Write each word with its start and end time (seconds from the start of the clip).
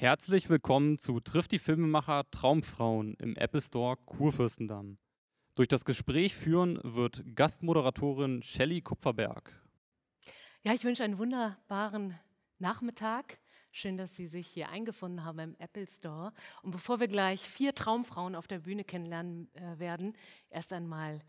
Herzlich 0.00 0.48
willkommen 0.48 0.96
zu 0.96 1.20
Trifft 1.20 1.52
die 1.52 1.58
Filmemacher 1.58 2.24
Traumfrauen 2.30 3.16
im 3.18 3.36
Apple 3.36 3.60
Store 3.60 3.98
Kurfürstendamm. 4.06 4.96
Durch 5.56 5.68
das 5.68 5.84
Gespräch 5.84 6.34
führen 6.34 6.80
wird 6.82 7.22
Gastmoderatorin 7.36 8.42
Shelley 8.42 8.80
Kupferberg. 8.80 9.52
Ja, 10.62 10.72
ich 10.72 10.84
wünsche 10.84 11.04
einen 11.04 11.18
wunderbaren 11.18 12.18
Nachmittag. 12.58 13.40
Schön, 13.72 13.98
dass 13.98 14.16
Sie 14.16 14.26
sich 14.26 14.46
hier 14.46 14.70
eingefunden 14.70 15.22
haben 15.22 15.38
im 15.38 15.56
Apple 15.58 15.86
Store. 15.86 16.32
Und 16.62 16.70
bevor 16.70 16.98
wir 16.98 17.08
gleich 17.08 17.42
vier 17.42 17.74
Traumfrauen 17.74 18.34
auf 18.34 18.46
der 18.46 18.60
Bühne 18.60 18.84
kennenlernen 18.84 19.54
äh, 19.54 19.78
werden, 19.78 20.16
erst 20.48 20.72
einmal 20.72 21.20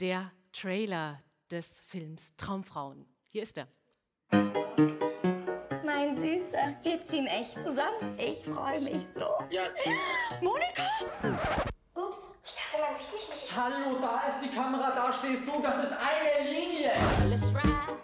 der 0.00 0.32
Trailer 0.50 1.22
des 1.52 1.68
Films 1.86 2.34
Traumfrauen. 2.36 3.06
Hier 3.28 3.44
ist 3.44 3.56
er. 3.56 3.68
Süßer, 6.18 6.74
wir 6.82 7.06
ziehen 7.06 7.26
echt 7.26 7.54
zusammen. 7.62 8.16
Ich 8.16 8.44
freue 8.44 8.80
mich 8.80 9.02
so. 9.14 9.26
Ja. 9.50 9.62
Monika? 10.40 10.82
Ups, 11.94 12.40
ich 12.44 12.54
dachte, 12.54 12.82
man 12.82 12.96
sieht 12.96 13.12
mich 13.12 13.28
nicht. 13.28 13.56
Hallo, 13.56 13.98
da 14.00 14.28
ist 14.28 14.42
die 14.42 14.48
Kamera, 14.56 14.92
da 14.94 15.12
stehst 15.12 15.46
du, 15.46 15.60
das 15.62 15.84
ist 15.84 15.92
eine 15.92 16.48
Linie. 16.50 16.92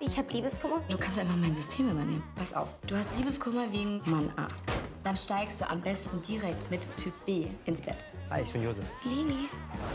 Ich 0.01 0.19
habe 0.19 0.31
Liebeskummer. 0.31 0.83
Du 0.91 0.99
kannst 0.99 1.19
einfach 1.19 1.37
mein 1.37 1.55
System 1.55 1.91
übernehmen. 1.91 2.23
Pass 2.37 2.53
auf, 2.53 2.69
du 2.87 2.97
hast 2.97 3.17
Liebeskummer 3.17 3.73
wegen 3.73 4.03
Mann 4.05 4.31
A. 4.37 4.47
Dann 5.05 5.17
steigst 5.17 5.63
du 5.63 5.71
am 5.71 5.81
besten 5.81 6.21
direkt 6.23 6.71
mit 6.71 6.87
Typ 6.99 7.15
B 7.25 7.47
ins 7.65 7.81
Bett. 7.81 7.97
Hi, 8.33 8.41
ich 8.41 8.51
bin 8.51 8.63
Josef. 8.63 8.91
Lili, 9.05 9.47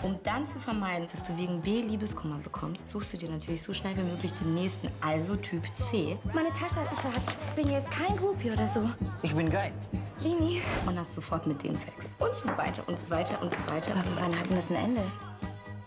Um 0.03 0.19
dann 0.21 0.45
zu 0.45 0.59
vermeiden, 0.59 1.07
dass 1.11 1.23
du 1.23 1.35
wegen 1.39 1.59
B 1.59 1.81
Liebeskummer 1.81 2.37
bekommst, 2.37 2.87
suchst 2.87 3.13
du 3.13 3.17
dir 3.17 3.31
natürlich 3.31 3.63
so 3.63 3.73
schnell 3.73 3.97
wie 3.97 4.03
möglich 4.03 4.31
den 4.33 4.53
nächsten, 4.53 4.89
also 5.01 5.35
Typ 5.37 5.63
C. 5.75 6.19
meine 6.35 6.49
Tasche 6.49 6.81
hat 6.81 6.89
sich 6.91 6.99
verhakt. 6.99 7.35
Ich 7.49 7.63
bin 7.63 7.71
jetzt 7.71 7.89
kein 7.89 8.15
Groupie 8.15 8.51
oder 8.51 8.69
so. 8.69 8.87
Ich 9.23 9.33
bin 9.35 9.49
geil. 9.49 9.73
Lini, 10.19 10.61
Und 10.85 10.99
hast 10.99 11.15
sofort 11.15 11.47
mit 11.47 11.63
dem 11.63 11.75
Sex. 11.75 12.15
Und 12.19 12.35
so 12.35 12.45
weiter 12.55 12.87
und 12.87 12.99
so 12.99 13.09
weiter 13.09 13.41
und 13.41 13.51
so 13.51 13.57
weiter. 13.65 13.91
aber 13.93 14.03
wann 14.19 14.39
hat 14.39 14.47
denn 14.47 14.57
das 14.57 14.69
ein 14.69 14.75
Ende? 14.75 15.01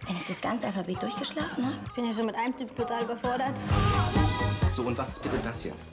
Wenn 0.09 0.17
ich 0.17 0.27
das 0.27 0.41
ganze 0.41 0.67
Alphabet 0.67 1.01
durchgeschlafen 1.01 1.65
habe? 1.65 1.77
Ich 1.87 1.93
bin 1.93 2.05
ja 2.05 2.13
schon 2.13 2.27
mit 2.27 2.35
einem 2.35 2.57
Typ 2.57 2.75
total 2.75 3.05
überfordert. 3.05 3.57
So, 4.73 4.83
und 4.83 4.99
was 4.99 5.11
ist 5.11 5.23
bitte 5.23 5.39
das 5.45 5.63
jetzt? 5.63 5.91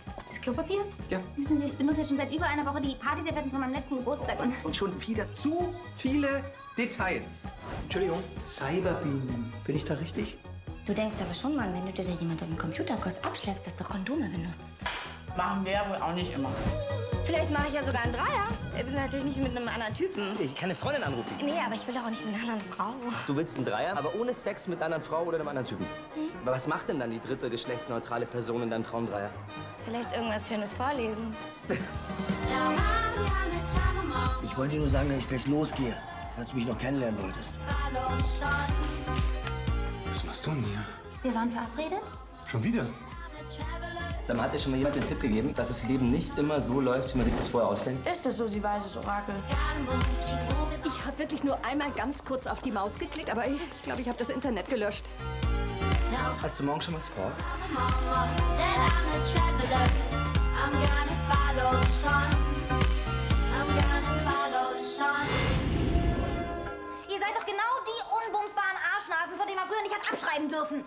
Klopapier? 0.48 0.86
Ja. 1.09 1.20
Wissen 1.36 1.58
Sie, 1.58 1.66
ich 1.66 1.78
benutze 1.78 2.00
jetzt 2.00 2.08
schon 2.08 2.16
seit 2.17 2.34
über 2.34 2.45
einer 2.45 2.66
Woche 2.66 2.80
die 2.80 2.95
Partyservietten 2.95 3.52
von 3.52 3.59
meinem 3.59 3.73
letzten 3.73 3.98
Geburtstag 3.98 4.42
und 4.42 4.54
Und 4.64 4.78
schon 4.78 5.02
wieder 5.06 5.30
zu 5.30 5.76
viele 5.94 6.42
Details. 6.78 7.50
Entschuldigung. 7.84 8.23
Cyberbeam. 8.45 9.52
Bin 9.66 9.76
ich 9.76 9.84
da 9.84 9.95
richtig? 9.95 10.38
Du 10.86 10.94
denkst 10.94 11.17
aber 11.20 11.34
schon, 11.34 11.58
Mann, 11.58 11.73
wenn 11.73 11.86
du 11.86 11.92
dir 11.92 12.06
da 12.06 12.12
jemand 12.12 12.42
aus 12.42 12.48
dem 12.48 12.58
Computerkurs 12.58 13.22
abschleppst, 13.26 13.67
das 13.67 13.76
doch 13.76 13.89
Kondome 13.89 14.30
benutzt. 14.30 14.86
Machen 15.36 15.66
wir 15.66 15.84
wohl 15.89 15.98
auch 15.98 16.14
nicht 16.14 16.34
immer. 16.34 16.50
Vielleicht 17.26 17.52
mache 17.52 17.67
ich 17.67 17.73
ja 17.73 17.84
sogar 17.84 18.04
einen 18.04 18.14
Dreier. 18.14 18.48
Ich 18.78 18.86
bin 18.86 18.94
natürlich 18.94 19.25
nicht 19.25 19.38
mit 19.42 19.58
einem 19.58 19.67
anderen 19.67 19.94
Typen. 19.94 20.39
Ich 20.39 20.53
kann 20.53 20.66
eine 20.66 20.75
Freundin 20.75 21.02
anrufen. 21.02 21.36
Nee, 21.44 21.59
aber 21.66 21.73
ich 21.73 21.88
will 21.88 21.97
auch 21.97 22.09
nicht 22.11 22.23
mit 22.23 22.36
einer 22.36 22.53
anderen 22.53 22.72
Frau. 22.72 22.94
Du 23.25 23.36
willst 23.36 23.58
einen 23.58 23.66
Dreier, 23.66 23.97
aber 23.97 24.14
ohne 24.14 24.36
Sex 24.36 24.67
mit 24.67 24.78
einer 24.78 24.95
anderen 24.95 25.03
Frau 25.03 25.23
oder 25.23 25.39
einem 25.39 25.47
anderen 25.47 25.67
Typen. 25.67 25.86
Aber 26.44 26.52
was 26.53 26.67
macht 26.67 26.88
denn 26.88 27.00
dann 27.00 27.09
die 27.09 27.20
dritte 27.20 27.50
geschlechtsneutrale 27.50 28.28
Person 28.28 28.61
in 28.61 28.70
deinem 28.70 28.83
Traumdreier? 28.83 29.31
Vielleicht 29.83 30.14
irgendwas 30.14 30.48
Schönes 30.48 30.75
vorlesen. 30.75 31.36
Ich 34.44 34.55
wollte 34.58 34.75
dir 34.75 34.81
nur 34.81 34.89
sagen, 34.89 35.09
dass 35.09 35.17
ich 35.20 35.28
gleich 35.28 35.48
losgehe, 35.48 35.98
falls 36.36 36.52
du 36.52 36.55
mich 36.58 36.67
noch 36.67 36.78
kennenlernen 36.78 37.20
wolltest. 37.22 37.55
Was 40.08 40.23
machst 40.23 40.45
du 40.45 40.52
denn 40.52 40.64
hier? 40.64 40.86
wir 41.23 41.33
waren 41.33 41.50
verabredet. 41.50 42.02
Schon 42.45 42.64
wieder? 42.64 42.86
Sag 44.22 44.36
mal, 44.36 44.44
hat 44.44 44.53
dir 44.53 44.59
schon 44.59 44.72
mal 44.72 44.78
jemand 44.78 44.95
den 44.95 45.06
Tipp 45.06 45.22
gegeben, 45.22 45.53
dass 45.53 45.70
das 45.70 45.84
Leben 45.84 46.12
nicht 46.12 46.38
immer 46.38 46.59
so 46.59 46.81
läuft, 46.81 47.14
wie 47.14 47.17
man 47.17 47.26
sich 47.26 47.36
das 47.36 47.48
vorher 47.48 47.70
ausdenkt? 47.70 48.06
Ist 48.09 48.26
das 48.26 48.36
so, 48.36 48.45
sie 48.45 48.62
weißes 48.62 48.98
Orakel? 48.98 49.36
Ich 50.84 51.06
habe 51.06 51.17
wirklich 51.17 51.44
nur 51.44 51.58
einmal 51.64 51.92
ganz 51.92 52.26
kurz 52.26 52.45
auf 52.45 52.59
die 52.62 52.72
Maus 52.72 53.00
geklickt, 53.00 53.30
aber 53.31 53.48
ich 53.48 53.81
glaube, 53.84 54.02
ich 54.02 54.08
habe 54.09 54.17
das 54.17 54.30
Internet 54.30 54.67
gelöscht. 54.67 55.06
Hast 56.42 56.60
du 56.60 56.64
morgen 56.64 56.82
schon 56.82 56.95
was 56.95 57.08
vor? 57.08 57.32
Ihr 67.10 67.20
seid 67.20 67.36
doch 67.36 67.45
genau 67.45 67.73
die 67.86 68.02
unbumsbaren 68.27 68.77
Arschnasen, 68.93 69.38
von 69.38 69.48
denen 69.48 69.58
man 69.58 69.67
früher 69.67 69.83
nicht 69.83 69.95
hat 69.95 70.11
abschreiben 70.11 70.49
dürfen. 70.49 70.83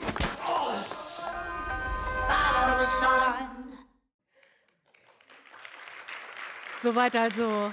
Soweit 6.83 7.15
also 7.15 7.73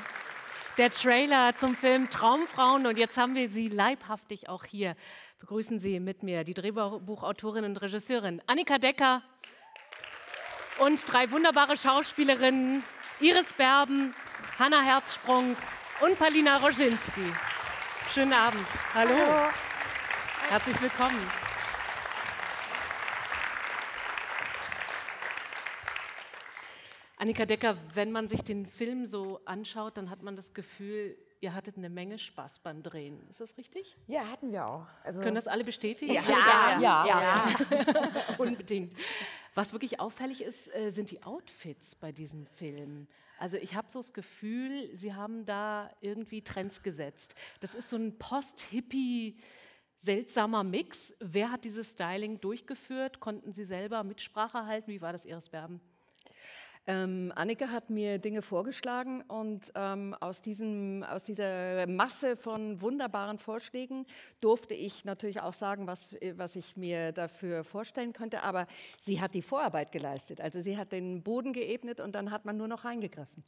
der 0.77 0.91
Trailer 0.91 1.55
zum 1.55 1.75
Film 1.75 2.09
Traumfrauen. 2.09 2.85
Und 2.85 2.97
jetzt 2.97 3.17
haben 3.17 3.35
wir 3.35 3.49
sie 3.49 3.69
leibhaftig 3.69 4.49
auch 4.49 4.65
hier. 4.65 4.95
Begrüßen 5.39 5.79
Sie 5.79 5.99
mit 5.99 6.23
mir 6.23 6.43
die 6.43 6.53
Drehbuchautorin 6.53 7.63
und 7.63 7.81
Regisseurin 7.81 8.41
Annika 8.47 8.77
Decker 8.77 9.21
und 10.79 11.01
drei 11.11 11.31
wunderbare 11.31 11.77
Schauspielerinnen 11.77 12.83
Iris 13.19 13.53
Berben, 13.53 14.13
Hanna 14.59 14.81
Herzsprung 14.81 15.55
und 16.01 16.19
Palina 16.19 16.57
Roschinski. 16.57 17.33
Schönen 18.13 18.33
Abend. 18.33 18.67
Hallo. 18.93 19.15
Herzlich 20.49 20.81
willkommen. 20.81 21.46
Annika 27.17 27.45
Decker, 27.45 27.77
wenn 27.93 28.11
man 28.11 28.27
sich 28.27 28.43
den 28.43 28.65
Film 28.67 29.05
so 29.05 29.41
anschaut, 29.45 29.97
dann 29.97 30.09
hat 30.09 30.21
man 30.21 30.35
das 30.35 30.53
Gefühl, 30.53 31.17
ihr 31.41 31.53
hattet 31.55 31.77
eine 31.77 31.89
Menge 31.89 32.19
Spaß 32.19 32.59
beim 32.59 32.83
Drehen. 32.83 33.19
Ist 33.29 33.41
das 33.41 33.57
richtig? 33.57 33.97
Ja, 34.07 34.27
hatten 34.27 34.51
wir 34.51 34.67
auch. 34.67 34.85
Also, 35.03 35.21
Können 35.21 35.35
das 35.35 35.47
alle 35.47 35.63
bestätigen? 35.63 36.13
ja, 36.13 36.21
Alle 36.21 36.83
ja, 36.83 37.03
da? 37.03 37.07
ja, 37.07 38.05
Unbedingt. 38.37 38.95
Was 39.55 39.73
wirklich 39.73 39.99
auffällig 39.99 40.43
ist, 40.43 40.73
äh, 40.75 40.91
sind 40.91 41.09
die 41.09 41.23
Outfits 41.23 41.95
bei 41.95 42.11
diesem 42.11 42.45
Film. 42.45 43.07
Also 43.39 43.57
ich 43.57 43.75
habe 43.75 43.89
so 43.89 43.99
das 43.99 44.13
Gefühl, 44.13 44.89
Sie 44.95 45.13
haben 45.13 45.45
da 45.45 45.89
irgendwie 46.01 46.43
Trends 46.43 46.81
gesetzt. 46.83 47.35
Das 47.59 47.75
ist 47.75 47.89
so 47.89 47.95
ein 47.95 48.17
Post-Hippie, 48.17 49.37
seltsamer 49.97 50.63
Mix. 50.63 51.15
Wer 51.19 51.51
hat 51.51 51.63
dieses 51.63 51.91
Styling 51.93 52.39
durchgeführt? 52.39 53.19
Konnten 53.19 53.51
Sie 53.53 53.65
selber 53.65 54.03
Mitsprache 54.03 54.65
halten? 54.65 54.91
Wie 54.91 55.01
war 55.01 55.13
das, 55.13 55.25
Iris 55.25 55.49
Berben? 55.49 55.81
Ähm, 56.89 57.33
Annika 57.35 57.67
hat 57.67 57.89
mir 57.89 58.17
Dinge 58.17 58.41
vorgeschlagen 58.41 59.21
und 59.27 59.73
ähm, 59.75 60.15
aus, 60.21 60.41
diesem, 60.41 61.03
aus 61.03 61.21
dieser 61.21 61.85
Masse 61.85 62.37
von 62.37 62.79
wunderbaren 62.79 63.39
Vorschlägen 63.39 64.05
durfte 64.39 64.73
ich 64.73 65.03
natürlich 65.03 65.41
auch 65.41 65.53
sagen, 65.53 65.85
was, 65.85 66.13
äh, 66.13 66.33
was 66.37 66.55
ich 66.55 66.77
mir 66.77 67.11
dafür 67.11 67.65
vorstellen 67.65 68.13
könnte. 68.13 68.41
Aber 68.41 68.67
sie 68.99 69.19
hat 69.19 69.33
die 69.33 69.41
Vorarbeit 69.41 69.91
geleistet. 69.91 70.39
Also 70.39 70.61
sie 70.61 70.77
hat 70.77 70.93
den 70.93 71.23
Boden 71.23 71.51
geebnet 71.51 71.99
und 71.99 72.15
dann 72.15 72.31
hat 72.31 72.45
man 72.45 72.55
nur 72.55 72.69
noch 72.69 72.85
reingegriffen. 72.85 73.43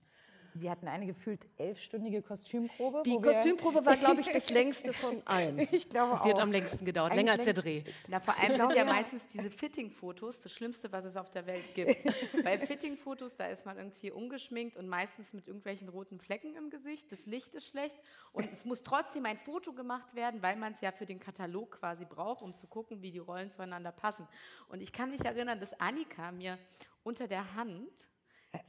Wir 0.53 0.71
hatten 0.71 0.87
eine 0.87 1.05
gefühlt 1.05 1.45
elfstündige 1.57 2.21
Kostümprobe. 2.21 3.03
Die 3.05 3.19
Kostümprobe 3.19 3.85
war, 3.85 3.95
glaube 3.95 4.21
ich, 4.21 4.29
das 4.29 4.49
längste 4.51 4.93
von 4.93 5.21
allen. 5.25 5.59
Ich 5.71 5.89
glaube 5.89 6.19
auch. 6.19 6.23
Die 6.23 6.29
hat 6.29 6.39
am 6.39 6.51
längsten 6.51 6.85
gedauert, 6.85 7.15
länger 7.15 7.33
als 7.33 7.45
der 7.45 7.53
Dreh. 7.53 7.83
Na, 8.07 8.19
vor 8.19 8.37
allem 8.37 8.55
sind 8.55 8.75
ja 8.75 8.85
meistens 8.85 9.27
diese 9.27 9.49
Fitting-Fotos 9.49 10.39
das 10.39 10.51
Schlimmste, 10.51 10.91
was 10.91 11.05
es 11.05 11.15
auf 11.15 11.31
der 11.31 11.45
Welt 11.45 11.73
gibt. 11.75 12.03
Bei 12.43 12.57
Fitting-Fotos, 12.57 13.35
da 13.35 13.47
ist 13.47 13.65
man 13.65 13.77
irgendwie 13.77 14.11
ungeschminkt 14.11 14.77
und 14.77 14.87
meistens 14.87 15.33
mit 15.33 15.47
irgendwelchen 15.47 15.89
roten 15.89 16.19
Flecken 16.19 16.55
im 16.55 16.69
Gesicht. 16.69 17.11
Das 17.11 17.25
Licht 17.25 17.53
ist 17.53 17.67
schlecht 17.67 17.97
und 18.31 18.51
es 18.51 18.65
muss 18.65 18.83
trotzdem 18.83 19.25
ein 19.25 19.37
Foto 19.37 19.73
gemacht 19.73 20.15
werden, 20.15 20.41
weil 20.41 20.55
man 20.55 20.73
es 20.73 20.81
ja 20.81 20.91
für 20.91 21.05
den 21.05 21.19
Katalog 21.19 21.79
quasi 21.79 22.05
braucht, 22.05 22.41
um 22.41 22.55
zu 22.55 22.67
gucken, 22.67 23.01
wie 23.01 23.11
die 23.11 23.19
Rollen 23.19 23.51
zueinander 23.51 23.91
passen. 23.91 24.27
Und 24.67 24.81
ich 24.81 24.93
kann 24.93 25.11
mich 25.11 25.23
erinnern, 25.23 25.59
dass 25.59 25.79
Annika 25.79 26.31
mir 26.31 26.57
unter 27.03 27.27
der 27.27 27.55
Hand 27.55 28.09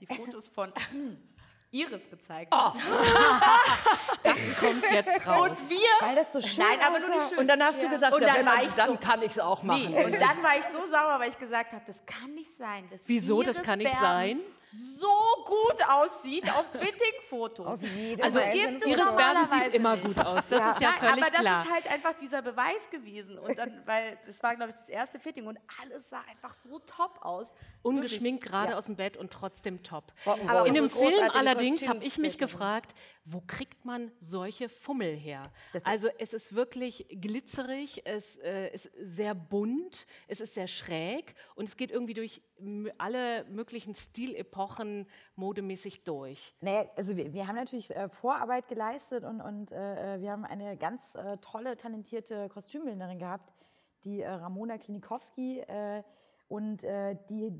die 0.01 0.07
Fotos 0.15 0.49
von 0.49 0.73
Iris 1.73 2.09
gezeigt 2.11 2.53
hat. 2.55 2.75
Kommt 4.61 4.85
jetzt 4.91 5.27
raus. 5.27 5.51
Und 5.51 5.71
wir 5.71 5.79
Weil 6.01 6.17
das 6.17 6.33
so 6.33 6.41
schön 6.41 6.65
Nein, 6.65 6.81
aber 6.81 6.99
nur 6.99 7.09
aussah. 7.09 7.19
die 7.21 7.29
schön. 7.31 7.39
Und 7.39 7.49
dann 7.49 7.63
hast 7.63 7.83
du 7.83 7.89
gesagt, 7.89 8.15
Und 8.15 8.23
ja, 8.23 8.29
dann 8.29 8.37
wenn 8.39 8.47
war 8.47 8.57
man, 8.57 8.67
ich 8.67 8.73
dann 8.75 8.89
so- 8.89 8.97
kann 8.97 9.23
ich 9.23 9.29
es 9.31 9.39
auch 9.39 9.63
machen. 9.63 9.91
Nee, 9.95 10.05
und 10.05 10.13
dann 10.15 10.43
war 10.43 10.59
ich 10.59 10.65
so 10.65 10.87
sauer, 10.87 11.19
weil 11.19 11.29
ich 11.31 11.39
gesagt 11.39 11.73
habe, 11.73 11.83
das 11.87 12.05
kann 12.07 12.35
nicht 12.35 12.53
sein. 12.55 12.89
Dass 12.91 13.03
Wieso, 13.07 13.43
das 13.43 13.63
kann 13.63 13.79
nicht 13.79 13.95
sein? 14.01 14.41
So 14.73 15.09
gut 15.45 15.85
aussieht 15.89 16.49
auf 16.55 16.67
Fitting-Fotos. 16.73 17.67
Auf 17.67 17.83
jeden 17.83 18.23
Also 18.23 18.39
Fall. 18.39 18.51
gibt 18.51 18.83
es 18.85 18.87
Iris 18.89 19.13
Berben 19.15 19.45
sieht 19.47 19.75
immer 19.75 19.97
gut 19.97 20.19
aus. 20.19 20.47
Das 20.49 20.75
ist 20.77 20.81
ja 20.81 20.91
Nein, 20.91 21.01
völlig 21.11 21.25
aber 21.25 21.31
das 21.33 21.41
klar. 21.41 21.65
ist 21.65 21.71
halt 21.73 21.91
einfach 21.93 22.13
dieser 22.21 22.43
Beweis 22.43 22.89
gewesen. 22.91 23.39
Und 23.39 23.59
dann, 23.59 23.83
weil 23.87 24.19
das 24.27 24.41
war, 24.43 24.55
glaube 24.55 24.71
ich, 24.71 24.77
das 24.77 24.89
erste 24.89 25.19
Fitting 25.19 25.47
und 25.47 25.59
alles 25.83 26.09
sah 26.09 26.21
einfach 26.31 26.55
so 26.63 26.79
top 26.81 27.19
aus. 27.23 27.55
Ungeschminkt 27.83 28.45
gerade 28.45 28.77
aus 28.77 28.87
dem 28.87 28.97
Bett 28.97 29.17
und 29.17 29.33
trotzdem 29.33 29.83
top. 29.83 30.13
Aber 30.25 30.67
In 30.67 30.75
dem 30.75 30.89
Film 30.89 31.15
allerdings 31.35 31.89
habe 31.89 32.05
ich 32.05 32.19
mich 32.19 32.39
gefragt, 32.39 32.95
wo 33.25 33.43
kriegt 33.47 33.85
man 33.85 34.11
solche 34.19 34.69
Fummel 34.69 35.15
her? 35.17 35.53
also 35.85 36.09
es 36.19 36.33
ist 36.33 36.55
wirklich 36.55 37.07
glitzerig, 37.11 38.03
es 38.05 38.37
äh, 38.39 38.71
ist 38.73 38.91
sehr 39.01 39.35
bunt, 39.35 40.07
es 40.27 40.41
ist 40.41 40.55
sehr 40.55 40.67
schräg 40.69 41.35
und 41.55 41.69
es 41.69 41.77
geht 41.77 41.91
irgendwie 41.91 42.15
durch 42.15 42.41
alle 42.99 43.45
möglichen 43.45 43.95
Stilepochen 43.95 44.60
modemäßig 45.37 46.05
durch. 46.05 46.55
Naja, 46.61 46.85
also 46.97 47.17
wir, 47.17 47.33
wir 47.33 47.47
haben 47.47 47.57
natürlich 47.57 47.91
äh, 47.91 48.09
Vorarbeit 48.09 48.69
geleistet 48.69 49.25
und, 49.25 49.41
und 49.41 49.73
äh, 49.73 50.17
äh 50.17 50.21
wir 50.21 50.31
haben 50.31 50.45
eine 50.45 50.77
ganz 50.77 51.15
äh, 51.15 51.39
tolle, 51.39 51.77
talentierte 51.77 52.49
Kostümbildnerin 52.49 53.19
gehabt, 53.19 53.53
die 54.05 54.23
äh, 54.23 54.31
Ramona 54.31 54.79
Klinikowski. 54.79 55.63
und 56.49 56.83
die, 56.83 57.53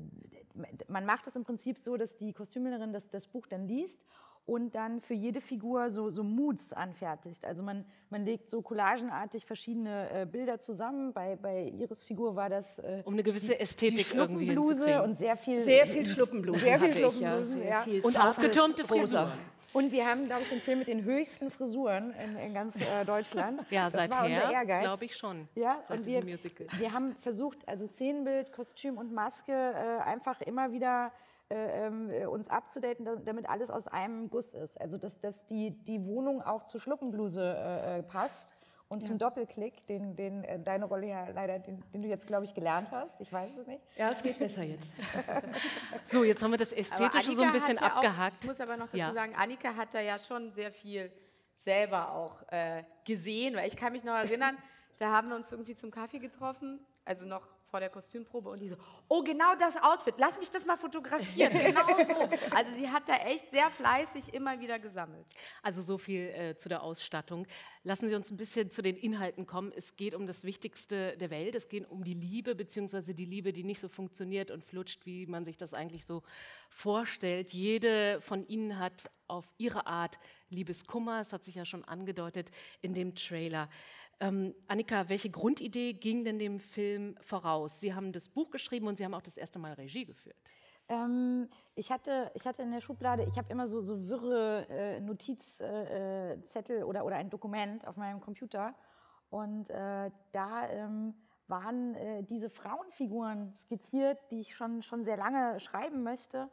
man 0.87 1.05
macht 1.05 1.25
das 1.25 1.37
im 1.37 1.45
Prinzip 1.45 1.77
so, 1.77 1.95
dass 1.95 2.17
die 2.17 2.33
Kostümbildnerin 2.33 2.91
das, 2.91 3.09
das 3.09 3.25
Buch 3.25 3.47
dann 3.47 3.65
liest 3.67 4.05
und 4.45 4.75
dann 4.75 5.01
für 5.01 5.13
jede 5.13 5.39
Figur 5.39 5.89
so, 5.89 6.09
so 6.09 6.23
Moods 6.23 6.73
anfertigt. 6.73 7.45
Also 7.45 7.61
man, 7.61 7.85
man 8.09 8.25
legt 8.25 8.49
so 8.49 8.61
collagenartig 8.61 9.45
verschiedene 9.45 10.09
äh, 10.11 10.25
Bilder 10.25 10.59
zusammen. 10.59 11.13
Bei, 11.13 11.35
bei 11.35 11.71
Iris 11.77 12.03
Figur 12.03 12.35
war 12.35 12.49
das 12.49 12.79
äh, 12.79 13.03
um 13.05 13.13
eine 13.13 13.23
gewisse 13.23 13.59
Ästhetik 13.59 14.09
die 14.11 14.17
irgendwie 14.17 14.45
hinzukriegen. 14.45 15.01
und 15.01 15.17
sehr 15.19 15.37
viel 15.37 15.59
sehr 15.59 15.85
viel 15.85 16.05
Schluppenbluse 16.05 16.59
sehr 16.59 16.79
viel 16.79 16.93
Schluppenbluse, 16.93 17.59
ich, 17.59 17.63
ja. 17.63 17.69
ja. 17.69 17.81
Viel 17.81 18.01
und 18.01 18.19
aufgetürmte 18.19 18.83
Frisuren. 18.85 19.31
Und 19.73 19.93
wir 19.93 20.05
haben, 20.05 20.25
glaube 20.25 20.41
ich, 20.41 20.49
den 20.49 20.59
Film 20.59 20.79
mit 20.79 20.89
den 20.89 21.05
höchsten 21.05 21.49
Frisuren 21.49 22.13
in, 22.13 22.35
in 22.37 22.53
ganz 22.53 22.81
äh, 22.81 23.05
Deutschland. 23.05 23.63
ja, 23.69 23.85
das 23.85 23.93
seither, 23.93 24.17
war 24.17 24.25
unser 24.25 24.51
Ehrgeiz. 24.51 24.83
glaube 24.83 25.05
ich 25.05 25.15
schon. 25.15 25.47
Ja, 25.55 25.81
und 25.87 26.05
wir, 26.05 26.25
wir 26.25 26.91
haben 26.91 27.15
versucht, 27.21 27.65
also 27.67 27.87
Szenenbild, 27.87 28.51
Kostüm 28.51 28.97
und 28.97 29.13
Maske 29.13 29.53
äh, 29.53 30.01
einfach 30.03 30.41
immer 30.41 30.73
wieder 30.73 31.13
äh, 31.51 31.87
ähm, 31.87 32.09
äh, 32.09 32.25
uns 32.25 32.49
abzudaten, 32.49 33.05
damit 33.25 33.49
alles 33.49 33.69
aus 33.69 33.87
einem 33.87 34.29
Guss 34.29 34.53
ist. 34.53 34.79
Also 34.79 34.97
dass, 34.97 35.19
dass 35.19 35.45
die, 35.47 35.71
die 35.83 36.05
Wohnung 36.05 36.41
auch 36.41 36.63
zur 36.63 36.79
Schluppenbluse 36.79 37.41
äh, 37.43 37.99
äh, 37.99 38.03
passt. 38.03 38.55
Und 38.87 39.03
ja. 39.03 39.07
zum 39.07 39.17
Doppelklick, 39.17 39.87
den, 39.87 40.17
den 40.17 40.43
äh, 40.43 40.59
deine 40.59 40.83
Rolle 40.83 41.07
ja 41.07 41.29
leider, 41.29 41.59
den, 41.59 41.81
den 41.91 42.01
du 42.01 42.09
jetzt, 42.09 42.27
glaube 42.27 42.43
ich, 42.43 42.53
gelernt 42.53 42.91
hast. 42.91 43.21
Ich 43.21 43.31
weiß 43.31 43.57
es 43.57 43.67
nicht. 43.67 43.81
Ja, 43.95 44.09
es 44.11 44.21
geht 44.21 44.37
besser 44.37 44.63
jetzt. 44.63 44.91
so, 46.07 46.25
jetzt 46.25 46.43
haben 46.43 46.51
wir 46.51 46.57
das 46.57 46.73
Ästhetische 46.73 47.33
so 47.33 47.41
ein 47.41 47.53
bisschen 47.53 47.77
ja 47.77 47.83
abgehakt. 47.83 48.35
Auch, 48.35 48.41
ich 48.41 48.47
muss 48.47 48.59
aber 48.59 48.75
noch 48.75 48.87
dazu 48.87 48.97
ja. 48.97 49.13
sagen, 49.13 49.33
Annika 49.35 49.75
hat 49.75 49.93
da 49.93 50.01
ja 50.01 50.19
schon 50.19 50.51
sehr 50.51 50.73
viel 50.73 51.09
selber 51.55 52.11
auch 52.11 52.43
äh, 52.51 52.83
gesehen, 53.05 53.55
weil 53.55 53.67
ich 53.67 53.77
kann 53.77 53.93
mich 53.93 54.03
noch 54.03 54.15
erinnern, 54.15 54.57
da 54.97 55.11
haben 55.11 55.29
wir 55.29 55.35
uns 55.35 55.51
irgendwie 55.51 55.75
zum 55.75 55.89
Kaffee 55.89 56.19
getroffen, 56.19 56.85
also 57.05 57.25
noch 57.25 57.47
vor 57.71 57.79
der 57.79 57.89
Kostümprobe 57.89 58.49
und 58.49 58.59
die 58.59 58.67
so, 58.67 58.75
oh, 59.07 59.23
genau 59.23 59.55
das 59.57 59.81
Outfit, 59.81 60.15
lass 60.17 60.37
mich 60.37 60.51
das 60.51 60.65
mal 60.65 60.77
fotografieren, 60.77 61.51
genau 61.53 61.87
so. 62.07 62.29
Also 62.53 62.75
sie 62.75 62.89
hat 62.89 63.07
da 63.07 63.15
echt 63.15 63.49
sehr 63.49 63.71
fleißig 63.71 64.33
immer 64.33 64.59
wieder 64.59 64.77
gesammelt. 64.77 65.25
Also 65.63 65.81
so 65.81 65.97
viel 65.97 66.27
äh, 66.27 66.55
zu 66.55 66.67
der 66.67 66.83
Ausstattung. 66.83 67.47
Lassen 67.83 68.09
Sie 68.09 68.15
uns 68.15 68.29
ein 68.29 68.37
bisschen 68.37 68.69
zu 68.69 68.81
den 68.81 68.97
Inhalten 68.97 69.47
kommen. 69.47 69.71
Es 69.75 69.95
geht 69.95 70.13
um 70.13 70.27
das 70.27 70.43
Wichtigste 70.43 71.17
der 71.17 71.29
Welt, 71.29 71.55
es 71.55 71.69
geht 71.69 71.89
um 71.89 72.03
die 72.03 72.13
Liebe, 72.13 72.53
beziehungsweise 72.55 73.15
die 73.15 73.25
Liebe, 73.25 73.53
die 73.53 73.63
nicht 73.63 73.79
so 73.79 73.87
funktioniert 73.87 74.51
und 74.51 74.63
flutscht, 74.63 75.05
wie 75.05 75.25
man 75.25 75.45
sich 75.45 75.55
das 75.55 75.73
eigentlich 75.73 76.05
so 76.05 76.23
vorstellt. 76.69 77.49
Jede 77.49 78.19
von 78.19 78.45
Ihnen 78.47 78.77
hat 78.77 79.09
auf 79.31 79.49
ihre 79.57 79.87
Art 79.87 80.19
Liebeskummer, 80.49 81.19
das 81.19 81.31
hat 81.31 81.45
sich 81.45 81.55
ja 81.55 81.65
schon 81.65 81.85
angedeutet 81.85 82.51
in 82.81 82.93
dem 82.93 83.15
Trailer. 83.15 83.69
Ähm, 84.21 84.53
Annika, 84.67 85.09
welche 85.09 85.31
Grundidee 85.31 85.93
ging 85.93 86.23
denn 86.23 86.37
dem 86.37 86.59
Film 86.59 87.15
voraus? 87.21 87.79
Sie 87.79 87.95
haben 87.95 88.11
das 88.11 88.29
Buch 88.29 88.51
geschrieben 88.51 88.87
und 88.87 88.95
Sie 88.95 89.03
haben 89.03 89.15
auch 89.15 89.21
das 89.21 89.35
erste 89.35 89.57
Mal 89.57 89.73
Regie 89.73 90.05
geführt. 90.05 90.37
Ähm, 90.89 91.49
ich, 91.73 91.91
hatte, 91.91 92.31
ich 92.35 92.45
hatte 92.45 92.61
in 92.61 92.69
der 92.69 92.81
Schublade, 92.81 93.23
ich 93.23 93.35
habe 93.39 93.51
immer 93.51 93.67
so, 93.67 93.81
so 93.81 94.07
wirre 94.07 94.67
äh, 94.69 94.99
Notizzettel 94.99 96.81
äh, 96.81 96.83
oder, 96.83 97.03
oder 97.03 97.15
ein 97.15 97.31
Dokument 97.31 97.87
auf 97.87 97.97
meinem 97.97 98.21
Computer. 98.21 98.75
Und 99.31 99.71
äh, 99.71 100.11
da 100.31 100.69
ähm, 100.69 101.15
waren 101.47 101.95
äh, 101.95 102.21
diese 102.21 102.51
Frauenfiguren 102.51 103.51
skizziert, 103.51 104.19
die 104.29 104.41
ich 104.41 104.55
schon, 104.55 104.83
schon 104.83 105.03
sehr 105.03 105.17
lange 105.17 105.59
schreiben 105.59 106.03
möchte. 106.03 106.47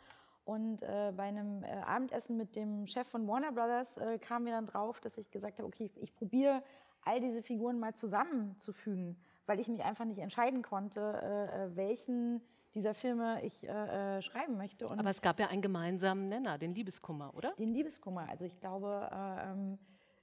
Und 0.46 0.82
äh, 0.82 1.12
bei 1.14 1.24
einem 1.24 1.62
äh, 1.64 1.82
Abendessen 1.84 2.38
mit 2.38 2.56
dem 2.56 2.86
Chef 2.86 3.06
von 3.06 3.28
Warner 3.28 3.52
Brothers 3.52 3.98
äh, 3.98 4.18
kam 4.18 4.44
mir 4.44 4.52
dann 4.52 4.66
drauf, 4.66 5.00
dass 5.00 5.18
ich 5.18 5.30
gesagt 5.30 5.58
habe, 5.58 5.68
okay, 5.68 5.84
ich, 5.84 6.02
ich 6.02 6.14
probiere 6.14 6.62
all 7.04 7.20
diese 7.20 7.42
Figuren 7.42 7.78
mal 7.78 7.94
zusammenzufügen, 7.94 9.16
weil 9.46 9.60
ich 9.60 9.68
mich 9.68 9.82
einfach 9.84 10.04
nicht 10.04 10.18
entscheiden 10.18 10.62
konnte, 10.62 11.00
äh, 11.00 11.64
äh, 11.64 11.76
welchen 11.76 12.40
dieser 12.74 12.94
Filme 12.94 13.42
ich 13.44 13.66
äh, 13.66 14.18
äh, 14.18 14.22
schreiben 14.22 14.56
möchte. 14.56 14.86
Und 14.86 14.98
Aber 14.98 15.10
es 15.10 15.22
gab 15.22 15.40
ja 15.40 15.48
einen 15.48 15.62
gemeinsamen 15.62 16.28
Nenner, 16.28 16.58
den 16.58 16.74
Liebeskummer, 16.74 17.34
oder? 17.34 17.52
Den 17.58 17.72
Liebeskummer. 17.72 18.28
Also 18.28 18.44
ich 18.44 18.60
glaube, 18.60 19.08
äh, 19.10 19.50
ähm, 19.50 19.78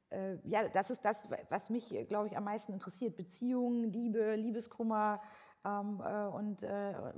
äh, 0.09 0.37
ja, 0.47 0.67
das 0.69 0.91
ist 0.91 1.03
das, 1.03 1.27
was 1.49 1.69
mich, 1.69 1.89
glaube 2.07 2.27
ich, 2.27 2.37
am 2.37 2.43
meisten 2.43 2.71
interessiert. 2.71 3.17
Beziehungen, 3.17 3.83
Liebe, 3.91 4.35
Liebeskummer. 4.35 5.21
Ähm, 5.65 5.99
und 6.33 6.61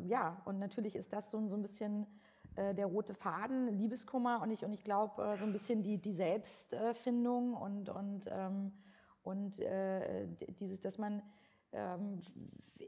ja, 0.06 0.42
und 0.46 0.58
natürlich 0.60 0.96
ist 0.96 1.12
das 1.12 1.30
so, 1.30 1.46
so 1.48 1.58
ein 1.58 1.62
bisschen 1.62 2.08
der 2.56 2.88
rote 2.88 3.14
Faden, 3.14 3.68
Liebeskummer 3.68 4.42
und 4.42 4.50
ich, 4.50 4.64
und 4.64 4.74
ich 4.74 4.84
glaube, 4.84 5.36
so 5.38 5.46
ein 5.46 5.52
bisschen 5.52 5.84
die, 5.84 6.00
die 6.00 6.14
Selbstfindung 6.14 7.54
und, 7.54 7.90
und 7.90 8.26
ähm, 8.32 8.72
und 9.28 9.60
äh, 9.60 10.28
dieses, 10.60 10.80
dass 10.80 10.98
man 10.98 11.22
ähm, 11.74 12.22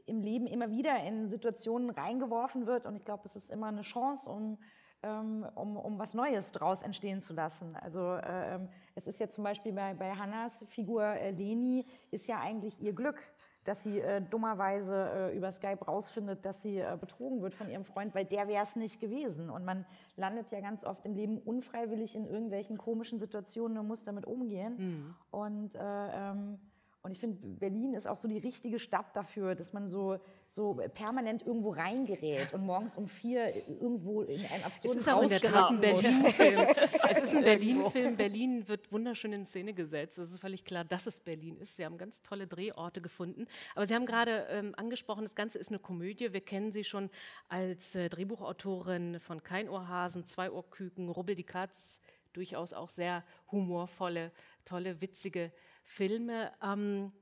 im 0.06 0.22
Leben 0.22 0.46
immer 0.46 0.70
wieder 0.70 1.02
in 1.04 1.28
Situationen 1.28 1.90
reingeworfen 1.90 2.66
wird. 2.66 2.86
Und 2.86 2.96
ich 2.96 3.04
glaube, 3.04 3.22
es 3.26 3.36
ist 3.36 3.50
immer 3.50 3.66
eine 3.66 3.82
Chance, 3.82 4.30
um, 4.30 4.58
ähm, 5.02 5.46
um, 5.54 5.76
um 5.76 5.98
was 5.98 6.14
Neues 6.14 6.52
daraus 6.52 6.82
entstehen 6.82 7.20
zu 7.20 7.34
lassen. 7.34 7.76
Also 7.76 8.14
äh, 8.14 8.58
es 8.94 9.06
ist 9.06 9.20
ja 9.20 9.28
zum 9.28 9.44
Beispiel 9.44 9.72
bei, 9.72 9.94
bei 9.94 10.12
Hannas 10.12 10.64
Figur 10.68 11.04
äh, 11.04 11.30
Leni, 11.30 11.86
ist 12.10 12.26
ja 12.26 12.40
eigentlich 12.40 12.80
ihr 12.80 12.94
Glück 12.94 13.20
dass 13.64 13.82
sie 13.82 14.00
äh, 14.00 14.22
dummerweise 14.22 15.10
äh, 15.32 15.36
über 15.36 15.52
Skype 15.52 15.84
rausfindet, 15.84 16.44
dass 16.44 16.62
sie 16.62 16.78
äh, 16.78 16.96
betrogen 16.98 17.42
wird 17.42 17.54
von 17.54 17.68
ihrem 17.70 17.84
Freund, 17.84 18.14
weil 18.14 18.24
der 18.24 18.48
wäre 18.48 18.62
es 18.62 18.76
nicht 18.76 19.00
gewesen. 19.00 19.50
Und 19.50 19.64
man 19.64 19.84
landet 20.16 20.50
ja 20.50 20.60
ganz 20.60 20.84
oft 20.84 21.04
im 21.04 21.14
Leben 21.14 21.38
unfreiwillig 21.38 22.16
in 22.16 22.26
irgendwelchen 22.26 22.78
komischen 22.78 23.18
Situationen 23.18 23.76
und 23.78 23.86
muss 23.86 24.04
damit 24.04 24.26
umgehen. 24.26 24.76
Mhm. 24.78 25.14
Und 25.30 25.74
äh, 25.74 25.80
ähm, 25.80 26.58
und 27.02 27.12
ich 27.12 27.18
finde, 27.18 27.38
Berlin 27.58 27.94
ist 27.94 28.06
auch 28.06 28.18
so 28.18 28.28
die 28.28 28.36
richtige 28.36 28.78
Stadt 28.78 29.16
dafür, 29.16 29.54
dass 29.54 29.72
man 29.72 29.88
so, 29.88 30.18
so 30.48 30.74
permanent 30.92 31.46
irgendwo 31.46 31.70
reingerät 31.70 32.52
und 32.52 32.62
morgens 32.62 32.94
um 32.94 33.08
vier 33.08 33.54
irgendwo 33.68 34.20
in 34.20 34.44
einen 34.44 34.64
absurden 34.64 35.06
Haus 35.06 35.40
geraten 35.40 35.80
Berlin-Film. 35.80 36.60
es 37.08 37.24
ist 37.24 37.34
ein 37.34 37.44
Berlin-Film. 37.44 38.16
Berlin 38.16 38.68
wird 38.68 38.92
wunderschön 38.92 39.32
in 39.32 39.46
Szene 39.46 39.72
gesetzt. 39.72 40.18
Es 40.18 40.30
ist 40.30 40.40
völlig 40.40 40.66
klar, 40.66 40.84
dass 40.84 41.06
es 41.06 41.20
Berlin 41.20 41.56
ist. 41.56 41.76
Sie 41.76 41.86
haben 41.86 41.96
ganz 41.96 42.20
tolle 42.20 42.46
Drehorte 42.46 43.00
gefunden. 43.00 43.46
Aber 43.74 43.86
Sie 43.86 43.94
haben 43.94 44.04
gerade 44.04 44.46
ähm, 44.50 44.74
angesprochen, 44.76 45.22
das 45.22 45.34
Ganze 45.34 45.58
ist 45.58 45.70
eine 45.70 45.78
Komödie. 45.78 46.34
Wir 46.34 46.42
kennen 46.42 46.70
Sie 46.70 46.84
schon 46.84 47.08
als 47.48 47.94
äh, 47.94 48.10
Drehbuchautorin 48.10 49.20
von 49.20 49.42
Kein 49.42 49.70
Ohrhasen, 49.70 50.26
Zwei 50.26 50.50
Ohrküken, 50.50 51.08
Rubbel 51.08 51.34
die 51.34 51.44
Katz, 51.44 51.98
durchaus 52.34 52.74
auch 52.74 52.90
sehr 52.90 53.24
humorvolle, 53.50 54.32
tolle, 54.66 55.00
witzige 55.00 55.50
Filme. 55.90 56.52
Ähm, 56.62 57.12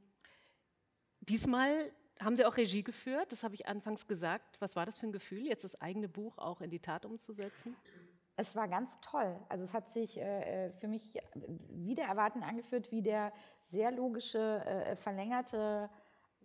diesmal 1.20 1.90
haben 2.20 2.36
Sie 2.36 2.44
auch 2.44 2.56
Regie 2.56 2.82
geführt, 2.82 3.32
das 3.32 3.42
habe 3.42 3.54
ich 3.54 3.66
anfangs 3.66 4.06
gesagt. 4.06 4.60
Was 4.60 4.76
war 4.76 4.84
das 4.84 4.98
für 4.98 5.06
ein 5.06 5.12
Gefühl, 5.12 5.46
jetzt 5.46 5.64
das 5.64 5.80
eigene 5.80 6.08
Buch 6.08 6.36
auch 6.38 6.60
in 6.60 6.70
die 6.70 6.80
Tat 6.80 7.04
umzusetzen? 7.04 7.76
Es 8.36 8.54
war 8.54 8.68
ganz 8.68 8.92
toll. 9.00 9.38
Also 9.48 9.64
es 9.64 9.74
hat 9.74 9.88
sich 9.90 10.18
äh, 10.18 10.66
äh 10.66 10.72
für 10.72 10.86
mich 10.86 11.18
wieder 11.70 12.04
erwarten 12.04 12.42
angeführt, 12.42 12.92
wie 12.92 13.02
der 13.02 13.32
sehr 13.64 13.90
logische, 13.90 14.64
äh, 14.64 14.96
verlängerte 14.96 15.90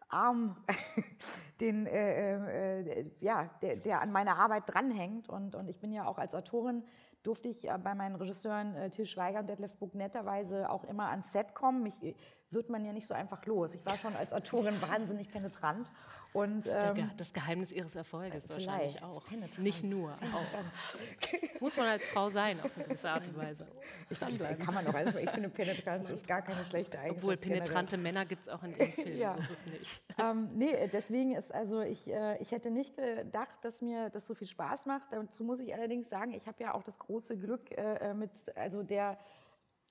Arm, 0.08 0.64
den, 1.60 1.86
äh, 1.88 2.82
äh, 2.82 3.12
ja, 3.20 3.50
der, 3.62 3.76
der, 3.78 4.02
an 4.02 4.12
meiner 4.12 4.38
Arbeit 4.38 4.64
dranhängt. 4.68 5.28
Und, 5.28 5.56
und 5.56 5.68
ich 5.68 5.80
bin 5.80 5.92
ja 5.92 6.06
auch 6.06 6.18
als 6.18 6.34
Autorin 6.34 6.84
durfte 7.24 7.50
ich 7.50 7.68
äh, 7.68 7.78
bei 7.82 7.96
meinen 7.96 8.16
Regisseuren 8.16 8.76
äh, 8.76 8.90
Till 8.90 9.06
Schweiger 9.06 9.40
und 9.40 9.50
Detlef 9.50 9.74
Buck 9.76 9.96
netterweise 9.96 10.70
auch 10.70 10.84
immer 10.84 11.10
ans 11.10 11.32
Set 11.32 11.56
kommen. 11.56 11.82
Mich 11.82 12.02
äh, 12.04 12.16
wird 12.54 12.70
man 12.70 12.86
ja 12.86 12.94
nicht 12.94 13.08
so 13.08 13.14
einfach 13.14 13.46
los. 13.46 13.76
Ich 13.76 13.86
war 13.86 13.98
schon 13.98 14.16
als 14.16 14.34
Autorin 14.34 14.82
wahnsinnig 14.82 15.30
penetrant. 15.30 15.90
Und, 16.34 16.66
das, 16.66 16.98
ähm, 16.98 17.12
das 17.16 17.32
Geheimnis 17.32 17.72
ihres 17.72 17.96
Erfolges 17.96 18.50
wahrscheinlich 18.50 19.04
auch. 19.04 19.24
Penetranz. 19.26 19.60
Nicht 19.60 19.84
nur, 19.84 20.12
auch. 20.12 21.62
Muss 21.62 21.78
man 21.78 21.88
als 21.88 22.06
Frau 22.08 22.32
sein, 22.32 22.60
auf 22.60 22.72
eine 22.76 22.86
gewisse 22.86 23.10
Art 23.10 23.28
und 23.28 23.38
Weise. 23.38 23.68
Ich, 24.10 24.20
ich, 24.20 24.40
kann 24.40 24.74
man 24.74 24.84
doch 24.84 24.96
alles, 24.96 25.14
ich 25.16 25.30
finde 25.30 25.50
Penetranz 25.50 26.10
ist 26.10 26.28
gar 26.28 26.42
keine 26.42 26.66
schlechte 26.66 26.98
Eigenschaft. 26.98 27.20
Obwohl 27.20 27.38
penetrante 27.38 27.98
generell. 27.98 28.14
Männer 28.14 28.26
gibt 28.26 28.44
es 28.44 28.50
auch 28.50 28.64
in 28.64 28.76
Ihrem 28.76 28.92
Film, 28.94 29.18
ja. 29.18 29.34
so 29.34 29.40
ist 29.40 29.52
es 29.52 29.66
nicht. 29.66 30.02
Ähm, 30.18 30.50
nee, 30.56 30.90
deswegen 30.92 31.36
ist 31.36 31.54
also, 31.54 31.82
ich, 31.82 32.10
äh, 32.10 32.38
ich 32.42 32.52
hätte 32.52 32.72
nicht 32.72 32.98
gedacht, 32.98 33.58
dass 33.62 33.82
mir 33.82 34.10
das 34.10 34.26
so 34.26 34.34
viel 34.34 34.48
Spaß 34.48 34.88
macht. 34.88 35.12
Dazu 35.12 35.44
muss 35.44 35.60
ich 35.60 35.74
allerdings 35.74 36.10
sagen, 36.10 36.34
ich 36.34 36.48
habe 36.48 36.62
ja 36.64 36.74
auch 36.74 36.84
das 36.84 36.98
große 36.98 37.38
Glück 37.38 37.72
äh, 37.72 38.10
äh, 38.10 38.14
mit 38.14 38.32
also 38.56 38.82
der 38.82 39.18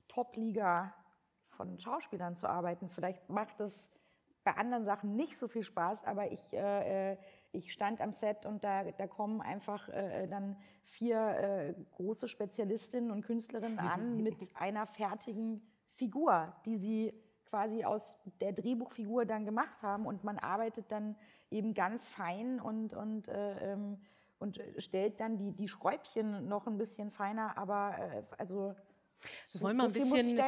Top-Liga 0.08 0.92
von 1.52 1.78
Schauspielern 1.78 2.34
zu 2.34 2.48
arbeiten. 2.48 2.88
Vielleicht 2.88 3.28
macht 3.28 3.60
es 3.60 3.92
bei 4.44 4.56
anderen 4.56 4.84
Sachen 4.84 5.14
nicht 5.14 5.38
so 5.38 5.48
viel 5.48 5.62
Spaß, 5.62 6.04
aber 6.04 6.32
ich, 6.32 6.52
äh, 6.52 7.12
äh, 7.12 7.16
ich 7.52 7.72
stand 7.72 8.00
am 8.00 8.12
Set 8.12 8.44
und 8.46 8.64
da, 8.64 8.84
da 8.84 9.06
kommen 9.06 9.40
einfach 9.40 9.88
äh, 9.88 10.26
dann 10.26 10.56
vier 10.82 11.18
äh, 11.18 11.74
große 11.92 12.28
Spezialistinnen 12.28 13.10
und 13.10 13.22
Künstlerinnen 13.22 13.78
an 13.78 14.16
mit 14.22 14.50
einer 14.54 14.86
fertigen 14.86 15.62
Figur, 15.90 16.52
die 16.66 16.76
sie 16.76 17.12
quasi 17.52 17.84
aus 17.84 18.18
der 18.40 18.52
Drehbuchfigur 18.52 19.26
dann 19.26 19.44
gemacht 19.44 19.82
haben 19.82 20.06
und 20.06 20.24
man 20.24 20.38
arbeitet 20.38 20.90
dann 20.90 21.16
eben 21.50 21.74
ganz 21.74 22.08
fein 22.08 22.58
und, 22.60 22.94
und, 22.94 23.28
äh, 23.28 23.72
ähm, 23.72 23.98
und 24.38 24.58
stellt 24.78 25.20
dann 25.20 25.36
die, 25.36 25.52
die 25.52 25.68
Schräubchen 25.68 26.48
noch 26.48 26.66
ein 26.66 26.78
bisschen 26.78 27.10
feiner, 27.10 27.58
aber 27.58 27.96
äh, 27.98 28.22
also 28.38 28.74
wir 29.52 29.60
wollen 29.60 29.76
mal 29.76 29.86
ein 29.86 29.92
bisschen 29.92 30.40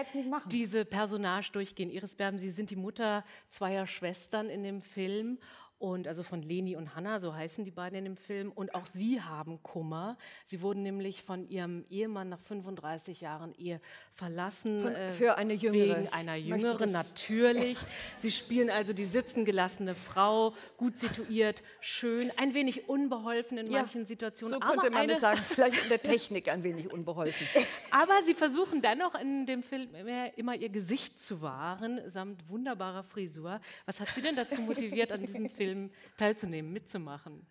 diese 0.46 0.84
Personage 0.84 1.50
durchgehen. 1.52 1.90
Iris 1.90 2.14
Berben, 2.14 2.38
Sie 2.38 2.50
sind 2.50 2.70
die 2.70 2.76
Mutter 2.76 3.24
zweier 3.48 3.86
Schwestern 3.86 4.48
in 4.48 4.62
dem 4.62 4.82
Film 4.82 5.38
und 5.84 6.08
also 6.08 6.22
von 6.22 6.40
Leni 6.40 6.76
und 6.76 6.96
Hanna, 6.96 7.20
so 7.20 7.34
heißen 7.34 7.62
die 7.62 7.70
beiden 7.70 7.98
in 7.98 8.04
dem 8.06 8.16
Film. 8.16 8.50
Und 8.50 8.74
auch 8.74 8.86
sie 8.86 9.20
haben 9.20 9.62
Kummer. 9.62 10.16
Sie 10.46 10.62
wurden 10.62 10.82
nämlich 10.82 11.22
von 11.22 11.46
ihrem 11.46 11.84
Ehemann 11.90 12.30
nach 12.30 12.40
35 12.40 13.20
Jahren 13.20 13.54
Ehe 13.58 13.82
verlassen. 14.14 14.84
Von, 14.84 14.94
äh, 14.94 15.12
für 15.12 15.36
eine 15.36 15.52
jüngere. 15.52 15.98
Wegen 15.98 16.08
einer 16.08 16.36
jüngeren, 16.36 16.90
natürlich. 16.90 17.78
Sie 18.16 18.30
spielen 18.30 18.70
also 18.70 18.94
die 18.94 19.04
sitzen 19.04 19.44
gelassene 19.44 19.94
Frau, 19.94 20.54
gut 20.78 20.96
situiert, 20.96 21.62
schön, 21.80 22.32
ein 22.38 22.54
wenig 22.54 22.88
unbeholfen 22.88 23.58
in 23.58 23.70
manchen 23.70 24.02
ja, 24.02 24.06
Situationen. 24.06 24.58
So 24.58 24.66
könnte 24.66 24.90
man 24.90 25.10
es 25.10 25.20
sagen, 25.20 25.40
vielleicht 25.44 25.82
in 25.82 25.90
der 25.90 26.00
Technik 26.00 26.50
ein 26.50 26.62
wenig 26.62 26.90
unbeholfen. 26.90 27.46
Aber 27.90 28.22
sie 28.24 28.32
versuchen 28.32 28.80
dennoch 28.80 29.14
in 29.16 29.44
dem 29.44 29.62
Film 29.62 29.90
immer 30.36 30.54
ihr 30.54 30.70
Gesicht 30.70 31.20
zu 31.20 31.42
wahren, 31.42 32.00
samt 32.06 32.48
wunderbarer 32.48 33.02
Frisur. 33.02 33.60
Was 33.84 34.00
hat 34.00 34.08
Sie 34.14 34.22
denn 34.22 34.36
dazu 34.36 34.62
motiviert, 34.62 35.12
an 35.12 35.20
diesem 35.20 35.50
Film 35.50 35.73
Film 35.74 35.90
teilzunehmen, 36.16 36.72
mitzumachen? 36.72 37.44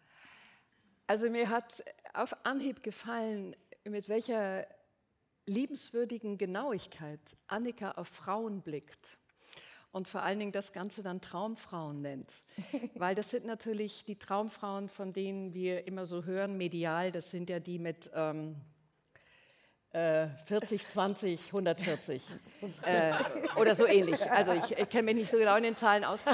Also 1.08 1.30
mir 1.30 1.50
hat 1.50 1.84
auf 2.14 2.34
Anhieb 2.46 2.82
gefallen, 2.82 3.54
mit 3.84 4.08
welcher 4.08 4.66
liebenswürdigen 5.46 6.38
Genauigkeit 6.38 7.20
Annika 7.48 7.92
auf 7.92 8.08
Frauen 8.08 8.62
blickt 8.62 9.18
und 9.92 10.08
vor 10.08 10.24
allen 10.24 10.40
Dingen 10.40 10.54
das 10.54 10.72
Ganze 10.72 11.04
dann 11.04 11.20
Traumfrauen 11.20 11.98
nennt. 11.98 12.32
Weil 12.96 13.14
das 13.14 13.30
sind 13.30 13.46
natürlich 13.46 14.06
die 14.06 14.18
Traumfrauen, 14.18 14.88
von 14.88 15.12
denen 15.12 15.54
wir 15.54 15.86
immer 15.86 16.06
so 16.06 16.24
hören, 16.24 16.56
medial, 16.56 17.12
das 17.12 17.30
sind 17.30 17.50
ja 17.50 17.60
die 17.60 17.78
mit 17.78 18.10
ähm, 18.14 18.56
40, 19.94 20.88
20, 20.88 21.48
140 21.48 22.24
äh, 22.82 23.14
oder 23.58 23.76
so 23.76 23.86
ähnlich. 23.86 24.30
Also 24.32 24.54
ich, 24.54 24.72
ich 24.72 24.90
kenne 24.90 25.04
mich 25.04 25.16
nicht 25.16 25.30
so 25.30 25.38
genau 25.38 25.56
in 25.56 25.62
den 25.62 25.76
Zahlen 25.76 26.04
aus. 26.04 26.26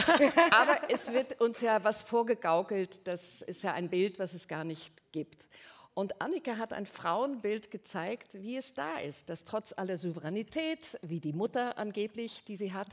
Aber 0.52 0.90
es 0.90 1.12
wird 1.12 1.42
uns 1.42 1.60
ja 1.60 1.84
was 1.84 2.02
vorgegaukelt, 2.02 3.06
das 3.06 3.42
ist 3.42 3.62
ja 3.64 3.74
ein 3.74 3.90
Bild, 3.90 4.18
was 4.18 4.34
es 4.34 4.48
gar 4.48 4.64
nicht 4.64 4.94
gibt. 5.12 5.50
Und 5.94 6.22
Annika 6.22 6.56
hat 6.56 6.72
ein 6.72 6.86
Frauenbild 6.86 7.70
gezeigt, 7.70 8.36
wie 8.36 8.56
es 8.56 8.74
da 8.74 8.98
ist, 9.00 9.30
dass 9.30 9.44
trotz 9.44 9.74
aller 9.74 9.98
Souveränität, 9.98 10.98
wie 11.02 11.20
die 11.20 11.34
Mutter 11.34 11.78
angeblich, 11.78 12.46
die 12.46 12.56
sie 12.56 12.72
hat, 12.72 12.88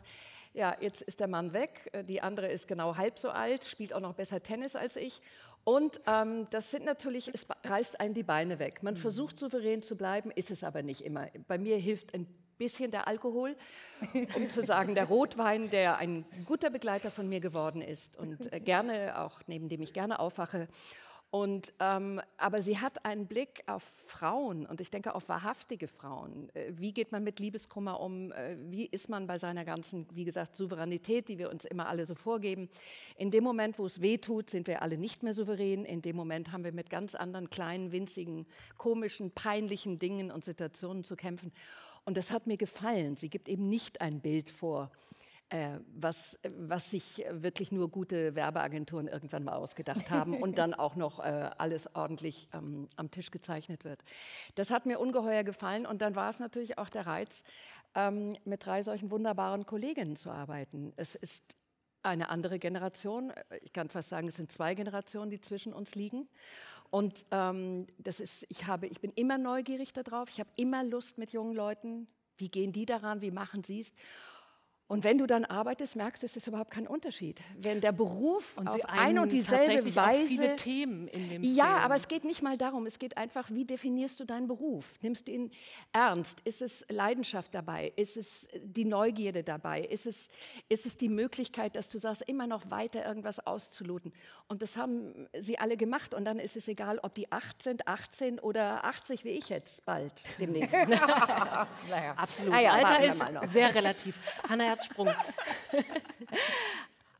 ja, 0.53 0.75
jetzt 0.81 1.03
ist 1.03 1.21
der 1.21 1.29
Mann 1.29 1.53
weg, 1.53 1.93
die 2.09 2.23
andere 2.23 2.49
ist 2.49 2.67
genau 2.67 2.97
halb 2.97 3.21
so 3.21 3.31
alt, 3.31 3.65
spielt 3.65 3.93
auch 3.93 4.01
noch 4.01 4.15
besser 4.15 4.43
Tennis 4.43 4.75
als 4.75 4.97
ich 4.97 5.21
und 5.69 6.01
ähm, 6.07 6.47
das 6.51 6.71
sind 6.71 6.85
natürlich, 6.85 7.29
es 7.35 7.45
reißt 7.65 7.99
einem 7.99 8.15
die 8.15 8.23
Beine 8.23 8.61
weg. 8.61 8.85
Man 8.85 8.95
mhm. 8.95 8.99
versucht 8.99 9.37
souverän 9.37 9.83
zu 9.83 9.97
bleiben, 9.97 10.31
ist 10.31 10.53
es 10.53 10.63
aber 10.63 10.85
nicht 10.85 11.01
immer. 11.01 11.27
Bei 11.49 11.59
mir 11.59 11.77
hilft 11.77 12.15
ein 12.15 12.29
bisschen 12.57 12.93
der 12.93 13.09
Alkohol, 13.09 13.57
um 14.37 14.49
zu 14.49 14.65
sagen, 14.65 14.95
der 14.95 15.07
Rotwein, 15.07 15.69
der 15.69 15.99
ein 15.99 16.25
guter 16.45 16.71
Begleiter 16.71 17.11
von 17.11 17.29
mir 17.29 17.41
geworden 17.41 17.83
ist 17.83 18.17
und 18.17 18.53
äh, 18.53 18.61
gerne 18.61 19.19
auch, 19.19 19.41
neben 19.49 19.69
dem 19.69 19.83
ich 19.83 19.93
gerne 19.93 20.21
aufwache. 20.21 20.69
Und, 21.31 21.75
ähm, 21.81 22.21
aber 22.39 22.63
sie 22.63 22.79
hat 22.79 23.05
einen 23.05 23.27
Blick 23.27 23.65
auf 23.67 23.83
Frauen 24.07 24.65
und 24.65 24.81
ich 24.81 24.91
denke 24.91 25.15
auf 25.15 25.29
wahrhaftige 25.29 25.89
Frauen. 25.89 26.49
Äh, 26.55 26.73
wie 26.77 26.93
geht 26.93 27.11
man 27.11 27.25
mit 27.25 27.41
Liebeskummer 27.41 28.01
um? 28.01 28.31
Äh, 28.33 28.57
wie 28.71 28.87
ist 28.87 29.09
man 29.09 29.27
bei 29.27 29.37
seiner 29.37 29.65
ganzen, 29.65 30.07
wie 30.15 30.25
gesagt, 30.25 30.55
Souveränität, 30.55 31.29
die 31.29 31.39
wir 31.39 31.51
uns 31.51 31.65
immer 31.65 31.89
alle 31.89 32.07
so 32.07 32.15
vorgeben? 32.15 32.71
In 33.17 33.31
dem 33.33 33.43
Moment, 33.43 33.79
wo 33.79 33.87
es 33.87 34.01
weh 34.01 34.19
tut, 34.19 34.51
sind 34.51 34.69
wir 34.69 34.83
alle 34.83 34.97
nicht 34.97 35.25
mehr 35.25 35.35
souverän. 35.35 35.85
In 35.85 36.01
dem 36.01 36.15
Moment 36.15 36.53
haben 36.53 36.65
wir 36.65 36.73
mit 36.73 36.91
ganz 36.91 37.17
anderen 37.17 37.51
kleinen, 37.51 37.91
winzigen, 37.91 38.47
komischen, 38.79 39.33
peinlichen 39.33 39.99
Dingen 39.99 40.31
und 40.31 40.45
Situationen 40.45 41.03
zu 41.03 41.17
kämpfen. 41.17 41.53
Und 42.05 42.17
das 42.17 42.31
hat 42.31 42.47
mir 42.47 42.57
gefallen. 42.57 43.17
Sie 43.17 43.29
gibt 43.29 43.49
eben 43.49 43.69
nicht 43.69 44.01
ein 44.01 44.21
Bild 44.21 44.49
vor 44.49 44.93
was, 45.95 46.41
was 46.59 46.91
sich 46.91 47.25
wirklich 47.31 47.71
nur 47.71 47.89
gute 47.89 48.35
Werbeagenturen 48.35 49.07
irgendwann 49.07 49.45
mal 49.45 49.55
ausgedacht 49.55 50.11
haben 50.11 50.35
und 50.43 50.59
dann 50.59 50.75
auch 50.75 50.97
noch 50.97 51.21
äh, 51.21 51.51
alles 51.57 51.95
ordentlich 51.95 52.49
ähm, 52.53 52.89
am 52.97 53.13
Tisch 53.13 53.31
gezeichnet 53.31 53.85
wird. 53.85 54.03
Das 54.57 54.71
hat 54.71 54.87
mir 54.87 54.99
ungeheuer 54.99 55.45
gefallen 55.45 55.87
und 55.87 56.03
dann 56.03 56.17
war 56.17 56.31
es 56.31 56.41
natürlich 56.41 56.79
auch 56.79 56.89
der 56.89 57.07
Reiz, 57.07 57.45
ähm, 57.95 58.37
mit 58.45 58.67
drei 58.67 58.83
solchen 58.83 59.11
wunderbaren 59.11 59.67
Kolleginnen 59.67 60.17
zu 60.17 60.31
arbeiten. 60.31 60.93
Es 60.97 61.15
ist 61.15 61.57
eine 62.03 62.29
andere 62.29 62.59
Generation, 62.59 63.33
ich 63.63 63.73
kann 63.73 63.89
fast 63.89 64.09
sagen, 64.09 64.29
es 64.29 64.37
sind 64.37 64.53
zwei 64.53 64.75
Generationen, 64.75 65.31
die 65.31 65.41
zwischen 65.41 65.73
uns 65.73 65.95
liegen. 65.95 66.29
Und 66.91 67.27
ähm, 67.33 67.87
das 67.99 68.21
ist, 68.21 68.47
ich, 68.49 68.67
habe, 68.67 68.87
ich 68.87 69.01
bin 69.01 69.13
immer 69.13 69.39
neugierig 69.39 69.93
darauf, 69.93 70.29
ich 70.31 70.39
habe 70.39 70.51
immer 70.57 70.85
Lust 70.85 71.19
mit 71.19 71.33
jungen 71.33 71.55
Leuten, 71.55 72.07
wie 72.37 72.49
gehen 72.49 72.73
die 72.73 72.87
daran, 72.87 73.23
wie 73.23 73.31
machen 73.31 73.65
sie 73.65 73.81
es. 73.81 73.93
Und 74.89 75.03
wenn 75.03 75.19
du 75.19 75.27
dann 75.27 75.45
arbeitest, 75.45 75.97
merkst 75.97 76.23
du, 76.23 76.27
es 76.27 76.37
ist 76.37 76.47
überhaupt 76.47 76.71
kein 76.71 76.87
Unterschied. 76.87 77.41
Wenn 77.59 77.81
der 77.81 77.91
Beruf 77.91 78.57
und 78.57 78.69
auf 78.69 78.85
ein 78.85 79.19
und 79.19 79.33
dieselbe 79.33 79.97
Weise. 79.97 80.29
viele 80.29 80.55
Themen 80.55 81.09
in 81.09 81.29
dem 81.29 81.43
ja, 81.43 81.65
Film. 81.65 81.79
aber 81.79 81.97
es 81.97 82.07
geht 82.07 82.23
nicht 82.23 82.41
mal 82.41 82.57
darum. 82.57 82.87
Es 82.87 83.01
geht 83.01 83.17
einfach, 83.17 83.51
wie 83.51 83.65
definierst 83.65 84.21
du 84.21 84.25
deinen 84.25 84.47
Beruf? 84.47 84.97
Nimmst 85.03 85.27
du 85.27 85.33
ihn 85.33 85.51
ernst? 85.93 86.41
Ist 86.45 86.63
es 86.63 86.87
Leidenschaft 86.89 87.53
dabei? 87.53 87.93
Ist 87.97 88.17
es 88.17 88.49
die 88.63 88.85
Neugierde 88.85 89.43
dabei? 89.43 89.81
Ist 89.81 90.07
es, 90.07 90.29
ist 90.69 90.87
es 90.87 90.97
die 90.97 91.09
Möglichkeit, 91.09 91.75
dass 91.75 91.89
du 91.89 91.99
sagst, 91.99 92.23
immer 92.23 92.47
noch 92.47 92.71
weiter 92.71 93.05
irgendwas 93.05 93.45
auszuloten? 93.45 94.13
Und 94.47 94.63
das 94.63 94.77
haben 94.77 95.27
sie 95.37 95.59
alle 95.59 95.77
gemacht. 95.77 96.15
Und 96.15 96.25
dann 96.25 96.39
ist 96.39 96.57
es 96.57 96.69
egal, 96.69 97.01
ob 97.03 97.13
die 97.17 97.33
8 97.33 97.61
sind, 97.61 97.89
18 97.89 98.39
oder 98.39 98.85
80, 98.85 99.25
wie 99.25 99.31
ich 99.31 99.49
jetzt 99.49 99.85
bald 99.85 100.13
demnächst. 100.39 100.77
naja. 101.91 102.15
Absolut. 102.17 102.53
Naja, 102.53 102.73
Alter 102.75 103.05
ist 103.05 103.53
sehr 103.53 103.75
relativ. 103.75 104.17
Hannah 104.49 104.76
Herzsprung. 104.77 105.09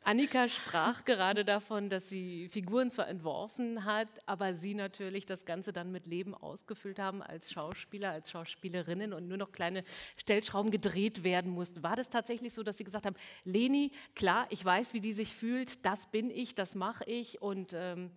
Annika 0.05 0.49
sprach 0.49 1.05
gerade 1.05 1.45
davon, 1.45 1.91
dass 1.91 2.09
sie 2.09 2.49
Figuren 2.49 2.93
zwar 2.93 3.09
entworfen 3.09 3.85
hat, 3.85 4.09
aber 4.27 4.55
sie 4.55 4.75
natürlich 4.75 5.27
das 5.27 5.45
Ganze 5.45 5.73
dann 5.73 5.91
mit 5.91 6.07
Leben 6.07 6.33
ausgefüllt 6.33 7.01
haben 7.01 7.23
als 7.23 7.51
Schauspieler, 7.51 8.11
als 8.11 8.31
Schauspielerinnen 8.31 9.13
und 9.13 9.27
nur 9.27 9.37
noch 9.37 9.51
kleine 9.51 9.83
Stellschrauben 10.17 10.71
gedreht 10.71 11.25
werden 11.25 11.51
mussten. 11.51 11.83
War 11.83 11.97
das 11.97 12.09
tatsächlich 12.09 12.55
so, 12.55 12.63
dass 12.63 12.79
Sie 12.79 12.85
gesagt 12.85 13.05
haben, 13.05 13.17
Leni, 13.45 13.91
klar, 14.15 14.47
ich 14.51 14.65
weiß, 14.65 14.95
wie 14.95 15.01
die 15.01 15.13
sich 15.13 15.35
fühlt, 15.35 15.85
das 15.85 16.07
bin 16.07 16.31
ich, 16.31 16.55
das 16.55 16.77
mache 16.77 17.03
ich 17.07 17.43
und 17.43 17.73
ähm, 17.75 18.13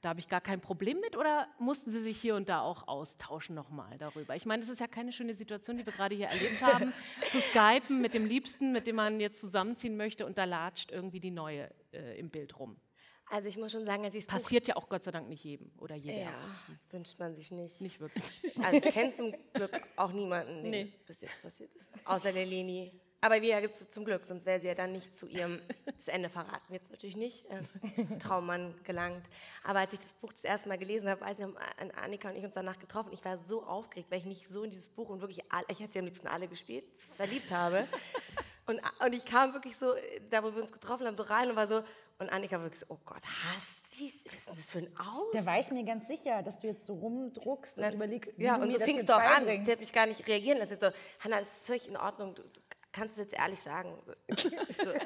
da 0.00 0.10
habe 0.10 0.20
ich 0.20 0.28
gar 0.28 0.40
kein 0.40 0.60
Problem 0.60 1.00
mit 1.00 1.16
oder 1.16 1.48
mussten 1.58 1.90
Sie 1.90 2.00
sich 2.00 2.20
hier 2.20 2.36
und 2.36 2.48
da 2.48 2.60
auch 2.60 2.86
austauschen 2.86 3.54
nochmal 3.54 3.96
darüber? 3.98 4.36
Ich 4.36 4.46
meine, 4.46 4.62
es 4.62 4.68
ist 4.68 4.80
ja 4.80 4.86
keine 4.86 5.12
schöne 5.12 5.34
Situation, 5.34 5.76
die 5.76 5.84
wir 5.84 5.92
gerade 5.92 6.14
hier 6.14 6.28
erlebt 6.28 6.62
haben, 6.62 6.92
zu 7.28 7.40
skypen 7.40 8.00
mit 8.00 8.14
dem 8.14 8.26
Liebsten, 8.26 8.72
mit 8.72 8.86
dem 8.86 8.96
man 8.96 9.20
jetzt 9.20 9.40
zusammenziehen 9.40 9.96
möchte 9.96 10.24
und 10.24 10.38
da 10.38 10.44
latscht 10.44 10.92
irgendwie 10.92 11.20
die 11.20 11.32
Neue 11.32 11.70
äh, 11.92 12.18
im 12.18 12.30
Bild 12.30 12.58
rum. 12.58 12.76
Also 13.30 13.48
ich 13.48 13.58
muss 13.58 13.72
schon 13.72 13.84
sagen, 13.84 14.04
als 14.04 14.14
ich 14.14 14.26
Passiert 14.26 14.66
ja 14.68 14.76
auch 14.76 14.88
Gott 14.88 15.04
sei 15.04 15.10
Dank 15.10 15.28
nicht 15.28 15.44
jedem 15.44 15.70
oder 15.78 15.96
jeder. 15.96 16.18
Ja, 16.18 16.30
das 16.68 16.92
wünscht 16.92 17.18
man 17.18 17.34
sich 17.34 17.50
nicht. 17.50 17.80
Nicht 17.80 18.00
wirklich. 18.00 18.24
Also 18.62 18.88
ich 18.88 18.94
kenne 18.94 19.14
zum 19.14 19.34
Glück 19.52 19.82
auch 19.96 20.12
niemanden, 20.12 20.62
dem 20.62 20.70
nee. 20.70 20.92
bis 21.06 21.20
jetzt 21.20 21.42
passiert 21.42 21.74
ist. 21.74 21.92
Außer 22.06 22.32
der 22.32 22.46
Leni. 22.46 22.92
Aber 23.20 23.42
wie 23.42 23.48
ja 23.48 23.60
zum 23.90 24.04
Glück, 24.04 24.24
sonst 24.26 24.46
wäre 24.46 24.60
sie 24.60 24.68
ja 24.68 24.74
dann 24.74 24.92
nicht 24.92 25.18
zu 25.18 25.26
ihrem, 25.26 25.60
das 25.96 26.08
Ende 26.08 26.28
verraten 26.28 26.72
jetzt 26.72 26.90
natürlich 26.90 27.16
nicht, 27.16 27.46
äh, 27.50 28.18
Traummann 28.18 28.74
gelangt. 28.84 29.26
Aber 29.64 29.80
als 29.80 29.92
ich 29.92 29.98
das 29.98 30.12
Buch 30.12 30.32
das 30.32 30.44
erste 30.44 30.68
Mal 30.68 30.78
gelesen 30.78 31.08
habe, 31.08 31.24
als 31.24 31.38
Annika 31.96 32.30
und 32.30 32.36
ich 32.36 32.44
uns 32.44 32.54
danach 32.54 32.78
getroffen, 32.78 33.12
ich 33.12 33.24
war 33.24 33.38
so 33.38 33.64
aufgeregt, 33.64 34.10
weil 34.10 34.18
ich 34.18 34.26
mich 34.26 34.46
so 34.46 34.62
in 34.62 34.70
dieses 34.70 34.88
Buch 34.88 35.08
und 35.08 35.20
wirklich, 35.20 35.50
alle, 35.50 35.66
ich 35.68 35.80
hätte 35.80 35.94
sie 35.94 35.98
am 35.98 36.04
liebsten 36.04 36.28
alle 36.28 36.46
gespielt, 36.46 36.84
verliebt 37.16 37.50
habe. 37.50 37.86
Und, 38.66 38.82
und 39.02 39.14
ich 39.14 39.24
kam 39.24 39.54
wirklich 39.54 39.78
so, 39.78 39.94
da 40.28 40.44
wo 40.44 40.54
wir 40.54 40.60
uns 40.60 40.70
getroffen 40.70 41.06
haben, 41.06 41.16
so 41.16 41.22
rein 41.22 41.48
und 41.48 41.56
war 41.56 41.66
so, 41.66 41.82
und 42.18 42.28
Annika 42.28 42.60
wirklich 42.60 42.80
so, 42.80 42.86
oh 42.90 42.98
Gott, 43.06 43.22
hast 43.24 43.78
du 43.98 44.04
was 44.04 44.34
ist 44.34 44.48
das 44.48 44.70
für 44.70 44.78
ein 44.78 44.96
Aus? 44.98 45.32
Da 45.32 45.44
war 45.46 45.58
ich 45.58 45.70
mir 45.70 45.84
ganz 45.84 46.06
sicher, 46.06 46.42
dass 46.42 46.60
du 46.60 46.68
jetzt 46.68 46.86
so 46.86 46.94
rumdruckst 46.94 47.78
und 47.78 47.84
Na, 47.84 47.92
überlegst, 47.92 48.32
wie 48.36 48.44
ja, 48.44 48.56
du 48.56 48.62
und 48.62 48.68
mir 48.68 48.78
so 48.78 48.84
fingst 48.84 49.08
du 49.08 49.14
auch 49.14 49.20
an. 49.20 49.46
Der 49.46 49.60
hat 49.60 49.80
mich 49.80 49.92
gar 49.92 50.06
nicht 50.06 50.26
reagieren 50.26 50.58
lassen. 50.58 50.78
So, 50.78 50.90
Hanna, 51.20 51.38
das 51.38 51.48
ist 51.48 51.66
völlig 51.66 51.88
in 51.88 51.96
Ordnung. 51.96 52.34
Du, 52.34 52.42
du 52.42 52.60
kannst 52.92 53.16
du 53.16 53.22
jetzt 53.22 53.34
ehrlich 53.34 53.60
sagen? 53.60 53.96
So, 54.82 54.90
äh, 54.90 54.96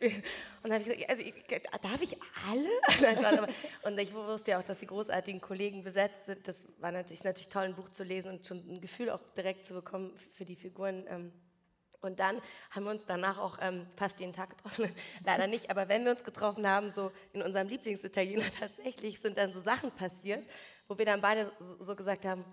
äh, 0.00 0.14
und 0.62 0.70
dann 0.70 0.72
habe 0.72 0.82
ich 0.82 1.46
gesagt, 1.46 1.72
also, 1.72 1.88
darf 1.88 2.02
ich 2.02 2.16
alle? 2.48 3.48
und 3.82 3.98
ich 3.98 4.14
wusste 4.14 4.52
ja 4.52 4.58
auch, 4.58 4.64
dass 4.64 4.78
die 4.78 4.86
großartigen 4.86 5.40
Kollegen 5.40 5.82
besetzt 5.84 6.24
sind. 6.26 6.46
Das 6.48 6.64
war 6.78 6.90
natürlich, 6.90 7.22
natürlich 7.24 7.48
toll, 7.48 7.64
ein 7.64 7.74
Buch 7.74 7.90
zu 7.90 8.02
lesen 8.02 8.30
und 8.30 8.46
schon 8.46 8.58
ein 8.58 8.80
Gefühl 8.80 9.10
auch 9.10 9.20
direkt 9.36 9.66
zu 9.66 9.74
bekommen 9.74 10.16
für 10.32 10.44
die 10.44 10.56
Figuren. 10.56 11.04
Ähm, 11.08 11.32
Und 12.02 12.18
dann 12.18 12.40
haben 12.70 12.84
wir 12.84 12.92
uns 12.92 13.04
danach 13.06 13.38
auch 13.38 13.58
ähm, 13.60 13.86
fast 13.96 14.20
jeden 14.20 14.32
Tag 14.32 14.50
getroffen. 14.56 14.90
Leider 15.26 15.46
nicht, 15.46 15.68
aber 15.68 15.88
wenn 15.88 16.04
wir 16.04 16.12
uns 16.12 16.24
getroffen 16.24 16.66
haben, 16.66 16.92
so 16.92 17.12
in 17.34 17.42
unserem 17.42 17.68
Lieblingsitaliener 17.68 18.46
tatsächlich, 18.58 19.20
sind 19.20 19.36
dann 19.36 19.52
so 19.52 19.60
Sachen 19.60 19.90
passiert, 19.90 20.42
wo 20.88 20.96
wir 20.96 21.04
dann 21.04 21.20
beide 21.20 21.52
so, 21.58 21.84
so 21.84 21.94
gesagt 21.94 22.24
haben, 22.24 22.44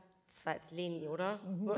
war 0.47 0.55
jetzt 0.55 0.71
Leni, 0.71 1.07
oder? 1.07 1.39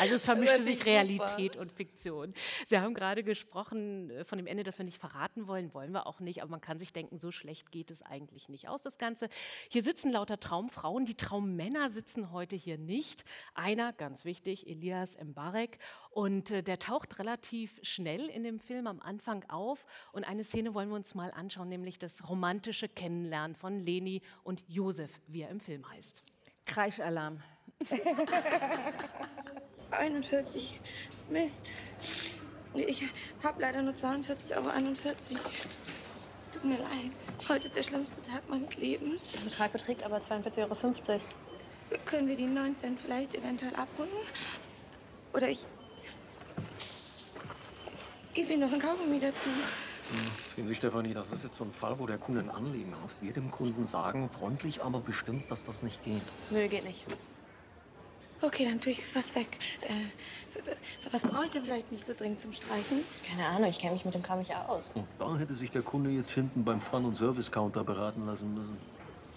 Also 0.00 0.16
es 0.16 0.24
vermischte 0.24 0.62
sich 0.62 0.84
Realität 0.84 1.56
und 1.56 1.72
Fiktion. 1.72 2.34
Sie 2.66 2.78
haben 2.78 2.94
gerade 2.94 3.22
gesprochen 3.22 4.10
äh, 4.10 4.24
von 4.24 4.38
dem 4.38 4.46
Ende, 4.46 4.62
das 4.62 4.78
wir 4.78 4.84
nicht 4.84 4.98
verraten 4.98 5.46
wollen, 5.46 5.72
wollen 5.72 5.92
wir 5.92 6.06
auch 6.06 6.20
nicht, 6.20 6.42
aber 6.42 6.50
man 6.50 6.60
kann 6.60 6.78
sich 6.78 6.92
denken, 6.92 7.18
so 7.18 7.30
schlecht 7.30 7.70
geht 7.70 7.90
es 7.90 8.02
eigentlich 8.02 8.48
nicht 8.48 8.68
aus, 8.68 8.82
das 8.82 8.98
Ganze. 8.98 9.28
Hier 9.70 9.82
sitzen 9.82 10.12
lauter 10.12 10.38
Traumfrauen, 10.38 11.06
die 11.06 11.14
Traummänner 11.14 11.90
sitzen 11.90 12.32
heute 12.32 12.56
hier 12.56 12.76
nicht. 12.76 13.24
Einer, 13.54 13.92
ganz 13.92 14.24
wichtig, 14.24 14.68
Elias 14.68 15.16
Mbarek 15.16 15.78
und 16.10 16.50
äh, 16.50 16.62
der 16.62 16.78
taucht 16.78 17.18
relativ 17.18 17.78
schnell 17.82 18.26
in 18.26 18.42
dem 18.44 18.58
Film 18.58 18.86
am 18.86 19.00
Anfang 19.00 19.44
auf 19.48 19.86
und 20.12 20.24
eine 20.24 20.44
Szene 20.44 20.74
wollen 20.74 20.90
wir 20.90 20.96
uns 20.96 21.14
mal 21.14 21.30
anschauen, 21.30 21.68
nämlich 21.68 21.98
das 21.98 22.28
romantische 22.28 22.88
Kennenlernen 22.88 23.56
von 23.56 23.80
Leni 23.80 24.20
und 24.42 24.62
Josef, 24.68 25.20
wie 25.26 25.42
er 25.42 25.48
im 25.48 25.60
Film 25.60 25.88
heißt. 25.88 26.22
Kreischalarm. 26.74 27.40
41. 29.92 30.80
Mist. 31.30 31.70
Ich 32.74 33.04
habe 33.44 33.62
leider 33.62 33.82
nur 33.82 33.94
42,41 33.94 34.56
Euro. 34.56 34.68
Es 36.40 36.48
tut 36.52 36.64
mir 36.64 36.78
leid. 36.78 37.12
Heute 37.48 37.66
ist 37.66 37.76
der 37.76 37.84
schlimmste 37.84 38.20
Tag 38.22 38.48
meines 38.48 38.76
Lebens. 38.76 39.32
Der 39.32 39.40
Betrag 39.42 39.72
beträgt 39.72 40.02
aber 40.02 40.18
42,50 40.18 40.58
Euro. 41.10 41.20
Können 42.06 42.26
wir 42.26 42.36
die 42.36 42.46
9 42.46 42.74
Cent 42.74 42.98
vielleicht 42.98 43.36
eventuell 43.36 43.76
abholen? 43.76 44.10
Oder 45.32 45.48
ich 45.48 45.66
gebe 48.34 48.52
Ihnen 48.52 48.62
noch 48.62 48.72
ein 48.72 48.80
Kaugummi 48.80 49.20
dazu. 49.20 49.48
Sehen 50.54 50.66
Sie, 50.66 50.74
Stefanie, 50.74 51.14
das 51.14 51.32
ist 51.32 51.44
jetzt 51.44 51.56
so 51.56 51.64
ein 51.64 51.72
Fall, 51.72 51.98
wo 51.98 52.06
der 52.06 52.18
Kunde 52.18 52.40
ein 52.40 52.50
Anliegen 52.50 52.92
hat. 53.02 53.14
Wir 53.20 53.32
dem 53.32 53.50
Kunden 53.50 53.84
sagen, 53.84 54.28
freundlich, 54.28 54.82
aber 54.82 55.00
bestimmt, 55.00 55.50
dass 55.50 55.64
das 55.64 55.82
nicht 55.82 56.02
geht. 56.04 56.22
Nö, 56.50 56.68
geht 56.68 56.84
nicht. 56.84 57.04
Okay, 58.40 58.66
dann 58.66 58.80
tue 58.80 58.92
ich 58.92 59.16
was 59.16 59.34
weg. 59.34 59.58
Äh, 59.82 59.92
was 61.10 61.22
brauche 61.22 61.44
ich 61.44 61.50
denn 61.50 61.64
vielleicht 61.64 61.90
nicht 61.90 62.04
so 62.04 62.12
dringend 62.12 62.40
zum 62.40 62.52
Streichen? 62.52 63.00
Keine 63.26 63.46
Ahnung, 63.46 63.70
ich 63.70 63.78
kenne 63.78 63.94
mich 63.94 64.04
mit 64.04 64.14
dem 64.14 64.22
Kram 64.22 64.38
nicht 64.38 64.54
aus. 64.54 64.92
Und 64.94 65.06
da 65.18 65.36
hätte 65.38 65.54
sich 65.54 65.70
der 65.70 65.82
Kunde 65.82 66.10
jetzt 66.10 66.30
hinten 66.30 66.62
beim 66.62 66.80
Fun- 66.80 67.06
und 67.06 67.16
Service-Counter 67.16 67.84
beraten 67.84 68.26
lassen 68.26 68.52
müssen. 68.52 68.76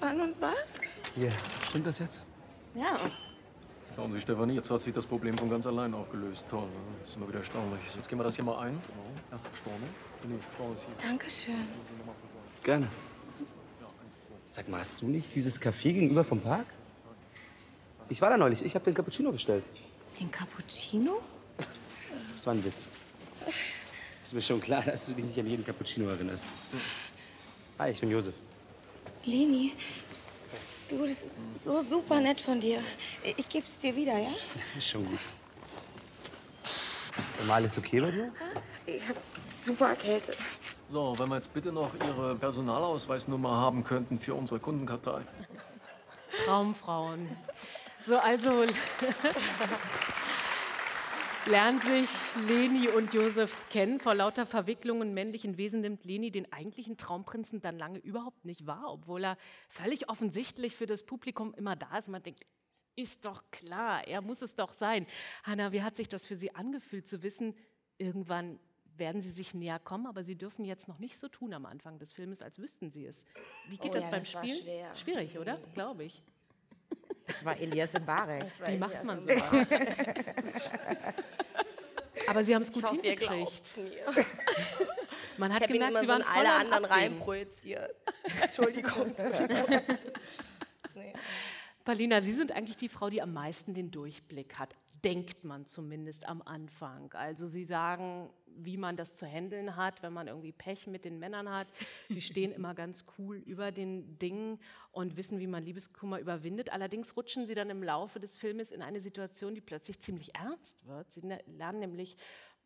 Wann 0.02 0.20
und 0.20 0.36
was? 0.42 0.80
Hier, 1.16 1.32
stimmt 1.64 1.88
das 1.88 2.00
jetzt? 2.00 2.24
Ja. 2.76 3.00
Schauen 3.96 4.12
Sie, 4.12 4.22
Stefanie, 4.22 4.56
jetzt 4.56 4.70
hat 4.70 4.82
sich 4.82 4.94
das 4.94 5.06
Problem 5.06 5.38
von 5.38 5.50
ganz 5.50 5.66
allein 5.66 5.94
aufgelöst. 5.94 6.46
Toll, 6.50 6.68
das 7.02 7.12
ist 7.12 7.16
immer 7.18 7.30
wieder 7.30 7.40
erstaunlich. 7.40 7.80
Jetzt 7.96 8.10
gehen 8.10 8.20
wir 8.20 8.24
das 8.24 8.36
hier 8.36 8.46
mal 8.46 8.60
ein. 8.60 8.74
Genau. 8.74 9.22
Erst 9.32 9.46
Abstornung. 9.46 9.90
Dankeschön. 11.02 11.68
Gerne. 12.64 12.88
Sag 14.50 14.68
mal, 14.70 14.80
hast 14.80 15.02
du 15.02 15.08
nicht 15.08 15.36
dieses 15.36 15.62
Café 15.62 15.94
gegenüber 15.94 16.24
vom 16.24 16.42
Park? 16.42 16.66
Ich 18.10 18.22
war 18.22 18.30
da 18.30 18.38
neulich. 18.38 18.64
Ich 18.64 18.74
habe 18.76 18.86
den 18.86 18.94
Cappuccino 18.94 19.32
bestellt. 19.32 19.64
Den 20.20 20.32
Cappuccino? 20.32 21.22
Das 22.32 22.46
war 22.46 22.54
ein 22.54 22.64
Witz. 22.64 22.90
Ist 24.24 24.34
mir 24.34 24.42
schon 24.42 24.60
klar, 24.60 24.82
dass 24.82 25.06
du 25.06 25.14
dich 25.14 25.26
nicht 25.26 25.40
an 25.40 25.48
jeden 25.48 25.64
Cappuccino 25.64 26.10
erinnerst. 26.10 26.50
Hi, 27.80 27.92
ich 27.92 28.00
bin 28.00 28.10
Josef. 28.10 28.34
Leni, 29.26 29.74
du, 30.88 31.02
das 31.02 31.24
ist 31.24 31.64
so 31.64 31.82
super 31.82 32.20
nett 32.20 32.42
von 32.42 32.60
dir. 32.60 32.82
Ich, 33.24 33.48
es 33.56 33.80
dir 33.80 33.96
wieder, 33.96 34.18
ja? 34.18 34.32
Ist 34.78 34.88
schon 34.90 35.06
gut. 35.06 35.20
War 37.46 37.56
alles 37.58 37.78
okay 37.78 38.00
bei 38.00 38.12
dir? 38.12 38.32
Ich 38.86 39.02
habe 39.08 39.20
super 39.68 39.90
erkältet. 39.90 40.38
So, 40.90 41.14
wenn 41.20 41.30
wir 41.30 41.36
jetzt 41.36 41.54
bitte 41.54 41.72
noch 41.72 41.94
Ihre 41.96 42.36
Personalausweisnummer 42.36 43.52
haben 43.52 43.84
könnten 43.84 44.18
für 44.18 44.34
unsere 44.34 44.60
Kundenkartei. 44.60 45.22
Traumfrauen. 46.46 47.30
So, 48.06 48.18
also 48.18 48.50
lernen 51.46 51.82
sich 51.82 52.10
Leni 52.48 52.88
und 52.88 53.14
Josef 53.14 53.58
kennen. 53.70 54.00
Vor 54.00 54.16
lauter 54.16 54.46
Verwicklungen 54.46 55.14
männlichen 55.14 55.58
Wesen 55.58 55.82
nimmt 55.82 56.06
Leni 56.06 56.32
den 56.32 56.52
eigentlichen 56.54 56.96
Traumprinzen 56.96 57.62
dann 57.62 57.78
lange 57.78 58.00
überhaupt 58.00 58.46
nicht 58.46 58.66
wahr, 58.66 58.86
obwohl 58.88 59.26
er 59.26 59.38
völlig 59.68 60.10
offensichtlich 60.10 60.78
für 60.78 60.86
das 60.86 61.04
Publikum 61.04 61.54
immer 61.56 61.76
da 61.76 61.98
ist. 61.98 62.08
Man 62.08 62.24
denkt, 62.24 62.46
ist 62.96 63.26
doch 63.26 63.44
klar, 63.52 64.08
er 64.08 64.22
muss 64.22 64.42
es 64.42 64.56
doch 64.56 64.72
sein. 64.72 65.06
Hanna, 65.44 65.74
wie 65.74 65.84
hat 65.84 65.98
sich 65.98 66.08
das 66.08 66.26
für 66.26 66.38
Sie 66.38 66.56
angefühlt 66.56 67.06
zu 67.06 67.22
wissen, 67.22 67.54
irgendwann 67.98 68.60
werden 69.00 69.22
Sie 69.22 69.32
sich 69.32 69.54
näher 69.54 69.80
kommen, 69.80 70.08
aber 70.08 70.24
Sie 70.24 70.36
dürfen 70.36 70.66
jetzt 70.66 70.88
noch 70.88 71.00
nicht 71.00 71.18
so 71.18 71.28
tun 71.28 71.54
am 71.54 71.66
Anfang 71.66 72.00
des 72.00 72.14
Filmes, 72.14 72.42
als 72.42 72.60
wüssten 72.60 72.90
Sie 72.90 73.06
es. 73.06 73.26
Wie 73.68 73.78
geht 73.78 73.92
Oh 73.92 73.94
das 73.96 74.06
ja, 74.06 74.12
beim 74.12 74.22
das 74.22 74.34
war 74.34 74.44
Spielen? 74.44 74.62
schwer. 74.64 74.96
Schwierig, 74.96 75.38
oder? 75.38 75.58
Glaube 75.74 76.04
ich. 76.06 76.24
Es 77.26 77.44
war 77.44 77.58
Elias 77.58 77.94
Mbarek. 77.94 78.44
Das 78.44 78.60
war 78.62 78.68
Wie 78.70 78.72
Elias 78.74 78.90
macht 78.94 79.04
man 79.04 79.22
sowas? 79.28 79.68
Aber 82.28 82.44
Sie 82.44 82.54
haben 82.56 82.62
es 82.62 82.72
gut 82.72 82.84
ich 82.84 82.90
hoffe, 82.90 83.02
hingekriegt. 83.02 83.64
Man 85.38 85.54
hat 85.54 85.68
gemerkt, 85.68 85.92
immer 85.92 86.00
Sie 86.00 86.06
so 86.06 86.12
waren 86.12 86.22
in 86.22 86.28
voll 86.28 86.46
alle 86.46 86.54
anderen 86.54 86.86
reinprojiziert. 86.86 87.96
Entschuldigung. 88.42 89.16
Entschuldigung. 89.16 89.82
nee. 90.96 91.14
Paulina, 91.86 92.22
Sie 92.22 92.34
sind 92.34 92.52
eigentlich 92.52 92.76
die 92.78 92.90
Frau, 92.90 93.10
die 93.10 93.22
am 93.22 93.34
meisten 93.34 93.74
den 93.74 93.92
Durchblick 93.92 94.56
hat. 94.56 94.76
Denkt 95.04 95.44
man 95.44 95.66
zumindest 95.66 96.28
am 96.28 96.42
Anfang. 96.42 97.14
Also 97.14 97.48
Sie 97.48 97.66
sagen, 97.66 98.30
wie 98.60 98.78
man 98.78 98.98
das 98.98 99.14
zu 99.14 99.28
handeln 99.28 99.76
hat, 99.76 100.02
wenn 100.02 100.14
man 100.14 100.28
irgendwie 100.28 100.52
Pech 100.52 100.88
mit 100.88 101.06
den 101.06 101.20
Männern 101.20 101.50
hat. 101.50 101.68
Sie 102.10 102.22
stehen 102.22 102.52
immer 102.52 102.74
ganz 102.74 103.06
cool 103.18 103.38
über 103.38 103.72
den 103.72 104.18
Dingen 104.18 104.60
und 104.92 105.16
wissen, 105.16 105.40
wie 105.40 105.48
man 105.48 105.64
Liebeskummer 105.64 106.20
überwindet. 106.20 106.72
Allerdings 106.72 107.16
rutschen 107.16 107.46
Sie 107.46 107.54
dann 107.54 107.70
im 107.70 107.84
Laufe 107.84 108.20
des 108.20 108.38
Filmes 108.38 108.72
in 108.72 108.82
eine 108.82 109.00
Situation, 109.00 109.54
die 109.54 109.62
plötzlich 109.62 110.00
ziemlich 110.00 110.34
ernst 110.36 110.86
wird. 110.88 111.12
Sie 111.12 111.24
ne- 111.24 111.44
lernen 111.46 111.80
nämlich 111.80 112.18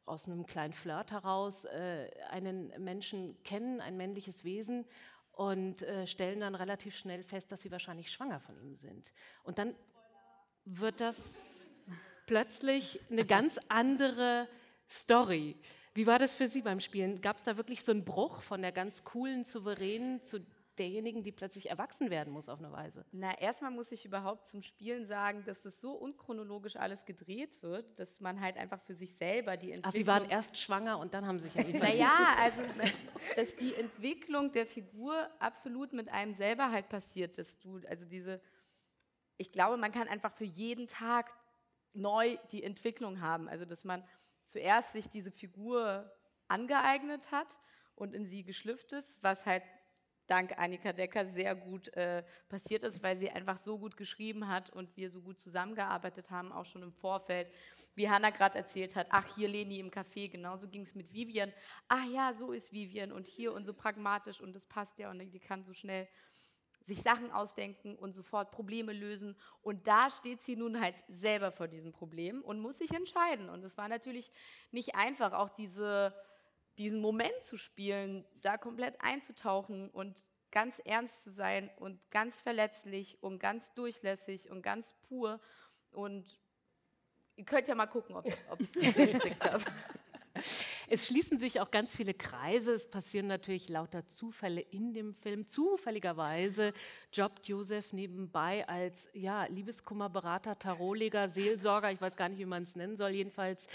aus 0.05 0.27
einem 0.27 0.45
kleinen 0.45 0.73
Flirt 0.73 1.11
heraus 1.11 1.65
äh, 1.65 2.09
einen 2.29 2.71
Menschen 2.83 3.41
kennen, 3.43 3.81
ein 3.81 3.97
männliches 3.97 4.43
Wesen 4.43 4.85
und 5.33 5.81
äh, 5.83 6.07
stellen 6.07 6.39
dann 6.39 6.55
relativ 6.55 6.95
schnell 6.95 7.23
fest, 7.23 7.51
dass 7.51 7.61
sie 7.61 7.71
wahrscheinlich 7.71 8.11
schwanger 8.11 8.39
von 8.39 8.57
ihm 8.57 8.75
sind. 8.75 9.11
Und 9.43 9.57
dann 9.57 9.75
wird 10.65 11.01
das 11.01 11.17
plötzlich 12.31 12.97
eine 13.11 13.25
ganz 13.25 13.59
andere 13.67 14.47
Story. 14.89 15.57
Wie 15.93 16.07
war 16.07 16.17
das 16.17 16.33
für 16.33 16.47
Sie 16.47 16.61
beim 16.61 16.79
Spielen? 16.79 17.19
Gab 17.19 17.35
es 17.35 17.43
da 17.43 17.57
wirklich 17.57 17.83
so 17.83 17.91
einen 17.91 18.05
Bruch 18.05 18.41
von 18.41 18.61
der 18.61 18.71
ganz 18.71 19.03
coolen, 19.03 19.43
souveränen 19.43 20.23
zu 20.23 20.39
derjenigen, 20.77 21.23
die 21.23 21.33
plötzlich 21.33 21.69
erwachsen 21.69 22.09
werden 22.09 22.31
muss 22.31 22.47
auf 22.47 22.59
eine 22.59 22.71
Weise? 22.71 23.03
Na, 23.11 23.37
erstmal 23.37 23.71
muss 23.71 23.91
ich 23.91 24.05
überhaupt 24.05 24.47
zum 24.47 24.61
Spielen 24.61 25.07
sagen, 25.07 25.43
dass 25.43 25.61
das 25.61 25.81
so 25.81 25.91
unchronologisch 25.91 26.77
alles 26.77 27.03
gedreht 27.03 27.61
wird, 27.61 27.99
dass 27.99 28.21
man 28.21 28.39
halt 28.39 28.55
einfach 28.55 28.79
für 28.79 28.93
sich 28.93 29.13
selber 29.13 29.57
die 29.57 29.73
Entwicklung... 29.73 29.89
Ach, 29.89 29.91
Sie 29.91 30.07
waren 30.07 30.29
erst 30.29 30.57
schwanger 30.57 30.99
und 30.99 31.13
dann 31.13 31.27
haben 31.27 31.41
Sie 31.41 31.49
sich 31.49 31.55
ja 31.73 31.79
Naja, 31.79 32.35
also 32.37 32.61
dass 33.35 33.57
die 33.57 33.75
Entwicklung 33.75 34.53
der 34.53 34.65
Figur 34.65 35.29
absolut 35.39 35.91
mit 35.91 36.07
einem 36.07 36.33
selber 36.33 36.71
halt 36.71 36.87
passiert, 36.87 37.37
dass 37.37 37.59
du, 37.59 37.81
also 37.89 38.05
diese, 38.05 38.39
ich 39.35 39.51
glaube, 39.51 39.75
man 39.75 39.91
kann 39.91 40.07
einfach 40.07 40.31
für 40.31 40.45
jeden 40.45 40.87
Tag 40.87 41.29
neu 41.93 42.37
die 42.51 42.63
Entwicklung 42.63 43.21
haben. 43.21 43.47
Also 43.47 43.65
dass 43.65 43.83
man 43.83 44.03
zuerst 44.43 44.93
sich 44.93 45.09
diese 45.09 45.31
Figur 45.31 46.11
angeeignet 46.47 47.31
hat 47.31 47.59
und 47.95 48.13
in 48.13 48.25
sie 48.25 48.43
geschlüpft 48.43 48.93
ist, 48.93 49.21
was 49.21 49.45
halt 49.45 49.63
dank 50.31 50.57
Annika 50.57 50.93
Decker 50.93 51.25
sehr 51.25 51.55
gut 51.55 51.89
äh, 51.89 52.23
passiert 52.47 52.83
ist, 52.83 53.03
weil 53.03 53.17
sie 53.17 53.29
einfach 53.29 53.57
so 53.57 53.77
gut 53.77 53.97
geschrieben 53.97 54.47
hat 54.47 54.69
und 54.69 54.95
wir 54.95 55.09
so 55.09 55.21
gut 55.21 55.39
zusammengearbeitet 55.39 56.31
haben, 56.31 56.53
auch 56.53 56.65
schon 56.65 56.83
im 56.83 56.93
Vorfeld. 56.93 57.51
Wie 57.95 58.09
Hanna 58.09 58.29
gerade 58.29 58.57
erzählt 58.57 58.95
hat, 58.95 59.07
ach, 59.09 59.35
hier 59.35 59.49
Leni 59.49 59.79
im 59.79 59.91
Café, 59.91 60.29
genauso 60.31 60.69
ging 60.69 60.83
es 60.83 60.95
mit 60.95 61.11
Vivian. 61.11 61.51
Ach 61.89 62.05
ja, 62.05 62.33
so 62.33 62.53
ist 62.53 62.71
Vivian 62.71 63.11
und 63.11 63.27
hier 63.27 63.53
und 63.53 63.65
so 63.65 63.73
pragmatisch 63.73 64.39
und 64.39 64.53
das 64.53 64.65
passt 64.65 64.97
ja 64.99 65.11
und 65.11 65.19
die 65.19 65.39
kann 65.39 65.63
so 65.63 65.73
schnell 65.73 66.07
sich 66.83 67.01
Sachen 67.01 67.31
ausdenken 67.31 67.95
und 67.95 68.13
sofort 68.13 68.51
Probleme 68.51 68.93
lösen. 68.93 69.35
Und 69.61 69.87
da 69.87 70.09
steht 70.09 70.41
sie 70.41 70.55
nun 70.55 70.79
halt 70.81 70.95
selber 71.07 71.51
vor 71.51 71.67
diesem 71.67 71.91
Problem 71.91 72.41
und 72.41 72.59
muss 72.59 72.79
sich 72.79 72.91
entscheiden. 72.91 73.49
Und 73.49 73.63
es 73.63 73.77
war 73.77 73.87
natürlich 73.87 74.31
nicht 74.71 74.95
einfach, 74.95 75.33
auch 75.33 75.49
diese, 75.49 76.13
diesen 76.77 76.99
Moment 76.99 77.41
zu 77.41 77.57
spielen, 77.57 78.25
da 78.41 78.57
komplett 78.57 78.99
einzutauchen 79.01 79.89
und 79.89 80.25
ganz 80.51 80.79
ernst 80.79 81.23
zu 81.23 81.31
sein 81.31 81.69
und 81.77 81.99
ganz 82.11 82.41
verletzlich 82.41 83.21
und 83.21 83.39
ganz 83.39 83.73
durchlässig 83.73 84.49
und 84.49 84.61
ganz 84.61 84.93
pur. 85.07 85.39
Und 85.91 86.39
ihr 87.35 87.45
könnt 87.45 87.67
ja 87.67 87.75
mal 87.75 87.87
gucken, 87.87 88.15
ob, 88.15 88.25
ob 88.49 88.59
ich 88.59 88.71
das 88.71 88.83
hingekriegt 88.95 89.43
habe. 89.43 89.63
Es 90.93 91.07
schließen 91.07 91.37
sich 91.37 91.61
auch 91.61 91.71
ganz 91.71 91.95
viele 91.95 92.13
Kreise. 92.13 92.73
Es 92.73 92.85
passieren 92.85 93.27
natürlich 93.27 93.69
lauter 93.69 94.07
Zufälle 94.07 94.59
in 94.59 94.93
dem 94.93 95.13
Film. 95.13 95.47
Zufälligerweise 95.47 96.73
jobbt 97.13 97.47
Josef 97.47 97.93
nebenbei 97.93 98.67
als 98.67 99.07
ja, 99.13 99.45
Liebeskummerberater, 99.45 100.59
Tarotleger, 100.59 101.29
Seelsorger. 101.29 101.93
Ich 101.93 102.01
weiß 102.01 102.17
gar 102.17 102.27
nicht, 102.27 102.39
wie 102.39 102.45
man 102.45 102.63
es 102.63 102.75
nennen 102.75 102.97
soll. 102.97 103.11
Jedenfalls 103.11 103.67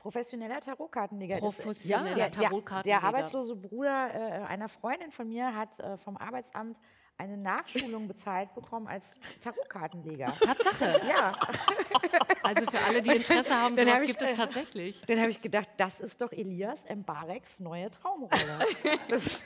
Professioneller 0.00 0.60
Tarotkartenleger. 0.60 1.36
Professioneller 1.38 2.14
der, 2.14 2.30
der, 2.30 2.42
Tarotkartenleger. 2.42 3.00
der 3.00 3.08
arbeitslose 3.08 3.54
Bruder 3.54 4.10
äh, 4.12 4.44
einer 4.46 4.68
Freundin 4.68 5.12
von 5.12 5.28
mir 5.28 5.54
hat 5.54 5.78
äh, 5.78 5.96
vom 5.96 6.16
Arbeitsamt 6.16 6.80
eine 7.18 7.36
Nachschulung 7.36 8.06
bezahlt 8.06 8.54
bekommen 8.54 8.86
als 8.86 9.16
Tarotkartenleger. 9.40 10.32
Tatsache. 10.40 11.00
Ja. 11.08 11.36
Also 12.42 12.70
für 12.70 12.78
alle, 12.78 13.02
die 13.02 13.10
Interesse 13.10 13.54
haben, 13.54 13.76
Dann 13.76 13.86
sowas 13.86 13.96
hab 13.96 14.02
ich, 14.04 14.10
gibt 14.10 14.22
es 14.22 14.30
äh, 14.30 14.34
tatsächlich. 14.34 15.02
Dann 15.06 15.20
habe 15.20 15.30
ich 15.30 15.42
gedacht, 15.42 15.68
das 15.76 16.00
ist 16.00 16.20
doch 16.20 16.32
Elias 16.32 16.86
Mbareks 16.88 17.60
neue 17.60 17.90
Traumrolle. 17.90 18.66
das 19.08 19.44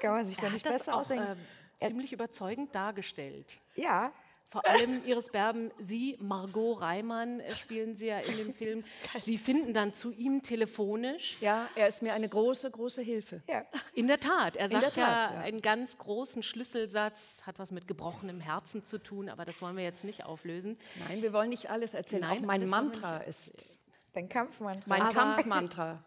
kann 0.00 0.14
man 0.14 0.26
sich 0.26 0.36
doch 0.36 0.44
hat 0.44 0.52
nicht 0.52 0.64
besser 0.64 0.94
auch, 0.94 1.00
ausdenken. 1.00 1.26
ähm, 1.80 1.88
ziemlich 1.88 2.12
überzeugend 2.12 2.74
dargestellt. 2.74 3.58
Ja. 3.74 4.12
Vor 4.50 4.66
allem 4.66 5.04
Iris 5.04 5.30
Berben, 5.30 5.70
Sie, 5.78 6.16
Margot 6.20 6.80
Reimann, 6.80 7.38
äh, 7.38 7.54
spielen 7.54 7.94
Sie 7.94 8.06
ja 8.06 8.18
in 8.18 8.36
dem 8.36 8.52
Film. 8.52 8.82
Sie 9.20 9.38
finden 9.38 9.72
dann 9.74 9.92
zu 9.92 10.10
ihm 10.10 10.42
telefonisch. 10.42 11.36
Ja, 11.40 11.68
er 11.76 11.86
ist 11.86 12.02
mir 12.02 12.14
eine 12.14 12.28
große, 12.28 12.68
große 12.70 13.00
Hilfe. 13.00 13.42
Ja. 13.48 13.64
In 13.94 14.08
der 14.08 14.18
Tat. 14.18 14.56
Er 14.56 14.68
sagt 14.68 14.96
ja, 14.96 15.06
Tat, 15.06 15.34
ja. 15.34 15.40
einen 15.40 15.62
ganz 15.62 15.98
großen 15.98 16.42
Schlüsselsatz, 16.42 17.42
hat 17.46 17.60
was 17.60 17.70
mit 17.70 17.86
gebrochenem 17.86 18.40
Herzen 18.40 18.84
zu 18.84 18.98
tun, 18.98 19.28
aber 19.28 19.44
das 19.44 19.62
wollen 19.62 19.76
wir 19.76 19.84
jetzt 19.84 20.02
nicht 20.02 20.24
auflösen. 20.24 20.76
Nein, 21.08 21.22
wir 21.22 21.32
wollen 21.32 21.50
nicht 21.50 21.70
alles 21.70 21.94
erzählen. 21.94 22.22
Nein, 22.22 22.38
Auch 22.42 22.46
mein 22.46 22.68
Mantra 22.68 23.18
ist 23.18 23.78
Dein 24.14 24.28
Kampfmantra. 24.28 24.82
mein 24.88 25.02
Aber- 25.02 25.12
Kampfmantra. 25.12 26.02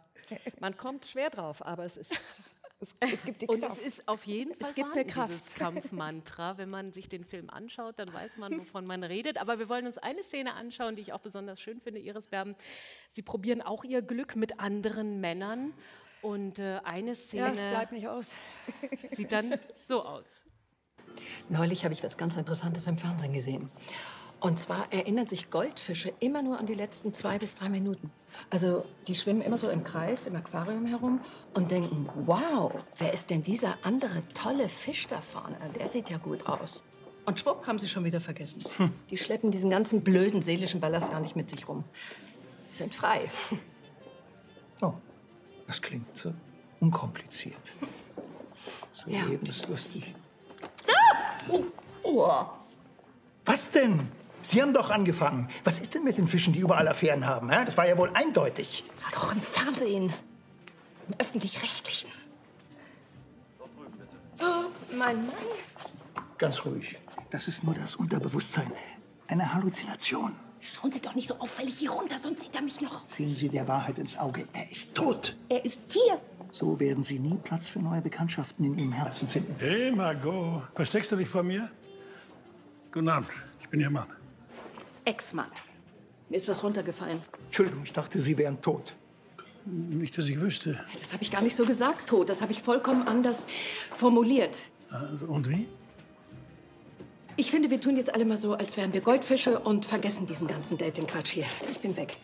Man 0.60 0.76
kommt 0.76 1.06
schwer 1.06 1.30
drauf, 1.30 1.66
aber 1.66 1.86
es 1.86 1.96
ist. 1.98 2.14
Es, 2.84 3.14
es 3.14 3.24
gibt 3.24 3.42
die 3.42 3.48
Und 3.48 3.62
Kraft. 3.62 3.78
es 3.80 3.86
ist 4.00 4.08
auf 4.08 4.26
jeden 4.26 4.54
Fall 4.56 4.70
Es 4.70 4.76
gibt 4.76 4.88
vorhanden, 4.90 5.10
Kraft. 5.10 5.30
dieses 5.32 5.54
Kampfmantra. 5.56 6.58
Wenn 6.58 6.70
man 6.70 6.92
sich 6.92 7.08
den 7.10 7.24
Film 7.24 7.50
anschaut, 7.50 7.98
dann 7.98 8.14
weiß 8.14 8.38
man, 8.38 8.58
wovon 8.60 8.86
man 8.86 9.04
redet. 9.04 9.38
Aber 9.40 9.58
wir 9.60 9.70
wollen 9.70 9.86
uns 9.88 9.98
eine 9.98 10.22
Szene 10.24 10.54
anschauen, 10.54 10.96
die 10.96 11.02
ich 11.02 11.14
auch 11.14 11.20
besonders 11.22 11.60
schön 11.62 11.80
finde, 11.80 12.00
Iris 12.02 12.28
Berben. 12.28 12.56
Sie 13.10 13.22
probieren 13.22 13.62
auch 13.62 13.84
ihr 13.84 14.02
Glück 14.02 14.36
mit 14.36 14.60
anderen 14.60 15.22
Männern. 15.22 15.74
Und 16.22 16.60
äh, 16.60 16.80
eine 16.84 17.10
Ja, 17.12 17.16
Szene 17.16 17.52
es 17.54 17.62
bleibt 17.62 17.92
nicht 17.92 18.08
aus. 18.08 18.30
sieht 19.14 19.32
dann 19.32 19.60
so 19.76 20.04
aus. 20.04 20.40
Neulich 21.50 21.84
habe 21.84 21.94
ich 21.94 22.04
was 22.04 22.18
ganz 22.18 22.36
Interessantes 22.38 22.88
im 22.88 22.98
Fernsehen 22.98 23.34
gesehen. 23.34 23.70
Und 24.40 24.60
zwar 24.60 24.92
erinnern 24.92 25.28
sich 25.28 25.50
Goldfische 25.50 26.14
immer 26.20 26.42
nur 26.42 26.60
an 26.60 26.66
die 26.66 26.74
letzten 26.74 27.14
zwei 27.14 27.38
bis 27.40 27.56
drei 27.56 27.70
Minuten. 27.70 28.12
Also 28.50 28.86
die 29.08 29.16
schwimmen 29.16 29.42
immer 29.42 29.58
so 29.58 29.70
im 29.70 29.84
Kreis, 29.84 30.28
im 30.28 30.36
Aquarium 30.36 30.86
herum 30.86 31.22
und 31.54 31.72
denken, 31.72 32.08
wow, 32.26 32.72
wer 32.98 33.14
ist 33.14 33.30
denn 33.30 33.44
dieser 33.44 33.78
andere 33.84 34.28
tolle 34.34 34.70
Fisch 34.70 35.08
da 35.08 35.22
vorne? 35.22 35.58
Der 35.80 35.88
sieht 35.88 36.10
ja 36.10 36.18
gut 36.18 36.46
aus. 36.46 36.84
Und 37.26 37.40
schwupp, 37.40 37.66
haben 37.68 37.80
sie 37.80 37.88
schon 37.88 38.04
wieder 38.04 38.20
vergessen. 38.20 38.64
Die 39.10 39.18
schleppen 39.18 39.50
diesen 39.50 39.70
ganzen 39.70 40.02
blöden 40.04 40.42
seelischen 40.42 40.80
Ballast 40.82 41.12
gar 41.12 41.22
nicht 41.22 41.36
mit 41.36 41.50
sich 41.50 41.68
rum. 41.68 41.84
Die 42.72 42.76
sind 42.76 42.94
frei. 42.94 43.22
Oh, 44.82 44.94
das 45.68 45.82
klingt 45.82 46.16
so 46.18 46.34
unkompliziert. 46.82 47.72
So 48.92 49.10
Ja. 49.10 49.24
lebenslustig. 49.26 50.14
Oh, 51.50 51.64
oh. 52.04 52.46
Was 53.46 53.72
denn? 53.72 54.00
Sie 54.44 54.62
haben 54.62 54.74
doch 54.74 54.90
angefangen. 54.90 55.50
Was 55.64 55.80
ist 55.80 55.96
denn 55.96 56.04
mit 56.04 56.18
den 56.18 56.28
Fischen, 56.28 56.54
die 56.54 56.60
überall 56.60 56.88
Affären 56.88 57.26
haben? 57.26 57.50
hä? 57.50 57.64
Das 57.66 57.78
war 57.78 57.88
ja 57.88 57.98
wohl 57.98 58.12
eindeutig. 58.14 58.84
Das 58.92 59.04
war 59.04 59.12
doch 59.12 59.34
im 59.34 59.42
Fernsehen. 59.42 60.14
Im 61.08 61.16
Öffentlich-Rechtlichen. 61.18 62.10
Oh, 64.40 64.66
mein 64.96 65.26
Mann. 65.26 65.36
Ganz 66.38 66.66
ruhig. 66.66 66.98
Das 67.30 67.48
ist 67.48 67.64
nur 67.64 67.74
das 67.74 67.96
Unterbewusstsein. 67.96 68.72
Eine 69.28 69.54
Halluzination. 69.54 70.34
Schauen 70.60 70.92
Sie 70.92 71.02
doch 71.02 71.16
nicht 71.16 71.28
so 71.28 71.36
auffällig 71.40 71.78
hier 71.78 71.92
runter, 71.92 72.18
sonst 72.18 72.42
sieht 72.42 72.56
er 72.56 72.62
mich 72.62 72.80
noch. 72.82 73.06
Sehen 73.08 73.34
Sie 73.34 73.50
der 73.50 73.68
Wahrheit 73.68 73.98
ins 73.98 74.18
Auge. 74.18 74.48
Er 74.54 74.70
ist 74.72 74.96
tot. 74.96 75.36
Er 75.50 75.64
ist 75.66 75.82
hier. 75.90 76.20
So 76.52 76.80
werden 76.80 77.04
Sie 77.04 77.20
nie 77.20 77.38
Platz 77.44 77.68
für 77.70 77.80
neue 77.80 78.02
Bekanntschaften 78.02 78.66
in 78.66 78.78
Ihrem 78.78 78.92
Herzen 78.92 79.28
finden. 79.28 79.56
Hey, 79.58 79.92
Margot. 79.92 80.64
Versteckst 80.76 81.12
du 81.12 81.16
dich 81.16 81.28
vor 81.28 81.44
mir? 81.44 81.70
Guten 82.92 83.10
Abend. 83.10 83.30
Ich 83.60 83.68
bin 83.70 83.80
Ihr 83.80 83.90
Mann. 83.90 84.08
Ex-Mann. 85.06 85.52
Mir 86.30 86.38
ist 86.38 86.48
was 86.48 86.64
runtergefallen. 86.64 87.22
Entschuldigung, 87.46 87.84
ich 87.84 87.94
dachte, 87.94 88.20
Sie 88.22 88.38
wären 88.38 88.62
tot. 88.62 88.94
Nicht, 89.66 90.18
dass 90.18 90.28
ich 90.28 90.40
wüsste. 90.42 90.80
Das 91.00 91.14
habe 91.14 91.24
ich 91.24 91.32
gar 91.32 91.42
nicht 91.42 91.56
so 91.56 91.66
gesagt, 91.66 92.10
tot. 92.10 92.30
Das 92.30 92.42
habe 92.42 92.52
ich 92.52 92.62
vollkommen 92.62 93.08
anders 93.08 93.48
formuliert. 93.92 94.58
Äh, 94.92 95.26
Und 95.26 95.50
wie? 95.50 95.68
Ich 97.36 97.50
finde, 97.50 97.70
wir 97.72 97.82
tun 97.82 97.96
jetzt 97.96 98.14
alle 98.14 98.26
mal 98.26 98.38
so, 98.38 98.54
als 98.54 98.78
wären 98.78 98.94
wir 98.94 99.02
Goldfische 99.02 99.58
und 99.60 99.86
vergessen 99.86 100.28
diesen 100.28 100.48
ganzen 100.48 100.78
Dating-Quatsch 100.78 101.32
hier. 101.32 101.46
Ich 101.72 101.80
bin 101.80 101.96
weg. 101.98 102.16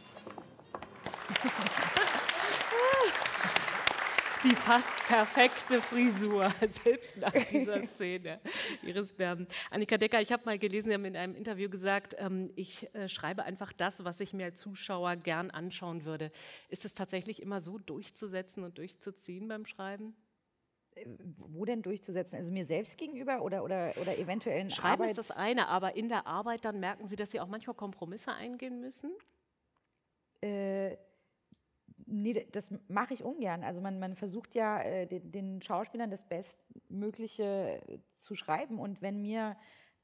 Die 4.44 4.56
fast 4.56 4.96
perfekte 5.06 5.82
Frisur, 5.82 6.50
selbst 6.84 7.18
nach 7.18 7.34
dieser 7.34 7.86
Szene. 7.88 8.40
Iris 8.84 9.12
Berben. 9.12 9.48
Annika 9.70 9.98
Decker, 9.98 10.22
ich 10.22 10.32
habe 10.32 10.46
mal 10.46 10.58
gelesen, 10.58 10.88
Sie 10.88 10.94
haben 10.94 11.04
in 11.04 11.18
einem 11.18 11.36
Interview 11.36 11.70
gesagt, 11.70 12.16
ähm, 12.18 12.50
ich 12.56 12.94
äh, 12.96 13.10
schreibe 13.10 13.44
einfach 13.44 13.74
das, 13.74 14.06
was 14.06 14.22
ich 14.22 14.32
mir 14.32 14.46
als 14.46 14.62
Zuschauer 14.62 15.18
gern 15.18 15.52
anschauen 15.52 16.06
würde. 16.06 16.32
Ist 16.70 16.86
es 16.86 16.94
tatsächlich 16.94 17.42
immer 17.42 17.60
so 17.60 17.80
durchzusetzen 17.80 18.64
und 18.64 18.78
durchzuziehen 18.78 19.50
beim 19.50 19.66
Schreiben? 19.66 20.16
Wo 21.38 21.66
denn 21.66 21.82
durchzusetzen? 21.82 22.38
Also 22.38 22.54
mir 22.54 22.66
selbst 22.66 22.98
gegenüber 22.98 23.42
oder, 23.42 23.64
oder, 23.64 23.94
oder 24.02 24.18
eventuell 24.18 24.62
in 24.62 24.72
Schreiben 24.72 25.02
Arbeit? 25.02 25.18
ist 25.18 25.18
das 25.18 25.32
eine, 25.32 25.68
aber 25.68 25.98
in 25.98 26.08
der 26.08 26.28
Arbeit 26.28 26.64
dann 26.64 26.80
merken 26.80 27.08
Sie, 27.08 27.18
dass 27.18 27.32
Sie 27.32 27.42
auch 27.42 27.48
manchmal 27.48 27.76
Kompromisse 27.76 28.34
eingehen 28.34 28.80
müssen? 28.80 29.12
Äh, 30.42 30.96
nee, 32.10 32.48
das 32.52 32.74
mache 32.88 33.14
ich 33.14 33.24
ungern. 33.24 33.64
Also 33.64 33.82
man, 33.82 34.00
man 34.00 34.16
versucht 34.16 34.56
ja 34.56 34.82
äh, 34.82 35.08
den, 35.08 35.32
den 35.32 35.62
Schauspielern 35.62 36.10
das 36.10 36.24
Bestmögliche 36.28 37.82
äh, 37.88 38.00
zu 38.16 38.36
schreiben. 38.36 38.80
Und 38.80 39.02
wenn 39.02 39.22
mir 39.22 39.56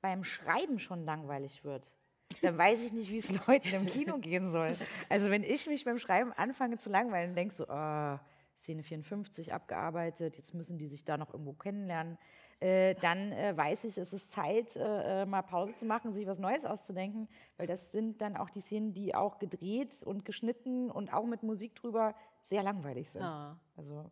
beim 0.02 0.24
Schreiben 0.24 0.80
schon 0.80 1.04
langweilig 1.04 1.64
wird, 1.64 1.94
dann 2.42 2.58
weiß 2.58 2.86
ich 2.86 2.94
nicht, 2.94 3.12
wie 3.12 3.18
es 3.18 3.32
Leuten 3.48 3.74
im 3.74 3.86
Kino 3.86 4.18
gehen 4.18 4.50
soll. 4.50 4.76
Also 5.10 5.30
wenn 5.30 5.44
ich 5.44 5.68
mich 5.68 5.86
beim 5.86 6.00
Schreiben 6.00 6.32
anfange 6.34 6.78
zu 6.78 6.90
langweilen 6.90 7.32
und 7.32 7.36
denke 7.36 7.54
so, 7.54 7.68
ah, 7.68 8.20
Szene 8.58 8.84
54 8.84 9.54
abgearbeitet, 9.54 10.38
jetzt 10.38 10.54
müssen 10.54 10.78
die 10.78 10.88
sich 10.88 11.06
da 11.06 11.18
noch 11.18 11.34
irgendwo 11.34 11.54
kennenlernen, 11.54 12.18
äh, 12.66 12.96
dann 12.96 13.32
äh, 13.32 13.56
weiß 13.56 13.84
ich, 13.84 13.98
es 14.00 14.12
ist 14.12 14.32
Zeit, 14.32 14.76
äh, 14.76 15.22
äh, 15.22 15.26
mal 15.28 15.44
Pause 15.44 15.76
zu 15.76 15.86
machen, 15.86 16.14
sich 16.14 16.26
was 16.26 16.40
Neues 16.40 16.66
auszudenken, 16.66 17.28
weil 17.58 17.68
das 17.68 17.92
sind 17.92 18.22
dann 18.22 18.36
auch 18.36 18.50
die 18.50 18.62
Szenen, 18.62 18.92
die 18.92 19.14
auch 19.14 19.38
gedreht 19.38 20.02
und 20.04 20.26
geschnitten 20.26 20.90
und 20.90 21.14
auch 21.14 21.26
mit 21.28 21.44
Musik 21.44 21.76
drüber 21.76 22.16
sehr 22.42 22.64
langweilig 22.64 23.12
sind. 23.12 23.22
Ja. 23.22 23.60
Also 23.78 24.10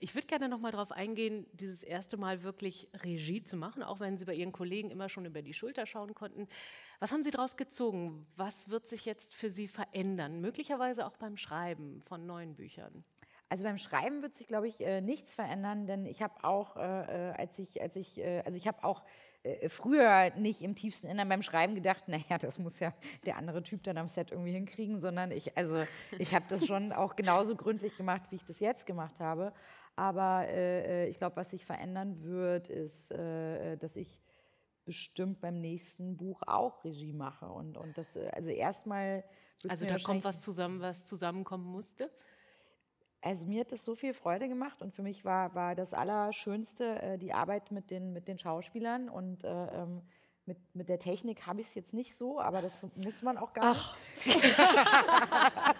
Ich 0.00 0.14
würde 0.14 0.26
gerne 0.26 0.48
noch 0.48 0.58
mal 0.58 0.72
darauf 0.72 0.92
eingehen, 0.92 1.46
dieses 1.52 1.82
erste 1.82 2.16
Mal 2.16 2.42
wirklich 2.42 2.88
Regie 3.04 3.42
zu 3.42 3.56
machen, 3.56 3.82
auch 3.82 4.00
wenn 4.00 4.18
Sie 4.18 4.24
bei 4.24 4.34
Ihren 4.34 4.52
Kollegen 4.52 4.90
immer 4.90 5.08
schon 5.08 5.24
über 5.24 5.42
die 5.42 5.54
Schulter 5.54 5.86
schauen 5.86 6.14
konnten. 6.14 6.48
Was 6.98 7.12
haben 7.12 7.22
Sie 7.22 7.30
daraus 7.30 7.56
gezogen? 7.56 8.26
Was 8.36 8.68
wird 8.68 8.88
sich 8.88 9.04
jetzt 9.04 9.34
für 9.34 9.50
Sie 9.50 9.68
verändern? 9.68 10.40
Möglicherweise 10.40 11.06
auch 11.06 11.16
beim 11.16 11.36
Schreiben 11.36 12.02
von 12.02 12.26
neuen 12.26 12.54
Büchern. 12.54 13.04
Also 13.54 13.62
beim 13.62 13.78
Schreiben 13.78 14.20
wird 14.20 14.34
sich, 14.34 14.48
glaube 14.48 14.66
ich, 14.66 14.80
äh, 14.80 15.00
nichts 15.00 15.36
verändern, 15.36 15.86
denn 15.86 16.06
ich 16.06 16.22
habe 16.22 16.42
auch, 16.42 16.76
äh, 16.76 16.80
äh, 17.30 17.34
als 17.34 17.56
ich, 17.60 17.80
als 17.80 17.94
ich, 17.94 18.18
äh, 18.18 18.42
also 18.44 18.58
ich 18.58 18.66
habe 18.66 18.82
auch 18.82 19.04
äh, 19.44 19.68
früher 19.68 20.34
nicht 20.34 20.60
im 20.62 20.74
tiefsten 20.74 21.06
Innern 21.06 21.28
beim 21.28 21.40
Schreiben 21.40 21.76
gedacht, 21.76 22.08
naja, 22.08 22.36
das 22.40 22.58
muss 22.58 22.80
ja 22.80 22.92
der 23.26 23.36
andere 23.36 23.62
Typ 23.62 23.84
dann 23.84 23.96
am 23.96 24.08
Set 24.08 24.32
irgendwie 24.32 24.50
hinkriegen, 24.50 24.98
sondern 24.98 25.30
ich, 25.30 25.56
also 25.56 25.84
ich 26.18 26.34
habe 26.34 26.44
das 26.48 26.66
schon 26.66 26.90
auch 26.90 27.14
genauso 27.14 27.54
gründlich 27.54 27.96
gemacht, 27.96 28.22
wie 28.30 28.34
ich 28.34 28.44
das 28.44 28.58
jetzt 28.58 28.86
gemacht 28.86 29.20
habe. 29.20 29.52
Aber 29.94 30.48
äh, 30.48 31.06
ich 31.06 31.18
glaube, 31.18 31.36
was 31.36 31.52
sich 31.52 31.64
verändern 31.64 32.24
wird, 32.24 32.68
ist, 32.68 33.12
dass 33.12 33.94
ich 33.94 34.20
bestimmt 34.84 35.40
beim 35.40 35.60
nächsten 35.60 36.16
Buch 36.16 36.42
auch 36.44 36.82
Regie 36.82 37.12
mache 37.12 37.46
und, 37.46 37.76
und 37.76 37.96
das, 37.96 38.16
also 38.16 38.50
erstmal. 38.50 39.22
Also 39.68 39.86
da 39.86 39.96
kommt 39.98 40.24
was 40.24 40.40
zusammen, 40.40 40.80
was 40.80 41.04
zusammenkommen 41.04 41.66
musste. 41.66 42.10
Also 43.24 43.46
mir 43.46 43.60
hat 43.60 43.72
das 43.72 43.84
so 43.84 43.94
viel 43.94 44.12
Freude 44.12 44.48
gemacht 44.48 44.82
und 44.82 44.94
für 44.94 45.02
mich 45.02 45.24
war, 45.24 45.54
war 45.54 45.74
das 45.74 45.94
Allerschönste 45.94 47.00
äh, 47.00 47.18
die 47.18 47.32
Arbeit 47.32 47.70
mit 47.70 47.90
den, 47.90 48.12
mit 48.12 48.28
den 48.28 48.38
Schauspielern 48.38 49.08
und 49.08 49.44
äh, 49.44 49.48
ähm, 49.48 50.02
mit, 50.46 50.58
mit 50.74 50.90
der 50.90 50.98
Technik 50.98 51.46
habe 51.46 51.62
ich 51.62 51.68
es 51.68 51.74
jetzt 51.74 51.94
nicht 51.94 52.14
so, 52.14 52.38
aber 52.38 52.60
das 52.60 52.86
muss 53.02 53.22
man 53.22 53.38
auch 53.38 53.54
gar 53.54 53.64
Ach. 53.64 53.96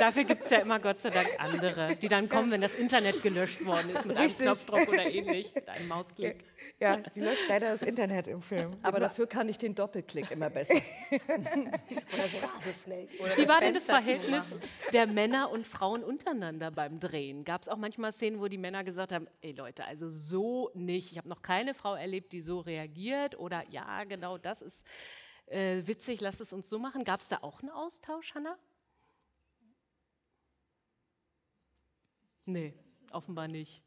Dafür 0.00 0.24
gibt 0.24 0.42
es 0.44 0.50
ja 0.50 0.58
immer 0.58 0.80
Gott 0.80 1.00
sei 1.00 1.10
Dank 1.10 1.28
andere, 1.38 1.94
die 1.94 2.08
dann 2.08 2.28
kommen, 2.28 2.50
wenn 2.50 2.62
das 2.62 2.74
Internet 2.74 3.22
gelöscht 3.22 3.64
worden 3.64 3.90
ist, 3.90 4.04
mit 4.04 4.18
Richtig. 4.18 4.40
einem 4.40 4.56
Knopfdruck 4.56 4.88
oder 4.88 5.06
ähnlich, 5.06 5.54
mit 5.54 5.68
einem 5.68 5.86
Mausklick. 5.86 6.44
Ja, 6.78 6.98
sie 7.10 7.22
löscht 7.22 7.48
leider 7.48 7.70
das 7.70 7.82
Internet 7.82 8.26
im 8.26 8.42
Film. 8.42 8.70
Aber 8.82 9.00
dafür 9.00 9.26
kann 9.26 9.48
ich 9.48 9.56
den 9.56 9.74
Doppelklick 9.74 10.30
immer 10.30 10.50
besser. 10.50 10.74
Oder 11.10 12.28
so 12.28 12.38
Rasenfleck. 12.38 13.20
Oder 13.20 13.36
Wie 13.36 13.48
war 13.48 13.60
denn 13.60 13.74
das 13.74 13.84
Verhältnis 13.84 14.44
der 14.92 15.06
Männer 15.06 15.50
und 15.50 15.66
Frauen 15.66 16.04
untereinander 16.04 16.70
beim 16.70 17.00
Drehen? 17.00 17.44
Gab 17.44 17.62
es 17.62 17.68
auch 17.68 17.78
manchmal 17.78 18.12
Szenen, 18.12 18.40
wo 18.40 18.48
die 18.48 18.58
Männer 18.58 18.84
gesagt 18.84 19.12
haben, 19.12 19.26
ey 19.40 19.52
Leute, 19.52 19.84
also 19.84 20.08
so 20.08 20.70
nicht. 20.74 21.12
Ich 21.12 21.18
habe 21.18 21.28
noch 21.28 21.42
keine 21.42 21.72
Frau 21.72 21.94
erlebt, 21.94 22.32
die 22.32 22.42
so 22.42 22.60
reagiert 22.60 23.38
oder 23.38 23.64
ja, 23.70 24.04
genau 24.04 24.36
das 24.36 24.60
ist 24.60 24.84
äh, 25.46 25.86
witzig, 25.86 26.20
lasst 26.20 26.40
es 26.40 26.52
uns 26.52 26.68
so 26.68 26.78
machen. 26.78 27.04
Gab 27.04 27.20
es 27.20 27.28
da 27.28 27.38
auch 27.40 27.62
einen 27.62 27.70
Austausch, 27.70 28.34
Hannah? 28.34 28.58
Nee, 32.44 32.74
offenbar 33.10 33.48
nicht. 33.48 33.85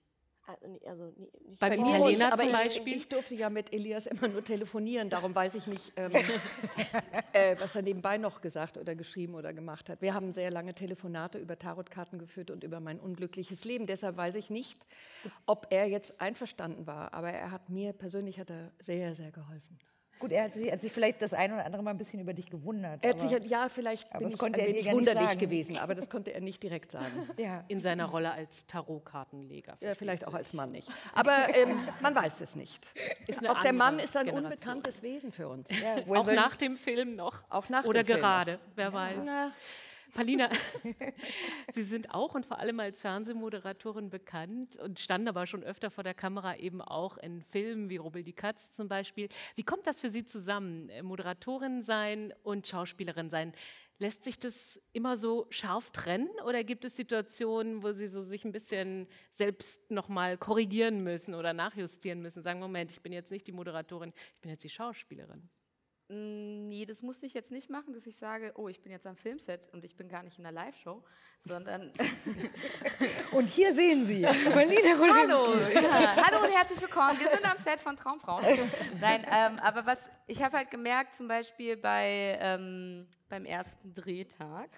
Also, 0.50 0.68
nee, 0.68 0.80
also 0.88 1.14
nicht 1.48 1.60
Beim. 1.60 1.86
Italiener 1.86 2.34
aber 2.34 2.38
zum 2.38 2.48
ich, 2.48 2.54
Beispiel? 2.54 2.96
Ich 2.96 3.08
durfte 3.08 3.36
ja 3.36 3.50
mit 3.50 3.72
Elias 3.72 4.08
immer 4.08 4.28
nur 4.28 4.44
telefonieren, 4.44 5.10
darum 5.10 5.36
weiß 5.36 5.56
ich 5.56 5.68
nicht, 5.68 5.94
ähm, 5.96 6.12
äh, 7.34 7.56
was 7.60 7.76
er 7.76 7.84
nebenbei 7.84 8.18
noch 8.18 8.42
gesagt 8.42 8.78
oder 8.78 8.96
geschrieben 8.96 9.36
oder 9.36 9.54
gemacht 9.54 9.90
hat. 9.90 10.02
Wir 10.02 10.14
haben 10.14 10.34
sehr 10.34 10.50
lange 10.50 10.74
Telefonate 10.74 11.38
über 11.38 11.58
Tarotkarten 11.58 12.18
geführt 12.18 12.50
und 12.50 12.64
über 12.64 12.80
mein 12.80 13.00
unglückliches 13.00 13.64
Leben. 13.64 13.86
Deshalb 13.86 14.18
weiß 14.18 14.36
ich 14.36 14.50
nicht, 14.50 14.86
ob 15.46 15.68
er 15.70 15.88
jetzt 15.88 16.20
einverstanden 16.20 16.88
war. 16.88 17.14
Aber 17.14 17.30
er 17.32 17.52
hat 17.52 17.70
mir 17.70 17.94
persönlich 17.94 18.40
hat 18.40 18.50
er 18.50 18.72
sehr, 18.80 19.14
sehr 19.14 19.32
geholfen. 19.32 19.80
Gut, 20.20 20.34
er 20.34 20.44
hat 20.44 20.54
sich, 20.54 20.70
hat 20.72 20.82
sich 20.82 20.92
vielleicht 20.92 21.22
das 21.22 21.34
ein 21.34 21.54
oder 21.54 21.66
andere 21.66 21.82
Mal 21.82 21.92
ein 21.92 21.98
bisschen 21.98 22.20
über 22.20 22.34
dich 22.34 22.50
gewundert. 22.50 23.04
Er 23.04 23.12
hat 23.12 23.20
sich, 23.20 23.32
ja, 23.50 23.70
vielleicht 23.70 24.10
aber 24.10 24.20
bin 24.20 24.28
das 24.28 24.34
ich 24.34 24.40
konnte 24.40 24.60
ein 24.62 24.68
er 24.68 24.74
wenig 24.74 24.92
wunderlich 24.92 25.38
gewesen, 25.38 25.78
aber 25.78 25.96
das 25.96 26.10
konnte 26.10 26.34
er 26.34 26.42
nicht 26.42 26.62
direkt 26.62 26.92
sagen. 26.92 27.06
Ja. 27.38 27.64
In 27.70 27.80
seiner 27.80 28.06
Rolle 28.06 28.32
als 28.32 28.66
Tarotkartenleger. 28.66 29.78
Ja, 29.80 29.96
vielleicht 29.96 30.28
auch 30.28 30.34
als 30.34 30.52
Mann 30.52 30.72
nicht. 30.72 30.90
Aber 31.14 31.48
ähm, 31.56 31.78
man 32.02 32.14
weiß 32.14 32.42
es 32.42 32.56
nicht. 32.56 32.86
Auch 33.48 33.62
der 33.62 33.72
Mann 33.72 33.98
ist 34.00 34.18
ein 34.18 34.26
Generation. 34.26 34.52
unbekanntes 34.52 35.02
Wesen 35.02 35.32
für 35.32 35.48
uns. 35.48 35.70
auch 36.10 36.32
nach 36.32 36.58
dem 36.58 36.76
Film 36.76 37.16
noch. 37.16 37.44
Auch 37.50 37.70
nach 37.70 37.86
Oder 37.86 38.04
dem 38.04 38.08
Film 38.08 38.20
gerade, 38.20 38.54
noch. 38.54 38.60
wer 38.76 38.94
weiß. 38.94 39.26
Ja. 39.26 39.52
Palina, 40.14 40.50
Sie 41.74 41.84
sind 41.84 42.14
auch 42.14 42.36
und 42.36 42.46
vor 42.46 42.60
allem 42.60 42.80
als 42.80 43.02
Fernsehmoderatorin 43.02 44.10
bekannt 44.10 44.76
und 44.78 45.00
standen 45.00 45.28
aber 45.28 45.46
schon 45.46 45.64
öfter 45.64 45.92
vor 45.92 46.04
der 46.04 46.14
Kamera, 46.14 46.58
eben 46.58 46.82
auch 46.82 47.18
in 47.18 47.42
Filmen 47.42 47.90
wie 47.90 47.98
Rubbel 47.98 48.24
die 48.24 48.34
Katz 48.34 48.72
zum 48.72 48.88
Beispiel. 48.88 49.30
Wie 49.56 49.64
kommt 49.64 49.88
das 49.88 50.00
für 50.00 50.10
Sie 50.10 50.26
zusammen? 50.26 50.90
Äh, 50.90 51.04
Moderatorin 51.04 51.82
sein 51.82 52.34
und 52.44 52.68
Schauspielerin 52.68 53.30
sein? 53.30 53.54
Lässt 53.98 54.24
sich 54.24 54.40
das 54.40 54.80
immer 54.94 55.18
so 55.18 55.46
scharf 55.50 55.92
trennen 55.92 56.30
oder 56.46 56.64
gibt 56.64 56.86
es 56.86 56.96
Situationen, 56.96 57.84
wo 57.84 57.92
Sie 57.92 58.08
so 58.08 58.24
sich 58.24 58.46
ein 58.46 58.54
bisschen 58.54 59.08
selbst 59.32 59.92
nochmal 59.92 60.38
korrigieren 60.38 61.04
müssen 61.04 61.36
oder 61.36 61.54
nachjustieren 61.54 62.22
müssen? 62.22 62.42
Sagen, 62.42 62.60
Moment, 62.60 62.92
ich 62.92 63.02
bin 63.02 63.12
jetzt 63.12 63.30
nicht 63.30 63.46
die 63.46 63.52
Moderatorin, 63.52 64.14
ich 64.36 64.42
bin 64.42 64.52
jetzt 64.52 64.64
die 64.64 64.70
Schauspielerin. 64.70 65.50
Mm, 66.10 66.68
Nee, 66.70 66.86
das 66.86 67.02
musste 67.02 67.26
ich 67.26 67.34
jetzt 67.34 67.52
nicht 67.52 67.70
machen, 67.70 67.94
dass 67.94 68.06
ich 68.06 68.16
sage, 68.16 68.54
oh, 68.56 68.68
ich 68.68 68.82
bin 68.82 68.92
jetzt 68.92 69.08
am 69.08 69.16
Filmset 69.16 69.74
und 69.74 69.84
ich 69.84 69.96
bin 69.96 70.08
gar 70.08 70.22
nicht 70.24 70.38
in 70.38 70.44
der 70.44 70.54
Live-Show, 70.54 71.04
sondern 71.42 71.92
Und 73.32 73.50
hier 73.50 73.74
sehen 73.74 74.06
Sie 74.06 74.22
Marlene 74.22 74.98
Hallo, 75.00 75.56
ja, 75.74 76.16
hallo 76.16 76.46
und 76.46 76.52
herzlich 76.52 76.80
willkommen. 76.82 77.20
Wir 77.20 77.30
sind 77.30 77.44
am 77.50 77.58
Set 77.58 77.80
von 77.80 77.96
Traumfrauen. 77.96 78.46
Nein, 79.02 79.26
ähm, 79.30 79.60
aber 79.60 79.86
was 79.86 80.10
ich 80.28 80.44
habe 80.44 80.58
halt 80.58 80.70
gemerkt, 80.70 81.16
zum 81.16 81.28
Beispiel 81.28 81.76
bei 81.76 82.38
ähm, 82.40 83.08
beim 83.28 83.46
ersten 83.46 83.94
Drehtag, 83.94 84.70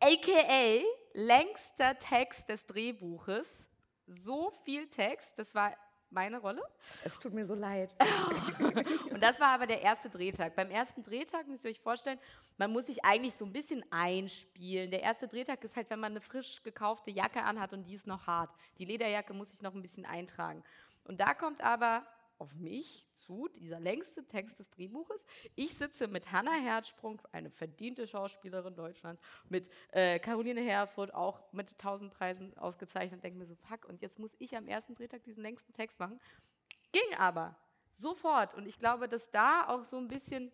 aka 0.00 0.82
längster 1.14 1.98
Text 1.98 2.48
des 2.48 2.64
Drehbuches, 2.66 3.68
so 4.06 4.52
viel 4.64 4.88
Text, 4.88 5.38
das 5.38 5.54
war 5.54 5.76
meine 6.16 6.38
Rolle. 6.38 6.62
Es 7.04 7.18
tut 7.18 7.34
mir 7.34 7.44
so 7.44 7.54
leid. 7.54 7.94
Und 9.12 9.22
das 9.22 9.38
war 9.38 9.48
aber 9.48 9.66
der 9.66 9.82
erste 9.82 10.08
Drehtag. 10.08 10.56
Beim 10.56 10.70
ersten 10.70 11.02
Drehtag 11.02 11.46
müsst 11.46 11.64
ihr 11.66 11.70
euch 11.70 11.80
vorstellen, 11.80 12.18
man 12.56 12.72
muss 12.72 12.86
sich 12.86 13.04
eigentlich 13.04 13.34
so 13.34 13.44
ein 13.44 13.52
bisschen 13.52 13.84
einspielen. 13.92 14.90
Der 14.90 15.02
erste 15.02 15.28
Drehtag 15.28 15.62
ist 15.62 15.76
halt, 15.76 15.90
wenn 15.90 16.00
man 16.00 16.12
eine 16.12 16.22
frisch 16.22 16.62
gekaufte 16.62 17.10
Jacke 17.10 17.42
anhat 17.42 17.74
und 17.74 17.84
die 17.84 17.94
ist 17.94 18.06
noch 18.06 18.26
hart. 18.26 18.50
Die 18.78 18.86
Lederjacke 18.86 19.34
muss 19.34 19.52
ich 19.52 19.60
noch 19.60 19.74
ein 19.74 19.82
bisschen 19.82 20.06
eintragen. 20.06 20.64
Und 21.04 21.20
da 21.20 21.34
kommt 21.34 21.62
aber 21.62 22.06
auf 22.38 22.54
mich 22.54 23.06
zu, 23.14 23.48
dieser 23.48 23.80
längste 23.80 24.26
Text 24.26 24.58
des 24.58 24.70
Drehbuches. 24.70 25.24
Ich 25.54 25.74
sitze 25.74 26.06
mit 26.08 26.32
Hannah 26.32 26.60
Herzsprung, 26.60 27.20
eine 27.32 27.50
verdiente 27.50 28.06
Schauspielerin 28.06 28.74
Deutschlands, 28.74 29.22
mit 29.48 29.68
äh, 29.92 30.18
Caroline 30.18 30.60
Herfurth, 30.60 31.14
auch 31.14 31.40
mit 31.52 31.72
1000 31.72 32.12
Preisen 32.12 32.56
ausgezeichnet, 32.58 33.24
denke 33.24 33.38
mir 33.38 33.46
so, 33.46 33.54
fuck, 33.54 33.86
und 33.86 34.02
jetzt 34.02 34.18
muss 34.18 34.34
ich 34.38 34.56
am 34.56 34.68
ersten 34.68 34.94
Drehtag 34.94 35.24
diesen 35.24 35.42
längsten 35.42 35.72
Text 35.72 35.98
machen. 35.98 36.20
Ging 36.92 37.18
aber 37.18 37.56
sofort. 37.88 38.54
Und 38.54 38.66
ich 38.66 38.78
glaube, 38.78 39.08
dass 39.08 39.30
da 39.30 39.68
auch 39.68 39.84
so 39.84 39.96
ein 39.96 40.08
bisschen 40.08 40.52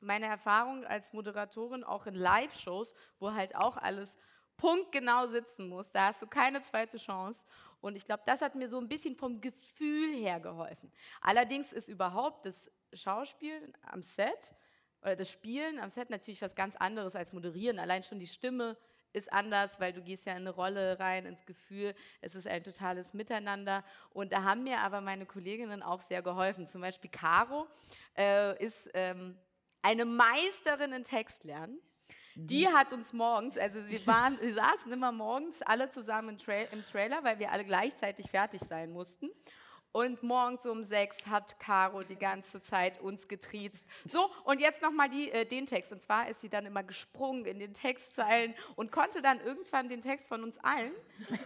meine 0.00 0.26
Erfahrung 0.26 0.84
als 0.84 1.12
Moderatorin 1.12 1.84
auch 1.84 2.06
in 2.06 2.14
Live-Shows, 2.14 2.94
wo 3.18 3.32
halt 3.32 3.56
auch 3.56 3.76
alles 3.76 4.18
punktgenau 4.56 5.26
sitzen 5.26 5.68
muss, 5.68 5.92
da 5.92 6.06
hast 6.06 6.22
du 6.22 6.26
keine 6.26 6.62
zweite 6.62 6.96
Chance. 6.96 7.44
Und 7.86 7.94
ich 7.94 8.04
glaube, 8.04 8.24
das 8.26 8.42
hat 8.42 8.56
mir 8.56 8.68
so 8.68 8.78
ein 8.78 8.88
bisschen 8.88 9.14
vom 9.14 9.40
Gefühl 9.40 10.12
her 10.16 10.40
geholfen. 10.40 10.90
Allerdings 11.20 11.72
ist 11.72 11.88
überhaupt 11.88 12.44
das 12.44 12.68
Schauspielen 12.92 13.72
am 13.82 14.02
Set 14.02 14.54
oder 15.02 15.14
das 15.14 15.30
Spielen 15.30 15.78
am 15.78 15.88
Set 15.88 16.10
natürlich 16.10 16.42
was 16.42 16.56
ganz 16.56 16.74
anderes 16.74 17.14
als 17.14 17.32
moderieren. 17.32 17.78
Allein 17.78 18.02
schon 18.02 18.18
die 18.18 18.26
Stimme 18.26 18.76
ist 19.12 19.32
anders, 19.32 19.78
weil 19.78 19.92
du 19.92 20.02
gehst 20.02 20.26
ja 20.26 20.32
in 20.32 20.38
eine 20.38 20.50
Rolle 20.50 20.98
rein, 20.98 21.26
ins 21.26 21.46
Gefühl. 21.46 21.94
Es 22.20 22.34
ist 22.34 22.48
ein 22.48 22.64
totales 22.64 23.14
Miteinander. 23.14 23.84
Und 24.10 24.32
da 24.32 24.42
haben 24.42 24.64
mir 24.64 24.80
aber 24.80 25.00
meine 25.00 25.24
Kolleginnen 25.24 25.80
auch 25.84 26.00
sehr 26.00 26.22
geholfen. 26.22 26.66
Zum 26.66 26.80
Beispiel 26.80 27.10
Caro 27.10 27.68
äh, 28.16 28.60
ist 28.64 28.90
ähm, 28.94 29.38
eine 29.80 30.04
Meisterin 30.04 30.92
in 30.92 31.04
Textlernen. 31.04 31.80
Die 32.38 32.68
hat 32.68 32.92
uns 32.92 33.14
morgens, 33.14 33.56
also 33.56 33.80
wir, 33.88 34.06
waren, 34.06 34.38
wir 34.42 34.52
saßen 34.52 34.92
immer 34.92 35.10
morgens 35.10 35.62
alle 35.62 35.88
zusammen 35.88 36.28
im, 36.30 36.38
Tra 36.38 36.52
im 36.70 36.84
Trailer, 36.84 37.24
weil 37.24 37.38
wir 37.38 37.50
alle 37.50 37.64
gleichzeitig 37.64 38.30
fertig 38.30 38.60
sein 38.68 38.90
mussten. 38.90 39.30
Und 39.90 40.22
morgens 40.22 40.66
um 40.66 40.84
sechs 40.84 41.26
hat 41.26 41.58
Caro 41.58 42.00
die 42.00 42.18
ganze 42.18 42.60
Zeit 42.60 43.00
uns 43.00 43.26
getriezt. 43.26 43.86
So, 44.04 44.30
und 44.44 44.60
jetzt 44.60 44.82
nochmal 44.82 45.08
äh, 45.14 45.46
den 45.46 45.64
Text. 45.64 45.90
Und 45.90 46.02
zwar 46.02 46.28
ist 46.28 46.42
sie 46.42 46.50
dann 46.50 46.66
immer 46.66 46.82
gesprungen 46.82 47.46
in 47.46 47.58
den 47.58 47.72
Textzeilen 47.72 48.54
und 48.74 48.92
konnte 48.92 49.22
dann 49.22 49.40
irgendwann 49.40 49.88
den 49.88 50.02
Text 50.02 50.28
von 50.28 50.42
uns 50.42 50.58
allen. 50.58 50.92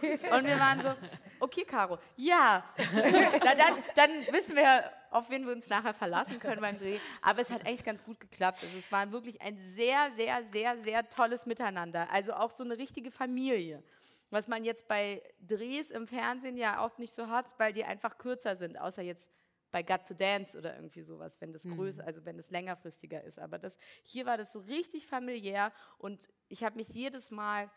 Und 0.01 0.45
wir 0.45 0.59
waren 0.59 0.81
so, 0.81 0.93
okay, 1.39 1.63
Caro, 1.63 1.99
ja, 2.17 2.65
dann, 2.93 3.57
dann, 3.57 3.83
dann 3.95 4.33
wissen 4.33 4.57
wir, 4.57 4.91
auf 5.11 5.29
wen 5.29 5.45
wir 5.45 5.53
uns 5.53 5.67
nachher 5.69 5.93
verlassen 5.93 6.39
können 6.39 6.61
beim 6.61 6.79
Dreh. 6.79 6.97
Aber 7.21 7.41
es 7.41 7.49
hat 7.51 7.65
eigentlich 7.65 7.83
ganz 7.83 8.03
gut 8.03 8.19
geklappt. 8.19 8.63
Also 8.63 8.77
es 8.77 8.91
war 8.91 9.11
wirklich 9.11 9.41
ein 9.41 9.57
sehr, 9.59 10.11
sehr, 10.13 10.43
sehr, 10.45 10.77
sehr 10.79 11.07
tolles 11.09 11.45
Miteinander. 11.45 12.09
Also 12.09 12.33
auch 12.33 12.49
so 12.51 12.63
eine 12.63 12.77
richtige 12.77 13.11
Familie. 13.11 13.83
Was 14.29 14.47
man 14.47 14.63
jetzt 14.63 14.87
bei 14.87 15.21
Drehs 15.45 15.91
im 15.91 16.07
Fernsehen 16.07 16.57
ja 16.57 16.83
oft 16.85 16.97
nicht 16.99 17.13
so 17.13 17.27
hat, 17.27 17.53
weil 17.59 17.73
die 17.73 17.83
einfach 17.83 18.17
kürzer 18.17 18.55
sind, 18.55 18.79
außer 18.79 19.01
jetzt 19.01 19.29
bei 19.71 19.83
Got 19.83 20.05
to 20.07 20.13
Dance 20.13 20.57
oder 20.57 20.75
irgendwie 20.75 21.01
sowas, 21.01 21.39
wenn 21.39 21.53
das 21.53 21.63
Mhm. 21.65 21.75
größer, 21.75 22.05
also 22.05 22.25
wenn 22.25 22.37
das 22.37 22.49
längerfristiger 22.49 23.23
ist. 23.23 23.39
Aber 23.39 23.57
das, 23.59 23.77
hier 24.03 24.25
war 24.25 24.37
das 24.37 24.51
so 24.53 24.59
richtig 24.59 25.07
familiär 25.07 25.71
und 25.97 26.29
ich 26.49 26.63
habe 26.63 26.75
mich 26.77 26.89
jedes 26.89 27.31
Mal 27.31 27.69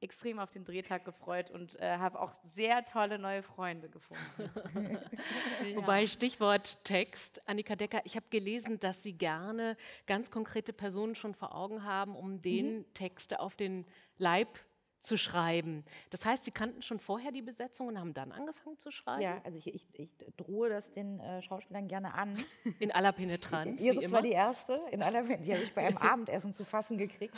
extrem 0.00 0.38
auf 0.38 0.50
den 0.50 0.64
Drehtag 0.64 1.04
gefreut 1.04 1.50
und 1.50 1.78
äh, 1.80 1.96
habe 1.98 2.20
auch 2.20 2.32
sehr 2.54 2.84
tolle 2.84 3.18
neue 3.18 3.42
Freunde 3.42 3.88
gefunden. 3.88 4.18
Wobei 5.74 6.06
Stichwort 6.06 6.78
Text, 6.84 7.42
Annika 7.46 7.76
Decker, 7.76 8.00
ich 8.04 8.16
habe 8.16 8.26
gelesen, 8.30 8.80
dass 8.80 9.02
Sie 9.02 9.12
gerne 9.12 9.76
ganz 10.06 10.30
konkrete 10.30 10.72
Personen 10.72 11.14
schon 11.14 11.34
vor 11.34 11.54
Augen 11.54 11.84
haben, 11.84 12.16
um 12.16 12.40
denen 12.40 12.92
Texte 12.94 13.40
auf 13.40 13.56
den 13.56 13.86
Leib 14.16 14.58
zu 15.00 15.16
schreiben. 15.16 15.84
Das 16.10 16.24
heißt, 16.24 16.44
Sie 16.44 16.50
kannten 16.50 16.82
schon 16.82 17.00
vorher 17.00 17.32
die 17.32 17.42
Besetzung 17.42 17.88
und 17.88 17.98
haben 17.98 18.14
dann 18.14 18.32
angefangen 18.32 18.78
zu 18.78 18.90
schreiben? 18.90 19.22
Ja, 19.22 19.40
also 19.44 19.58
ich, 19.58 19.74
ich, 19.74 19.86
ich 19.94 20.10
drohe 20.36 20.68
das 20.68 20.92
den 20.92 21.20
äh, 21.20 21.42
Schauspielern 21.42 21.88
gerne 21.88 22.14
an. 22.14 22.36
In 22.78 22.92
aller 22.92 23.12
Penetranz, 23.12 23.80
wie 23.80 23.88
Iris 23.88 24.04
immer? 24.04 24.14
war 24.14 24.22
die 24.22 24.32
erste, 24.32 24.80
in 24.90 25.02
aller 25.02 25.22
die 25.22 25.52
habe 25.52 25.62
ich 25.62 25.72
bei 25.74 25.86
einem 25.86 25.96
Abendessen 25.98 26.52
zu 26.52 26.64
fassen 26.64 26.98
gekriegt 26.98 27.34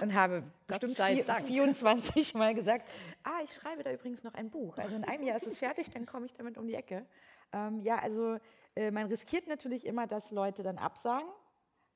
und 0.00 0.14
habe 0.14 0.42
bestimmt 0.66 0.96
vier, 0.96 1.24
Dank. 1.24 1.46
24 1.46 2.34
Mal 2.34 2.54
gesagt, 2.54 2.88
ah, 3.22 3.40
ich 3.44 3.52
schreibe 3.52 3.82
da 3.82 3.92
übrigens 3.92 4.22
noch 4.24 4.34
ein 4.34 4.50
Buch. 4.50 4.78
Also 4.78 4.96
in 4.96 5.04
einem 5.04 5.24
Jahr 5.24 5.36
ist 5.36 5.46
es 5.46 5.58
fertig, 5.58 5.90
dann 5.90 6.06
komme 6.06 6.26
ich 6.26 6.32
damit 6.32 6.58
um 6.58 6.66
die 6.66 6.74
Ecke. 6.74 7.06
Ähm, 7.52 7.80
ja, 7.80 7.98
also 7.98 8.38
äh, 8.76 8.90
man 8.90 9.06
riskiert 9.06 9.46
natürlich 9.48 9.86
immer, 9.86 10.06
dass 10.06 10.30
Leute 10.30 10.62
dann 10.62 10.78
absagen. 10.78 11.28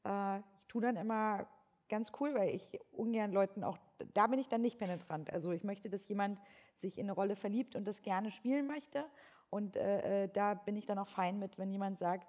Äh, 0.05 0.39
ich 0.39 0.67
tue 0.69 0.83
dann 0.83 0.97
immer 0.97 1.47
ganz 1.89 2.13
cool, 2.21 2.35
weil 2.35 2.55
ich 2.55 2.81
ungern 2.93 3.33
Leuten 3.33 3.63
auch, 3.63 3.79
da 4.15 4.27
bin 4.27 4.39
ich 4.39 4.49
dann 4.49 4.63
nicht 4.63 4.79
penetrant. 4.79 5.33
Also 5.33 5.53
ich 5.53 5.65
möchte, 5.65 5.89
dass 5.89 6.09
jemand 6.09 6.41
sich 6.75 6.99
in 6.99 7.05
eine 7.05 7.13
Rolle 7.13 7.37
verliebt 7.37 7.77
und 7.77 7.87
das 7.87 8.03
gerne 8.03 8.31
spielen 8.31 8.67
möchte. 8.67 9.05
Und 9.51 9.77
äh, 9.77 10.25
äh, 10.25 10.29
da 10.33 10.55
bin 10.55 10.77
ich 10.77 10.87
dann 10.87 10.99
auch 10.99 11.09
fein 11.09 11.39
mit, 11.39 11.59
wenn 11.59 11.71
jemand 11.71 11.99
sagt, 11.99 12.27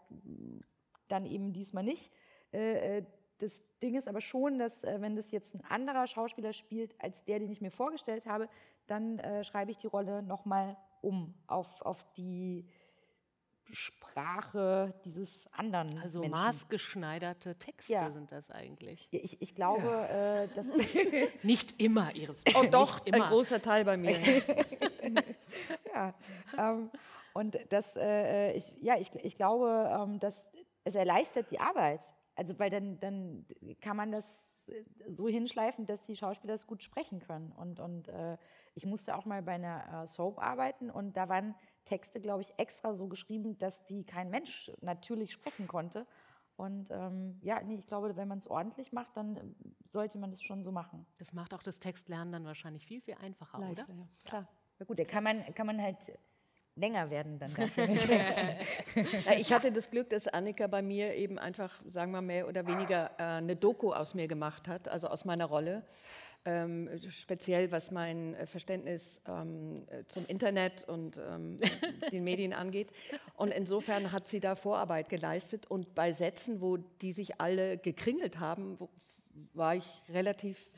dann 1.07 1.25
eben 1.25 1.53
diesmal 1.53 1.83
nicht. 1.83 2.11
Äh, 2.53 2.97
äh, 2.99 3.05
das 3.39 3.63
Ding 3.81 3.95
ist 3.95 4.07
aber 4.07 4.21
schon, 4.21 4.59
dass 4.59 4.83
äh, 4.83 5.01
wenn 5.01 5.15
das 5.15 5.31
jetzt 5.31 5.55
ein 5.55 5.63
anderer 5.65 6.07
Schauspieler 6.07 6.53
spielt 6.53 6.95
als 7.01 7.23
der, 7.25 7.39
den 7.39 7.51
ich 7.51 7.61
mir 7.61 7.71
vorgestellt 7.71 8.25
habe, 8.25 8.47
dann 8.87 9.19
äh, 9.19 9.43
schreibe 9.43 9.71
ich 9.71 9.77
die 9.77 9.87
Rolle 9.87 10.21
nochmal 10.23 10.77
um 11.01 11.33
auf, 11.47 11.81
auf 11.81 12.05
die 12.13 12.65
Sprache 13.71 14.93
dieses 15.03 15.47
anderen 15.51 15.97
Also 15.99 16.19
Menschen. 16.19 16.31
maßgeschneiderte 16.39 17.55
Texte 17.57 17.93
Ja. 17.93 18.11
sind 18.11 18.31
das 18.31 18.51
eigentlich. 18.51 19.07
Ja, 19.11 19.19
ich, 19.23 19.41
ich 19.41 19.55
glaube, 19.55 19.87
äh, 20.07 20.47
dass 20.55 20.65
Nicht 21.43 21.79
immer, 21.81 22.15
Iris. 22.15 22.43
Oh 22.55 22.61
nicht 22.61 22.73
doch, 22.73 23.05
immer. 23.05 23.25
ein 23.25 23.29
großer 23.31 23.61
Teil 23.61 23.83
bei 23.83 23.97
mir. 23.97 24.17
ja, 25.93 26.13
ähm, 26.57 26.89
und 27.33 27.57
das, 27.69 27.95
äh, 27.97 28.53
ich, 28.53 28.71
ja, 28.81 28.97
ich, 28.97 29.13
ich 29.15 29.35
glaube, 29.35 29.89
ähm, 29.91 30.19
dass 30.19 30.47
es 30.83 30.95
erleichtert 30.95 31.51
die 31.51 31.59
Arbeit. 31.59 32.13
Also, 32.35 32.59
weil 32.59 32.69
dann, 32.69 32.99
dann 32.99 33.45
kann 33.81 33.97
man 33.97 34.11
das 34.11 34.45
so 35.07 35.27
hinschleifen, 35.27 35.85
dass 35.85 36.03
die 36.03 36.15
Schauspieler 36.15 36.53
es 36.53 36.67
gut 36.67 36.83
sprechen 36.83 37.19
können. 37.19 37.51
Und, 37.51 37.79
und 37.79 38.07
äh, 38.07 38.37
ich 38.73 38.85
musste 38.85 39.15
auch 39.15 39.25
mal 39.25 39.41
bei 39.41 39.53
einer 39.53 40.03
äh, 40.03 40.07
Soap 40.07 40.39
arbeiten 40.39 40.89
und 40.89 41.15
da 41.17 41.29
waren 41.29 41.55
Texte, 41.85 42.19
glaube 42.19 42.41
ich, 42.41 42.53
extra 42.57 42.93
so 42.93 43.07
geschrieben, 43.07 43.57
dass 43.57 43.85
die 43.85 44.03
kein 44.03 44.29
Mensch 44.29 44.71
natürlich 44.81 45.31
sprechen 45.33 45.67
konnte. 45.67 46.07
Und 46.57 46.89
ähm, 46.89 47.37
ja, 47.41 47.61
nee, 47.61 47.75
ich 47.75 47.85
glaube, 47.85 48.15
wenn 48.15 48.27
man 48.27 48.37
es 48.39 48.47
ordentlich 48.47 48.91
macht, 48.91 49.15
dann 49.17 49.35
äh, 49.35 49.41
sollte 49.89 50.17
man 50.17 50.31
das 50.31 50.41
schon 50.41 50.63
so 50.63 50.71
machen. 50.71 51.05
Das 51.17 51.33
macht 51.33 51.53
auch 51.53 51.61
das 51.61 51.79
Textlernen 51.79 52.31
dann 52.31 52.45
wahrscheinlich 52.45 52.85
viel, 52.85 53.01
viel 53.01 53.15
einfacher, 53.15 53.59
Leichter, 53.59 53.83
oder? 53.83 53.93
Ja. 53.93 54.07
Klar. 54.23 54.47
Ja, 54.79 54.85
gut, 54.85 54.99
da 54.99 55.03
kann 55.03 55.23
man, 55.23 55.43
kann 55.53 55.67
man 55.67 55.81
halt 55.81 56.17
länger 56.75 57.09
werden 57.09 57.39
dann 57.39 57.53
dafür 57.57 57.87
mit 57.87 58.07
ich 59.37 59.53
hatte 59.53 59.71
das 59.71 59.89
Glück, 59.89 60.09
dass 60.09 60.27
Annika 60.27 60.67
bei 60.67 60.81
mir 60.81 61.15
eben 61.15 61.39
einfach, 61.39 61.81
sagen 61.89 62.11
wir 62.11 62.21
mehr 62.21 62.47
oder 62.47 62.67
weniger, 62.67 63.11
äh, 63.17 63.23
eine 63.23 63.55
Doku 63.55 63.93
aus 63.93 64.13
mir 64.13 64.27
gemacht 64.27 64.67
hat, 64.67 64.87
also 64.87 65.07
aus 65.07 65.25
meiner 65.25 65.45
Rolle. 65.45 65.83
Ähm, 66.47 66.89
speziell 67.09 67.71
was 67.71 67.89
mein 67.89 68.35
äh, 68.35 68.45
Verständnis 68.45 69.19
ähm, 69.27 69.87
äh, 69.87 70.03
zum 70.07 70.27
Internet 70.27 70.87
und 70.87 71.17
ähm, 71.17 71.59
den 72.11 72.23
Medien 72.23 72.53
angeht. 72.53 72.91
Und 73.35 73.51
insofern 73.51 74.11
hat 74.11 74.27
sie 74.27 74.39
da 74.39 74.53
Vorarbeit 74.53 75.09
geleistet. 75.09 75.65
Und 75.65 75.95
bei 75.95 76.13
Sätzen, 76.13 76.61
wo 76.61 76.77
die 76.77 77.13
sich 77.13 77.41
alle 77.41 77.79
gekringelt 77.79 78.39
haben, 78.39 78.79
wo, 78.79 78.89
war 79.53 79.75
ich 79.75 80.03
relativ 80.09 80.69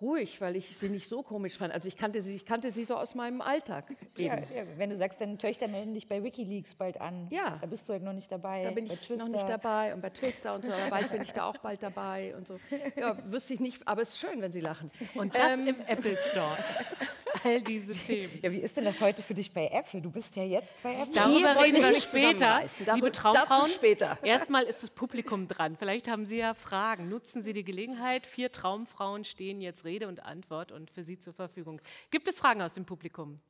ruhig, 0.00 0.40
weil 0.40 0.56
ich 0.56 0.76
sie 0.78 0.88
nicht 0.88 1.08
so 1.08 1.22
komisch 1.22 1.56
fand. 1.56 1.72
Also 1.72 1.88
ich 1.88 1.96
kannte 1.96 2.20
sie, 2.22 2.36
ich 2.36 2.44
kannte 2.44 2.70
sie 2.70 2.84
so 2.84 2.96
aus 2.96 3.14
meinem 3.14 3.40
Alltag. 3.40 3.84
Ja, 4.16 4.36
ja, 4.36 4.64
wenn 4.76 4.90
du 4.90 4.96
sagst, 4.96 5.20
deine 5.20 5.38
Töchter 5.38 5.68
melden 5.68 5.94
dich 5.94 6.08
bei 6.08 6.22
WikiLeaks 6.22 6.74
bald 6.74 7.00
an, 7.00 7.28
ja. 7.30 7.58
da 7.60 7.66
bist 7.66 7.88
du 7.88 7.92
halt 7.92 8.02
noch 8.02 8.12
nicht 8.12 8.30
dabei. 8.30 8.62
Da 8.62 8.70
bin 8.70 8.86
ich 8.86 9.10
noch 9.10 9.28
nicht 9.28 9.48
dabei 9.48 9.94
und 9.94 10.00
bei 10.00 10.10
Twister 10.10 10.54
und 10.54 10.64
so, 10.64 10.72
aber 10.72 10.90
bald 10.90 11.10
bin 11.10 11.22
ich 11.22 11.32
da 11.32 11.44
auch 11.44 11.58
bald 11.58 11.82
dabei 11.82 12.34
und 12.36 12.46
so. 12.46 12.58
Ja, 12.96 13.16
wüsste 13.30 13.54
ich 13.54 13.60
nicht, 13.60 13.86
aber 13.86 14.02
es 14.02 14.10
ist 14.10 14.18
schön, 14.18 14.40
wenn 14.40 14.52
sie 14.52 14.60
lachen. 14.60 14.90
Und 15.14 15.34
das 15.34 15.52
ähm, 15.52 15.68
im 15.68 15.80
Apple 15.86 16.16
Store. 16.30 16.56
All 17.44 17.62
diese 17.62 17.94
Themen. 17.94 18.38
Ja, 18.42 18.52
wie 18.52 18.58
ist 18.58 18.76
denn 18.76 18.84
das 18.84 19.00
heute 19.00 19.22
für 19.22 19.34
dich 19.34 19.52
bei 19.52 19.68
Apple? 19.68 20.00
Du 20.00 20.10
bist 20.10 20.36
ja 20.36 20.44
jetzt 20.44 20.82
bei 20.82 20.94
Apple. 20.94 21.14
Darüber 21.14 21.62
reden 21.62 21.82
wir 21.82 22.00
später. 22.00 22.64
Liebe 22.94 23.12
Traumfrauen, 23.12 23.70
später. 23.70 24.18
erstmal 24.22 24.64
ist 24.64 24.82
das 24.82 24.90
Publikum 24.90 25.48
dran. 25.48 25.76
Vielleicht 25.76 26.08
haben 26.08 26.24
Sie 26.24 26.38
ja 26.38 26.54
Fragen. 26.54 27.08
Nutzen 27.08 27.42
Sie 27.42 27.52
die 27.52 27.64
Gelegenheit. 27.64 28.26
Vier 28.26 28.52
Traumfrauen 28.52 29.24
stehen 29.24 29.60
jetzt 29.60 29.84
Rede 29.84 30.08
und 30.08 30.24
Antwort 30.24 30.72
und 30.72 30.90
für 30.90 31.04
Sie 31.04 31.18
zur 31.18 31.32
Verfügung. 31.32 31.80
Gibt 32.10 32.28
es 32.28 32.38
Fragen 32.38 32.62
aus 32.62 32.74
dem 32.74 32.84
Publikum? 32.84 33.40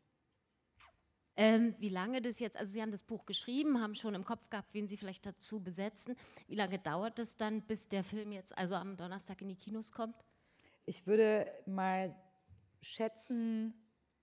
Ähm, 1.38 1.74
wie 1.78 1.90
lange 1.90 2.22
das 2.22 2.40
jetzt, 2.40 2.56
also 2.56 2.72
Sie 2.72 2.80
haben 2.80 2.90
das 2.90 3.02
Buch 3.02 3.26
geschrieben, 3.26 3.80
haben 3.82 3.94
schon 3.94 4.14
im 4.14 4.24
Kopf 4.24 4.48
gehabt, 4.48 4.72
wen 4.72 4.88
Sie 4.88 4.96
vielleicht 4.96 5.26
dazu 5.26 5.60
besetzen. 5.60 6.16
Wie 6.48 6.54
lange 6.54 6.78
dauert 6.78 7.18
es 7.18 7.36
dann, 7.36 7.60
bis 7.60 7.88
der 7.88 8.04
Film 8.04 8.32
jetzt 8.32 8.56
also 8.56 8.74
am 8.74 8.96
Donnerstag 8.96 9.42
in 9.42 9.48
die 9.48 9.56
Kinos 9.56 9.92
kommt? 9.92 10.16
Ich 10.86 11.06
würde 11.06 11.46
mal 11.66 12.14
schätzen, 12.86 13.74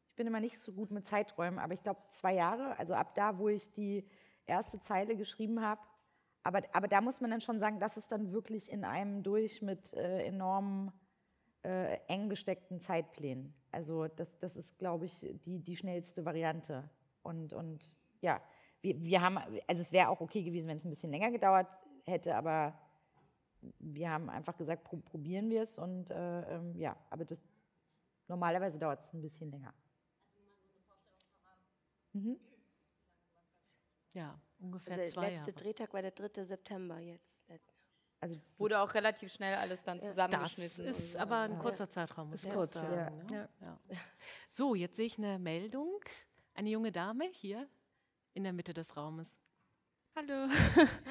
ich 0.10 0.16
bin 0.16 0.28
immer 0.28 0.40
nicht 0.40 0.60
so 0.60 0.72
gut 0.72 0.92
mit 0.92 1.06
Zeiträumen, 1.06 1.60
aber 1.60 1.74
ich 1.74 1.82
glaube 1.82 2.02
zwei 2.10 2.34
Jahre, 2.34 2.78
also 2.78 2.94
ab 2.94 3.16
da, 3.16 3.38
wo 3.38 3.50
ich 3.50 3.72
die 3.72 4.08
erste 4.46 4.80
Zeile 4.80 5.16
geschrieben 5.16 5.62
habe. 5.62 5.82
Aber, 6.44 6.62
aber 6.74 6.88
da 6.88 7.02
muss 7.02 7.22
man 7.22 7.32
dann 7.32 7.42
schon 7.42 7.60
sagen, 7.60 7.80
das 7.80 7.98
ist 7.98 8.12
dann 8.12 8.32
wirklich 8.32 8.72
in 8.72 8.84
einem 8.84 9.24
durch 9.24 9.62
mit 9.62 9.94
äh, 9.94 10.24
enormen 10.26 10.92
äh, 11.64 11.98
eng 12.08 12.30
gesteckten 12.30 12.80
Zeitplänen. 12.80 13.54
Also 13.72 14.08
das, 14.08 14.38
das 14.40 14.58
ist, 14.58 14.78
glaube 14.78 15.06
ich, 15.06 15.26
die, 15.46 15.60
die 15.60 15.78
schnellste 15.78 16.26
Variante. 16.26 16.90
Und, 17.24 17.54
und 17.54 17.98
ja, 18.22 18.42
wir, 18.82 19.02
wir 19.02 19.22
haben, 19.22 19.38
also 19.68 19.82
es 19.82 19.92
wäre 19.92 20.10
auch 20.10 20.22
okay 20.22 20.44
gewesen, 20.44 20.68
wenn 20.68 20.78
es 20.78 20.86
ein 20.86 20.90
bisschen 20.90 21.12
länger 21.12 21.32
gedauert 21.32 21.72
hätte, 22.06 22.36
aber 22.36 22.78
wir 23.80 24.12
haben 24.12 24.30
einfach 24.30 24.58
gesagt, 24.58 24.84
pro, 24.84 24.98
probieren 24.98 25.50
wir 25.50 25.62
es 25.62 25.78
und 25.78 26.12
äh, 26.12 26.56
ähm, 26.56 26.76
ja, 26.76 26.98
aber 27.10 27.24
das, 27.24 27.42
normalerweise 28.34 28.80
dauert 28.80 29.02
es 29.02 29.14
ein 29.14 29.22
bisschen 29.22 29.52
länger. 29.52 29.74
Mhm. 32.14 32.40
Ja, 34.14 34.40
ungefähr 34.60 34.98
also 34.98 35.14
zwei 35.14 35.22
Der 35.22 35.32
letzte 35.32 35.52
Jahre. 35.52 35.64
Drehtag 35.64 35.94
war 35.94 36.02
der 36.02 36.12
3. 36.12 36.44
September 36.44 37.00
jetzt. 37.00 37.32
Also 38.20 38.40
wurde 38.58 38.80
auch 38.80 38.94
relativ 38.94 39.34
schnell 39.34 39.56
alles 39.56 39.84
dann 39.84 40.02
zusammengeschnitten. 40.02 40.86
Das 40.86 40.98
ist 40.98 41.18
aber 41.18 41.40
ein 41.40 41.54
ja. 41.54 41.60
kurzer 41.60 41.90
Zeitraum, 41.90 42.30
muss 42.30 42.46
Ist 42.46 42.54
kurz, 42.54 42.74
sagen. 42.74 43.30
ja. 43.30 43.42
ne? 43.42 43.50
Ja. 43.62 43.80
So, 44.50 44.76
jetzt 44.76 44.96
sehe 44.96 45.08
ich 45.08 45.18
eine 45.18 45.38
Meldung. 45.40 46.00
Eine 46.54 46.70
junge 46.70 46.92
Dame 46.92 47.26
hier 47.26 47.68
in 48.34 48.44
der 48.44 48.54
Mitte 48.54 48.74
des 48.74 48.96
Raumes. 48.96 49.30
Hallo. 50.16 50.48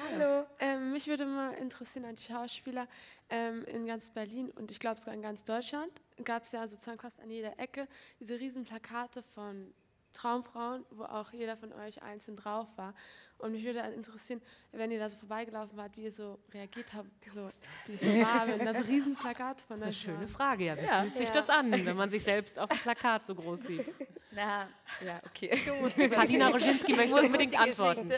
Hallo. 0.09 0.45
Ähm, 0.59 0.91
mich 0.93 1.07
würde 1.07 1.25
mal 1.25 1.53
interessieren, 1.55 2.05
an 2.05 2.15
die 2.15 2.23
Schauspieler 2.23 2.87
ähm, 3.29 3.63
in 3.65 3.85
ganz 3.85 4.09
Berlin 4.09 4.49
und 4.51 4.71
ich 4.71 4.79
glaube 4.79 4.99
sogar 4.99 5.13
in 5.13 5.21
ganz 5.21 5.43
Deutschland 5.43 5.91
gab 6.23 6.43
es 6.43 6.51
ja 6.51 6.67
sozusagen 6.67 6.99
fast 6.99 7.19
an 7.19 7.29
jeder 7.29 7.59
Ecke 7.59 7.87
diese 8.19 8.39
riesen 8.39 8.63
Plakate 8.65 9.23
von 9.35 9.73
Traumfrauen, 10.13 10.85
wo 10.91 11.05
auch 11.05 11.33
jeder 11.33 11.57
von 11.57 11.73
euch 11.73 12.03
einzeln 12.03 12.37
drauf 12.37 12.67
war. 12.75 12.93
Und 13.39 13.51
mich 13.53 13.63
würde 13.65 13.79
interessieren, 13.79 14.41
wenn 14.71 14.91
ihr 14.91 14.99
da 14.99 15.09
so 15.09 15.17
vorbeigelaufen 15.17 15.75
wart, 15.75 15.97
wie 15.97 16.03
ihr 16.03 16.11
so 16.11 16.37
reagiert 16.53 16.93
habt, 16.93 17.09
so, 17.33 17.49
wie 17.87 17.93
es 17.95 17.99
so 17.99 18.05
war, 18.23 18.47
wenn 18.47 18.63
da 18.63 18.75
so 18.75 18.83
riesen 18.83 19.15
Plakate 19.15 19.65
von 19.65 19.79
Das 19.79 19.89
ist 19.89 20.05
eine 20.07 20.13
euch 20.13 20.19
schöne. 20.19 20.27
Frage, 20.27 20.65
ja. 20.65 20.77
Wie 20.77 20.85
Ja. 20.85 21.01
fühlt 21.01 21.17
sich 21.17 21.27
Ja. 21.29 21.33
das 21.33 21.49
an, 21.49 21.71
wenn 21.71 21.97
man 21.97 22.11
sich 22.11 22.23
selbst 22.23 22.59
auf 22.59 22.69
dem 22.69 22.77
Plakat 22.77 23.25
so 23.25 23.33
groß 23.33 23.61
sieht? 23.63 23.91
Na, 24.31 24.69
ja, 25.03 25.19
okay. 25.25 25.49
Paulina 26.13 26.49
Roginski 26.49 26.91
Ich 26.91 26.97
möchte 26.97 27.15
unbedingt 27.19 27.59
antworten. 27.59 28.11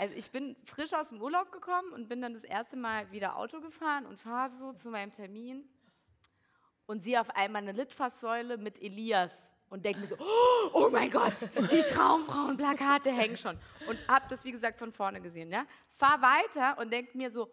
Also 0.00 0.14
ich 0.16 0.30
bin 0.32 0.56
frisch 0.64 0.92
aus 0.92 1.10
dem 1.10 1.22
Urlaub 1.22 1.52
gekommen 1.52 1.92
und 1.92 2.08
bin 2.08 2.20
dann 2.20 2.34
das 2.34 2.42
erste 2.44 2.76
Mal 2.76 3.08
wieder 3.12 3.36
Auto 3.36 3.60
gefahren 3.60 4.04
und 4.04 4.18
fahre 4.20 4.50
so 4.52 4.72
zu 4.72 4.90
meinem 4.90 5.12
Termin 5.12 5.62
und 6.88 7.02
sehe 7.02 7.20
auf 7.20 7.30
einmal 7.36 7.62
eine 7.62 7.72
Litfaßsäule 7.72 8.56
mit 8.56 8.82
Elias 8.82 9.52
und 9.68 9.84
denke 9.84 10.00
mir 10.00 10.06
so, 10.06 10.16
oh 10.72 10.88
mein 10.90 11.10
Gott, 11.10 11.34
die 11.54 11.82
Traumfrauenplakate 11.82 13.12
hängen 13.12 13.36
schon. 13.36 13.58
Und 13.86 13.98
habe 14.08 14.24
das, 14.30 14.42
wie 14.44 14.52
gesagt, 14.52 14.78
von 14.78 14.90
vorne 14.90 15.20
gesehen. 15.20 15.52
Ja? 15.52 15.66
Fahr 15.98 16.20
weiter 16.22 16.78
und 16.80 16.90
denke 16.90 17.16
mir 17.16 17.30
so, 17.30 17.50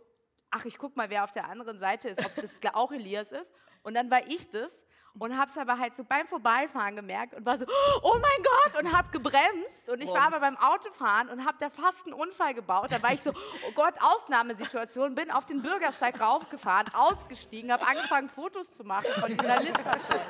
ach, 0.50 0.64
ich 0.64 0.78
guck 0.78 0.96
mal, 0.96 1.10
wer 1.10 1.26
auf 1.26 1.34
der 1.34 1.50
anderen 1.50 1.78
Seite 1.78 2.08
ist, 2.08 2.26
ob 2.26 2.34
das 2.36 2.58
auch 2.74 2.94
Elias 2.94 3.34
ist. 3.34 3.52
Und 3.84 3.94
dann 3.94 4.10
war 4.10 4.26
ich 4.26 4.50
das 4.50 4.82
und 5.20 5.38
habe 5.38 5.50
es 5.50 5.58
aber 5.58 5.78
halt 5.78 5.96
so 5.96 6.04
beim 6.04 6.28
Vorbeifahren 6.28 6.96
gemerkt 6.96 7.34
und 7.34 7.46
war 7.46 7.58
so, 7.58 7.66
oh 8.02 8.14
mein 8.14 8.44
Gott, 8.44 8.84
und 8.84 8.92
habe 8.92 9.10
gebremst. 9.10 9.90
Und 9.90 10.02
ich 10.02 10.10
war 10.10 10.28
aber 10.28 10.40
beim 10.40 10.58
Autofahren 10.58 11.30
und 11.30 11.46
habe 11.46 11.58
da 11.60 11.70
fast 11.70 12.06
einen 12.06 12.14
Unfall 12.14 12.54
gebaut. 12.54 12.92
Da 12.92 13.02
war 13.02 13.14
ich 13.14 13.22
so, 13.22 13.32
oh 13.32 13.72
Gott, 13.76 13.94
Ausnahmesituation, 14.02 15.16
bin 15.16 15.32
auf 15.32 15.46
den 15.46 15.62
Bürgersteig 15.62 16.20
raufgefahren, 16.20 16.94
ausgestiegen, 16.94 17.72
habe 17.72 17.86
angefangen, 17.86 18.30
Fotos 18.30 18.72
zu 18.72 18.84
machen 18.84 19.08
von 19.20 19.30
dieser 19.30 19.62
Litfaßsäule. 19.62 20.22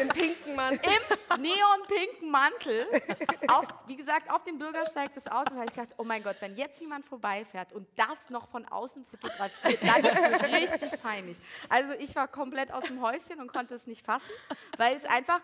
Im 0.00 0.08
pinken 0.08 0.56
Mantel. 0.56 0.92
Im 1.34 1.42
neonpinken 1.42 2.30
Mantel. 2.30 2.86
Auf, 3.48 3.66
wie 3.86 3.96
gesagt, 3.96 4.30
auf 4.30 4.42
dem 4.44 4.58
Bürgersteig 4.58 5.14
des 5.14 5.26
Autos 5.26 5.54
habe 5.54 5.66
ich 5.66 5.74
gedacht, 5.74 5.94
oh 5.98 6.04
mein 6.04 6.22
Gott, 6.22 6.36
wenn 6.40 6.56
jetzt 6.56 6.80
jemand 6.80 7.04
vorbeifährt 7.04 7.72
und 7.72 7.86
das 7.96 8.30
noch 8.30 8.48
von 8.48 8.66
außen 8.66 9.04
fotografiert, 9.04 9.78
dann 9.82 10.04
ist 10.04 10.42
es 10.42 10.80
richtig 10.80 11.02
peinlich. 11.02 11.38
Also 11.68 11.92
ich 11.98 12.14
war 12.16 12.28
komplett 12.28 12.72
aus 12.72 12.84
dem 12.84 13.00
Häuschen 13.02 13.40
und 13.40 13.52
konnte 13.52 13.74
es 13.74 13.86
nicht 13.86 14.04
fassen, 14.04 14.31
weil 14.76 14.96
es 14.96 15.04
einfach, 15.04 15.40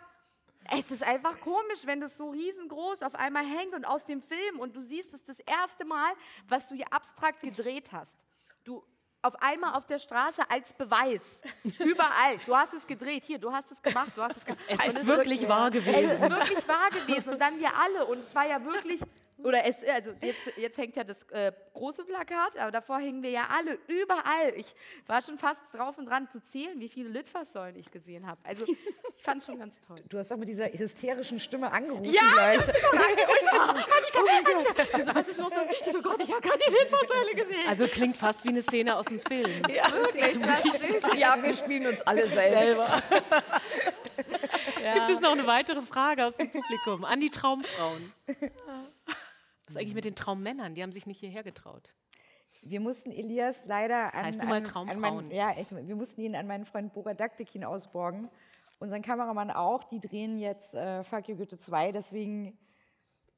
es 0.77 0.91
ist 0.91 1.03
einfach 1.03 1.41
komisch, 1.41 1.85
wenn 1.85 2.01
das 2.01 2.17
so 2.17 2.31
riesengroß 2.31 3.03
auf 3.03 3.15
einmal 3.15 3.45
hängt 3.45 3.75
und 3.75 3.85
aus 3.85 4.05
dem 4.05 4.21
Film 4.23 4.61
und 4.61 4.77
du 4.77 4.81
siehst 4.83 5.15
es 5.15 5.25
das 5.25 5.39
erste 5.41 5.85
Mal, 5.85 6.13
was 6.49 6.69
du 6.69 6.75
hier 6.75 6.93
abstrakt 6.93 7.41
gedreht 7.41 7.91
hast. 7.93 8.17
Du 8.65 8.85
auf 9.21 9.35
einmal 9.43 9.75
auf 9.75 9.85
der 9.87 9.99
Straße 9.99 10.43
als 10.49 10.73
Beweis. 10.75 11.41
Überall. 11.81 12.39
Du 12.47 12.57
hast 12.57 12.73
es 12.75 12.87
gedreht. 12.87 13.25
Hier, 13.25 13.39
du 13.39 13.53
hast 13.53 13.71
es 13.73 13.83
gemacht. 13.83 14.13
Du 14.15 14.23
hast 14.23 14.37
es 14.37 14.45
gemacht. 14.45 14.63
Es 14.69 14.79
Und 14.79 14.97
ist 14.97 15.07
wirklich 15.07 15.49
wahr 15.49 15.67
Es 15.69 15.85
gewesen. 15.85 16.11
ist 16.11 16.21
wirklich 16.31 16.69
wahr 16.69 16.89
gewesen. 16.91 17.31
Und 17.33 17.41
dann 17.41 17.59
wir 17.59 17.75
alle. 17.75 18.07
Und 18.07 18.21
es 18.21 18.33
war 18.35 18.47
ja 18.47 18.65
wirklich. 18.65 19.01
Oder 19.45 19.65
es, 19.65 19.77
also 19.85 20.13
jetzt, 20.21 20.41
jetzt 20.57 20.79
hängt 20.79 20.97
ja 20.97 21.05
das 21.05 21.23
äh, 21.31 21.53
große 21.73 22.05
Plakat, 22.05 22.57
aber 22.57 22.73
davor 22.73 22.99
hängen 22.99 23.23
wir 23.23 23.31
ja 23.31 23.47
alle 23.57 23.79
überall. 23.87 24.53
Ich 24.57 24.75
war 25.07 25.23
schon 25.23 25.39
fast 25.39 25.63
drauf 25.73 25.97
und 25.97 26.07
dran 26.07 26.29
zu 26.29 26.43
zählen, 26.43 26.79
wie 26.81 26.89
viele 26.89 27.09
Litfaßsäulen 27.11 27.77
ich 27.77 27.91
gesehen 27.91 28.27
habe. 28.27 28.41
Also 28.43 28.67
ich 28.67 29.23
fand 29.23 29.45
schon 29.45 29.59
ganz 29.59 29.81
toll. 29.81 30.01
Du 30.09 30.19
hast 30.19 30.31
doch 30.31 30.37
mit 30.37 30.49
dieser 30.49 30.67
hysterischen 30.67 31.39
Stimme 31.39 31.71
angerufen. 31.71 32.05
Ja, 32.05 32.23
gleich. 32.33 32.59
ich 32.59 32.67
hab 32.67 32.75
sie 32.75 32.83
noch 32.83 33.69
angerufen. 33.69 33.87
Annika, 33.97 34.65
Annika. 34.65 34.97
Sie 34.97 35.03
so, 35.03 35.15
was 35.15 35.29
ist 35.29 35.39
los? 35.39 35.53
Ich 35.87 35.93
so, 35.93 36.03
Gott, 36.03 36.21
ich 36.21 36.33
habe 36.33 36.41
gerade 36.41 36.59
die 36.67 36.73
Litfaßsäule 36.73 37.35
gesehen. 37.35 37.69
Also 37.69 37.87
klingt 37.87 38.17
fast 38.17 38.45
wie 38.45 38.49
eine 38.49 38.63
Szene 38.63 38.97
aus 38.97 39.07
dem 39.07 39.21
Film. 39.21 39.63
Ja, 39.69 39.91
wirklich. 39.93 40.37
Ja, 41.17 41.41
wir 41.41 41.55
spielen 41.55 41.87
uns 41.87 42.01
alle 42.03 42.27
selbst. 42.29 42.93
Gibt 44.17 45.11
es 45.11 45.21
noch 45.21 45.33
eine 45.33 45.47
weitere 45.47 45.83
Frage 45.83 46.27
aus 46.27 46.37
dem 46.37 46.51
Publikum 46.51 47.05
an 47.05 47.21
die 47.21 47.31
Traumfrauen? 47.31 48.13
Was 49.69 49.75
ist 49.75 49.81
eigentlich 49.83 49.95
mit 49.95 50.05
den 50.05 50.15
Traummännern? 50.15 50.75
Die 50.75 50.83
haben 50.83 50.93
sich 50.93 51.07
nicht 51.07 51.21
hierher 51.21 51.43
getraut. 51.43 51.93
Wir 52.63 52.81
mussten 52.81 53.11
Elias 53.13 53.67
leider 53.67 54.15
an, 54.15 54.25
heißt 54.25 54.41
an, 54.41 54.89
an 54.89 55.01
meinen, 55.01 55.31
ja, 55.31 55.55
ich, 55.59 55.71
wir 55.71 55.95
mussten 55.95 56.23
ihn 56.23 56.35
an 56.35 56.47
meinen 56.47 56.65
Freund 56.65 56.93
Bora 56.93 57.13
Daktikin 57.13 57.65
ausborgen. 57.65 58.31
Unseren 58.79 59.03
Kameramann 59.03 59.51
auch. 59.51 59.85
Die 59.85 60.01
drehen 60.01 60.39
jetzt 60.39 60.75
äh, 60.75 61.05
Fuck 61.05 61.29
You 61.29 61.37
Goethe 61.37 61.59
2. 61.59 61.93
Deswegen, 61.93 62.59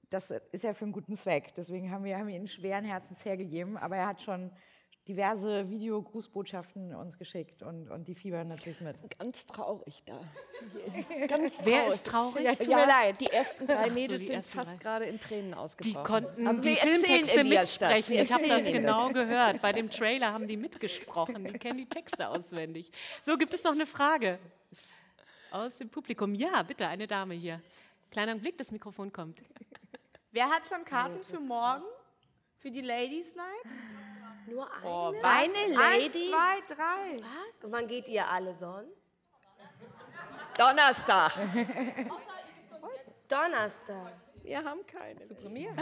das 0.09 0.31
ist 0.31 0.64
ja 0.64 0.72
für 0.72 0.85
einen 0.85 0.93
guten 0.93 1.16
Zweck. 1.16 1.53
Deswegen 1.57 1.91
haben 1.91 2.05
wir, 2.05 2.16
haben 2.16 2.28
wir 2.28 2.37
ihn 2.37 2.47
schweren 2.47 2.85
Herzens 2.85 3.24
hergegeben. 3.24 3.76
Aber 3.76 3.97
er 3.97 4.07
hat 4.07 4.22
schon 4.22 4.53
diverse 5.11 5.69
Videogrußbotschaften 5.69 6.95
uns 6.95 7.19
geschickt 7.19 7.65
und, 7.65 7.91
und 7.91 8.07
die 8.07 8.15
fiebern 8.15 8.47
natürlich 8.47 8.81
mit. 8.81 8.97
Ganz 9.19 9.45
traurig 9.45 10.05
da. 10.07 10.15
Ganz 11.27 11.59
Wer 11.65 11.89
ist 11.89 12.07
traurig? 12.07 12.45
Ja, 12.45 12.55
tut 12.55 12.69
mir 12.69 12.87
leid. 12.87 13.21
Die 13.21 13.27
ersten 13.27 13.67
drei 13.67 13.75
Ach 13.75 13.87
so, 13.89 13.93
Mädels 13.93 14.21
die 14.21 14.27
sind 14.29 14.47
fast 14.47 14.73
drei. 14.75 14.77
gerade 14.79 15.05
in 15.07 15.19
Tränen 15.19 15.51
Die 15.51 15.55
ausgebrochen. 15.57 16.05
konnten 16.05 16.47
Aber 16.47 16.61
die 16.61 16.77
Filmtexte 16.77 17.37
das. 17.39 17.45
mitsprechen. 17.45 18.15
Ich 18.19 18.33
habe 18.33 18.47
das 18.47 18.65
genau 18.65 19.09
gehört. 19.09 19.61
Bei 19.61 19.73
dem 19.73 19.91
Trailer 19.91 20.33
haben 20.33 20.47
die 20.47 20.57
mitgesprochen. 20.57 21.45
Die 21.45 21.59
kennen 21.59 21.79
die 21.79 21.89
Texte 21.89 22.29
auswendig. 22.29 22.93
So, 23.27 23.37
gibt 23.37 23.53
es 23.53 23.65
noch 23.65 23.73
eine 23.73 23.87
Frage 23.87 24.39
aus 25.51 25.77
dem 25.77 25.89
Publikum? 25.89 26.37
Ja, 26.37 26.63
bitte, 26.63 26.87
eine 26.87 27.09
Dame 27.09 27.35
hier. 27.35 27.61
Kleiner 28.13 28.37
Blick, 28.37 28.57
das 28.59 28.71
Mikrofon 28.71 29.13
kommt. 29.13 29.41
Wer 30.31 30.49
hat 30.49 30.65
schon 30.67 30.85
Karten 30.85 31.25
für 31.25 31.41
morgen? 31.41 31.83
Für 32.59 32.71
die 32.71 32.83
Ladies 32.83 33.35
Night? 33.35 33.75
Nur 34.47 34.72
eine? 34.72 34.86
Oh? 34.86 35.14
Eine 35.22 35.74
Lady? 35.74 35.76
Eins, 35.78 36.12
zwei, 36.12 36.74
drei. 36.74 37.16
Was? 37.18 37.64
Und 37.64 37.72
wann 37.72 37.86
geht 37.86 38.09
ihr 38.09 38.26
alle 38.28 38.55
sonst? 38.55 38.97
Donnerstag. 40.57 41.32
Donnerstag. 43.28 44.12
Wir 44.43 44.64
haben 44.64 44.84
keine. 44.86 45.22
Zur 45.22 45.36
Premiere. 45.36 45.74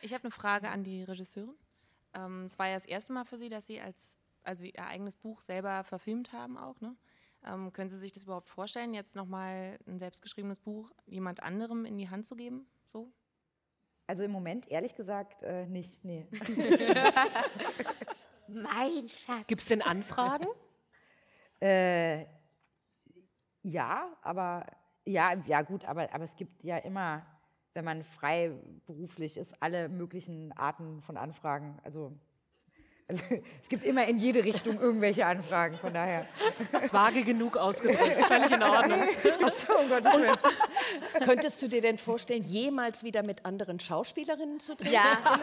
Ich 0.00 0.14
habe 0.14 0.24
eine 0.24 0.30
Frage 0.30 0.68
an 0.68 0.84
die 0.84 1.02
Regisseurin. 1.02 1.56
Ähm, 2.14 2.44
es 2.44 2.58
war 2.58 2.68
ja 2.68 2.74
das 2.74 2.86
erste 2.86 3.12
Mal 3.12 3.24
für 3.24 3.36
Sie, 3.36 3.48
dass 3.48 3.66
Sie 3.66 3.80
als, 3.80 4.16
also 4.42 4.64
Ihr 4.64 4.86
eigenes 4.86 5.16
Buch 5.16 5.40
selber 5.40 5.84
verfilmt 5.84 6.32
haben 6.32 6.56
auch. 6.56 6.80
Ne? 6.80 6.96
Ähm, 7.44 7.72
können 7.72 7.90
Sie 7.90 7.98
sich 7.98 8.12
das 8.12 8.22
überhaupt 8.22 8.48
vorstellen, 8.48 8.94
jetzt 8.94 9.16
nochmal 9.16 9.78
ein 9.86 9.98
selbstgeschriebenes 9.98 10.60
Buch 10.60 10.90
jemand 11.06 11.42
anderem 11.42 11.84
in 11.84 11.98
die 11.98 12.08
Hand 12.08 12.26
zu 12.26 12.36
geben? 12.36 12.68
So? 12.86 13.12
Also 14.08 14.24
im 14.24 14.30
Moment, 14.30 14.66
ehrlich 14.70 14.96
gesagt, 14.96 15.42
äh, 15.42 15.66
nicht. 15.66 16.02
Nee. 16.02 16.26
Mein 18.48 19.06
Schatz. 19.06 19.46
Gibt 19.46 19.60
es 19.60 19.68
denn 19.68 19.82
Anfragen? 19.82 20.48
Äh, 21.60 22.26
ja, 23.64 24.16
aber 24.22 24.64
ja, 25.04 25.34
ja 25.46 25.62
gut, 25.62 25.84
aber, 25.86 26.14
aber 26.14 26.22
es 26.22 26.36
gibt 26.36 26.62
ja 26.62 26.76
immer, 26.76 27.26
wenn 27.74 27.84
man 27.84 28.04
freiberuflich 28.04 29.36
ist, 29.36 29.60
alle 29.60 29.88
möglichen 29.88 30.52
Arten 30.52 31.02
von 31.02 31.16
Anfragen. 31.16 31.80
Also, 31.82 32.16
also 33.08 33.24
es 33.62 33.68
gibt 33.68 33.84
immer 33.84 34.06
in 34.06 34.18
jede 34.18 34.44
Richtung 34.44 34.78
irgendwelche 34.78 35.24
Anfragen, 35.26 35.78
von 35.78 35.92
daher. 35.92 36.26
Das 36.70 36.84
ist 36.84 36.92
vage 36.92 37.22
genug 37.22 37.56
ausgedrückt. 37.56 38.24
Völlig 38.26 38.50
in 38.50 38.62
Ordnung. 38.62 39.00
Ach 39.44 39.52
so, 39.52 39.78
um 39.78 39.88
Gottes 39.88 40.12
Willen. 40.12 40.36
Könntest 41.24 41.62
du 41.62 41.68
dir 41.68 41.80
denn 41.80 41.96
vorstellen, 41.98 42.44
jemals 42.44 43.02
wieder 43.02 43.22
mit 43.22 43.46
anderen 43.46 43.80
Schauspielerinnen 43.80 44.60
zu 44.60 44.76
drehen? 44.76 44.92
Ja. 44.92 45.18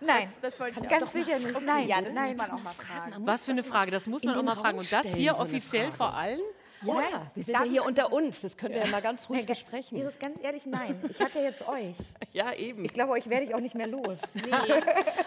Nein, 0.00 0.28
das, 0.40 0.52
das 0.52 0.60
wollte 0.60 0.80
ich 0.82 0.88
ganz 0.88 1.12
sicher 1.12 1.38
nicht. 1.38 1.54
Okay, 1.54 1.64
Nein, 1.64 1.88
ja, 1.88 2.00
das 2.00 2.14
nein. 2.14 2.28
muss 2.28 2.36
man 2.36 2.50
auch 2.52 2.62
mal 2.62 2.72
fragen. 2.72 3.26
Was 3.26 3.44
für 3.44 3.50
eine 3.50 3.62
Frage, 3.64 3.90
das 3.90 4.06
muss 4.06 4.22
man 4.24 4.36
auch 4.36 4.42
mal 4.42 4.56
fragen. 4.56 4.78
Und 4.78 4.92
das 4.92 5.06
hier 5.08 5.38
offiziell 5.38 5.92
vor 5.92 6.14
allen? 6.14 6.40
Ja, 6.82 7.30
wir 7.34 7.42
sind 7.42 7.54
ja 7.58 7.62
hier 7.64 7.84
unter 7.84 8.12
uns. 8.12 8.40
Das 8.42 8.56
können 8.56 8.74
wir 8.74 8.82
ja 8.84 8.88
mal 8.88 9.02
ganz 9.02 9.28
ruhig 9.28 9.44
besprechen. 9.46 9.98
Iris, 9.98 10.18
ganz 10.18 10.38
ehrlich, 10.42 10.64
nein. 10.66 11.02
Ich 11.10 11.20
habe 11.20 11.32
ja 11.34 11.42
jetzt 11.42 11.66
euch. 11.66 11.94
Ja, 12.32 12.52
eben. 12.52 12.84
Ich 12.84 12.92
glaube, 12.92 13.12
euch 13.12 13.28
werde 13.30 13.46
ich 13.46 13.54
auch 13.54 13.60
nicht 13.60 13.74
mehr 13.74 13.86
los. 13.86 14.20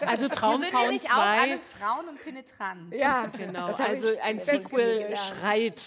Wir 0.00 0.18
sind 0.18 0.34
Traumfrauen 0.34 0.82
nämlich 0.84 1.04
auch 1.10 1.14
2. 1.14 1.40
alles 1.40 1.60
Frauen 1.78 2.08
und 2.08 2.22
penetrant. 2.24 2.94
Ja, 2.94 3.26
Genau, 3.26 3.66
also 3.66 4.06
ein 4.22 4.40
Sequel 4.40 5.10
ja. 5.10 5.16
schreit 5.16 5.82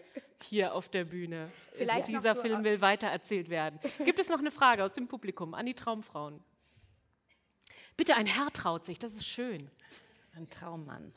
hier 0.44 0.74
auf 0.74 0.88
der 0.88 1.04
Bühne. 1.04 1.50
Vielleicht 1.72 2.08
noch 2.08 2.20
dieser 2.20 2.34
so- 2.36 2.40
Film 2.42 2.64
will 2.64 2.80
weitererzählt 2.80 3.50
werden. 3.50 3.78
Gibt 4.04 4.18
es 4.20 4.28
noch 4.28 4.38
eine 4.38 4.50
Frage 4.50 4.84
aus 4.84 4.92
dem 4.92 5.06
Publikum 5.08 5.52
an 5.54 5.66
die 5.66 5.74
Traumfrauen? 5.74 6.42
Bitte, 7.96 8.14
ein 8.16 8.26
Herr 8.26 8.50
traut 8.50 8.86
sich, 8.86 8.98
das 8.98 9.12
ist 9.12 9.26
schön. 9.26 9.70
Ein 10.34 10.48
Traummann. 10.48 11.12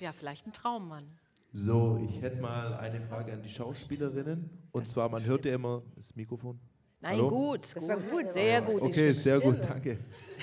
Ja, 0.00 0.12
vielleicht 0.12 0.46
ein 0.46 0.52
Traummann. 0.52 1.18
So, 1.56 2.00
ich 2.02 2.20
hätte 2.20 2.40
mal 2.40 2.74
eine 2.74 3.00
Frage 3.00 3.32
an 3.32 3.40
die 3.40 3.48
Schauspielerinnen. 3.48 4.50
Und 4.72 4.88
zwar, 4.88 5.08
man 5.08 5.24
hört 5.24 5.44
ja 5.44 5.54
immer 5.54 5.84
das 5.94 6.16
Mikrofon. 6.16 6.58
Nein, 7.00 7.16
Hallo? 7.18 7.28
gut. 7.28 7.76
Das 7.76 7.86
war 7.86 7.96
gut. 7.96 8.24
Sehr 8.32 8.60
gut. 8.60 8.82
Okay, 8.82 9.12
sehr 9.12 9.38
gut, 9.38 9.64
danke. 9.64 9.98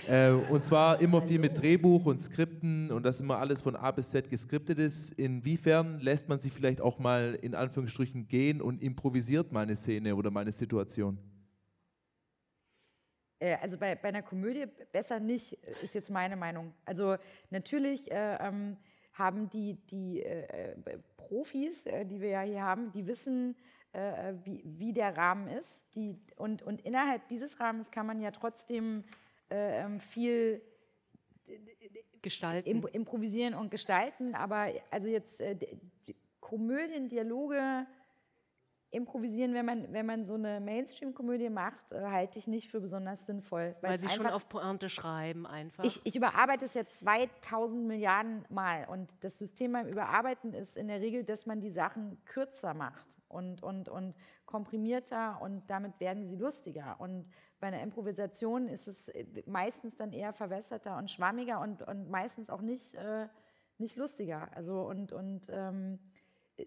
Äh, 0.07 0.31
und 0.31 0.63
zwar 0.63 1.01
immer 1.01 1.21
viel 1.21 1.37
mit 1.37 1.61
Drehbuch 1.61 2.05
und 2.05 2.21
Skripten 2.21 2.89
und 2.91 3.03
dass 3.03 3.19
immer 3.19 3.39
alles 3.39 3.59
von 3.59 3.75
A 3.75 3.91
bis 3.91 4.09
Z 4.09 4.29
geskriptet 4.29 4.79
ist. 4.79 5.11
Inwiefern 5.11 5.99
lässt 5.99 6.29
man 6.29 6.39
sich 6.39 6.53
vielleicht 6.53 6.79
auch 6.79 6.97
mal 6.97 7.37
in 7.41 7.55
Anführungsstrichen 7.55 8.29
gehen 8.29 8.61
und 8.61 8.81
improvisiert 8.81 9.51
mal 9.51 9.63
eine 9.63 9.75
Szene 9.75 10.15
oder 10.15 10.31
mal 10.31 10.41
eine 10.41 10.53
Situation? 10.53 11.17
Äh, 13.39 13.57
Also 13.61 13.77
bei, 13.77 13.95
bei 13.95 14.07
einer 14.07 14.21
Komödie 14.21 14.65
besser 14.93 15.19
nicht, 15.19 15.53
ist 15.83 15.93
jetzt 15.93 16.09
meine 16.09 16.37
Meinung. 16.37 16.73
Also 16.85 17.17
natürlich 17.49 18.09
äh, 18.09 18.37
ähm, 18.39 18.77
haben 19.13 19.49
die, 19.49 19.75
die 19.89 20.21
äh, 20.21 20.73
äh, 20.73 20.97
Profis, 21.17 21.85
äh, 21.85 22.05
die 22.05 22.21
wir 22.21 22.29
ja 22.29 22.41
hier 22.41 22.61
haben, 22.61 22.91
die 22.91 23.07
wissen, 23.07 23.55
äh, 23.93 24.33
wie, 24.43 24.63
wie 24.65 24.93
der 24.93 25.15
Rahmen 25.17 25.47
ist. 25.47 25.83
Die, 25.95 26.17
und, 26.37 26.63
und 26.63 26.81
innerhalb 26.81 27.27
dieses 27.27 27.59
Rahmens 27.59 27.91
kann 27.91 28.05
man 28.05 28.21
ja 28.21 28.31
trotzdem 28.31 29.03
äh, 29.49 29.83
ähm, 29.83 29.99
viel 29.99 30.61
Gestalten. 32.21 32.69
Im, 32.69 32.87
improvisieren 32.87 33.53
und 33.53 33.71
gestalten. 33.71 34.35
Aber 34.35 34.67
also 34.91 35.09
jetzt 35.09 35.41
äh, 35.41 35.57
Komödien, 36.39 37.07
Dialoge 37.07 37.85
improvisieren, 38.91 39.53
wenn 39.53 39.65
man, 39.65 39.93
wenn 39.93 40.05
man 40.05 40.25
so 40.25 40.33
eine 40.33 40.59
Mainstream-Komödie 40.59 41.49
macht, 41.49 41.91
äh, 41.93 42.01
halte 42.01 42.37
ich 42.39 42.47
nicht 42.47 42.69
für 42.69 42.81
besonders 42.81 43.25
sinnvoll. 43.25 43.73
Weil 43.81 43.97
sie 43.99 44.09
schon 44.09 44.25
einfach- 44.25 44.35
auf 44.35 44.49
Pointe 44.49 44.89
schreiben 44.89 45.47
einfach. 45.47 45.83
ich, 45.85 46.01
ich 46.03 46.15
überarbeite 46.17 46.65
es 46.65 46.73
ja 46.73 46.85
2000 46.85 47.85
Milliarden 47.87 48.45
Mal 48.49 48.85
und 48.89 49.23
das 49.23 49.39
System 49.39 49.71
beim 49.71 49.87
Überarbeiten 49.87 50.53
ist 50.53 50.75
in 50.75 50.89
der 50.89 50.99
Regel, 50.99 51.23
dass 51.23 51.45
man 51.45 51.61
die 51.61 51.69
Sachen 51.69 52.21
kürzer 52.25 52.73
macht 52.73 53.07
und, 53.29 53.63
und, 53.63 53.87
und 53.87 54.13
komprimierter 54.45 55.41
und 55.41 55.63
damit 55.69 55.97
werden 56.01 56.25
sie 56.25 56.35
lustiger. 56.35 56.99
Und 56.99 57.31
bei 57.61 57.67
einer 57.67 57.81
Improvisation 57.81 58.67
ist 58.67 58.87
es 58.87 59.07
äh, 59.07 59.25
meistens 59.45 59.95
dann 59.95 60.11
eher 60.11 60.33
verwässerter 60.33 60.97
und 60.97 61.09
schwammiger 61.09 61.61
und, 61.61 61.81
und 61.81 62.09
meistens 62.11 62.49
auch 62.49 62.61
nicht, 62.61 62.93
äh, 62.95 63.27
nicht 63.77 63.95
lustiger. 63.95 64.49
Also 64.53 64.81
und, 64.81 65.13
und 65.13 65.47
ähm, 65.49 65.99
äh, 66.57 66.65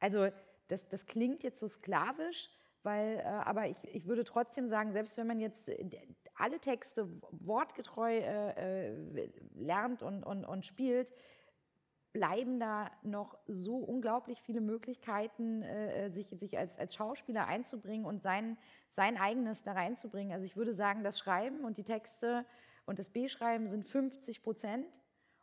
also 0.00 0.28
das, 0.68 0.88
das 0.88 1.06
klingt 1.06 1.42
jetzt 1.42 1.60
so 1.60 1.68
sklavisch, 1.68 2.50
weil, 2.82 3.18
äh, 3.18 3.22
aber 3.22 3.68
ich, 3.68 3.76
ich 3.92 4.06
würde 4.06 4.24
trotzdem 4.24 4.68
sagen, 4.68 4.92
selbst 4.92 5.16
wenn 5.16 5.26
man 5.26 5.40
jetzt 5.40 5.68
äh, 5.68 5.88
alle 6.34 6.58
Texte 6.58 7.08
wortgetreu 7.30 8.18
äh, 8.18 8.88
äh, 8.88 9.30
lernt 9.54 10.02
und, 10.02 10.22
und, 10.22 10.44
und 10.44 10.66
spielt, 10.66 11.12
bleiben 12.12 12.60
da 12.60 12.90
noch 13.02 13.36
so 13.46 13.76
unglaublich 13.76 14.40
viele 14.40 14.60
Möglichkeiten, 14.60 15.62
äh, 15.62 16.10
sich, 16.10 16.28
sich 16.30 16.56
als, 16.56 16.78
als 16.78 16.94
Schauspieler 16.94 17.46
einzubringen 17.46 18.06
und 18.06 18.22
sein, 18.22 18.56
sein 18.90 19.16
eigenes 19.16 19.64
da 19.64 19.72
reinzubringen. 19.72 20.32
Also 20.32 20.46
ich 20.46 20.56
würde 20.56 20.74
sagen, 20.74 21.02
das 21.02 21.18
Schreiben 21.18 21.64
und 21.64 21.76
die 21.76 21.84
Texte 21.84 22.46
und 22.86 22.98
das 22.98 23.10
B-Schreiben 23.10 23.66
sind 23.66 23.84
50 23.84 24.42
Prozent. 24.42 25.00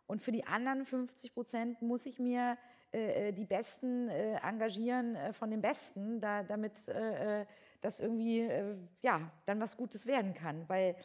Und 0.07 0.21
für 0.21 0.31
die 0.31 0.45
anderen 0.45 0.85
50 0.85 1.33
Prozent 1.33 1.81
muss 1.81 2.05
ich 2.05 2.19
mir 2.19 2.57
äh, 2.93 3.29
äh, 3.29 3.31
die 3.33 3.45
Besten 3.45 4.09
äh, 4.09 4.35
engagieren 4.41 5.15
äh, 5.15 5.33
von 5.33 5.49
den 5.49 5.61
Besten, 5.61 6.19
da, 6.19 6.43
damit 6.43 6.87
äh, 6.89 7.41
äh, 7.41 7.45
das 7.81 7.99
irgendwie 7.99 8.41
äh, 8.41 8.75
ja, 9.01 9.31
dann 9.45 9.59
was 9.61 9.77
Gutes 9.77 10.05
werden 10.05 10.33
kann. 10.33 10.67
Weil 10.67 10.95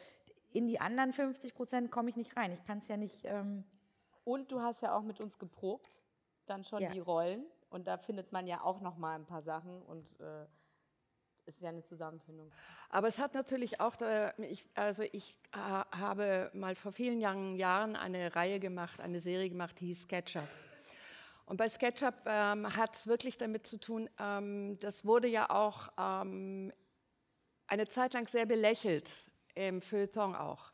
in 0.51 0.67
die 0.67 0.79
anderen 0.79 1.13
50 1.13 1.53
Prozent 1.53 1.91
komme 1.91 2.09
ich 2.09 2.15
nicht 2.15 2.35
rein. 2.35 2.51
Ich 2.51 2.63
kann 2.65 2.79
es 2.79 2.87
ja 2.87 2.97
nicht. 2.97 3.23
Ähm, 3.25 3.63
Und 4.23 4.51
du 4.51 4.61
hast 4.61 4.81
ja 4.81 4.93
auch 4.95 5.03
mit 5.03 5.19
uns 5.21 5.37
geprobt, 5.39 6.01
dann 6.45 6.63
schon 6.63 6.81
Ja. 6.81 6.89
die 6.89 6.99
Rollen. 6.99 7.45
Und 7.69 7.87
da 7.87 7.97
findet 7.97 8.31
man 8.31 8.47
ja 8.47 8.61
auch 8.61 8.81
noch 8.81 8.97
mal 8.97 9.15
ein 9.15 9.25
paar 9.25 9.41
Sachen 9.41 9.81
und 9.81 10.19
äh, 10.21 10.45
es 11.45 11.55
ist 11.55 11.61
ja 11.61 11.69
eine 11.69 11.83
Zusammenfindung. 11.83 12.51
Aber 12.89 13.07
es 13.07 13.19
hat 13.19 13.33
natürlich 13.33 13.79
auch, 13.79 13.95
da, 13.95 14.33
ich, 14.37 14.65
also 14.75 15.03
ich 15.11 15.39
habe 15.53 16.49
mal 16.53 16.75
vor 16.75 16.91
vielen 16.91 17.19
Jahren, 17.21 17.55
Jahren 17.55 17.95
eine 17.95 18.35
Reihe 18.35 18.59
gemacht, 18.59 18.99
eine 18.99 19.19
Serie 19.21 19.49
gemacht, 19.49 19.79
die 19.79 19.87
hieß 19.87 20.03
SketchUp. 20.03 20.43
Und 21.47 21.57
bei 21.57 21.69
SketchUp 21.69 22.13
ähm, 22.25 22.75
hat 22.75 22.95
es 22.95 23.07
wirklich 23.07 23.37
damit 23.37 23.65
zu 23.65 23.79
tun, 23.79 24.09
ähm, 24.19 24.77
das 24.79 25.05
wurde 25.05 25.29
ja 25.29 25.49
auch 25.49 25.89
ähm, 25.97 26.71
eine 27.67 27.87
Zeit 27.87 28.13
lang 28.13 28.27
sehr 28.27 28.45
belächelt, 28.45 29.09
im 29.55 29.81
Feuilleton 29.81 30.35
auch, 30.35 30.71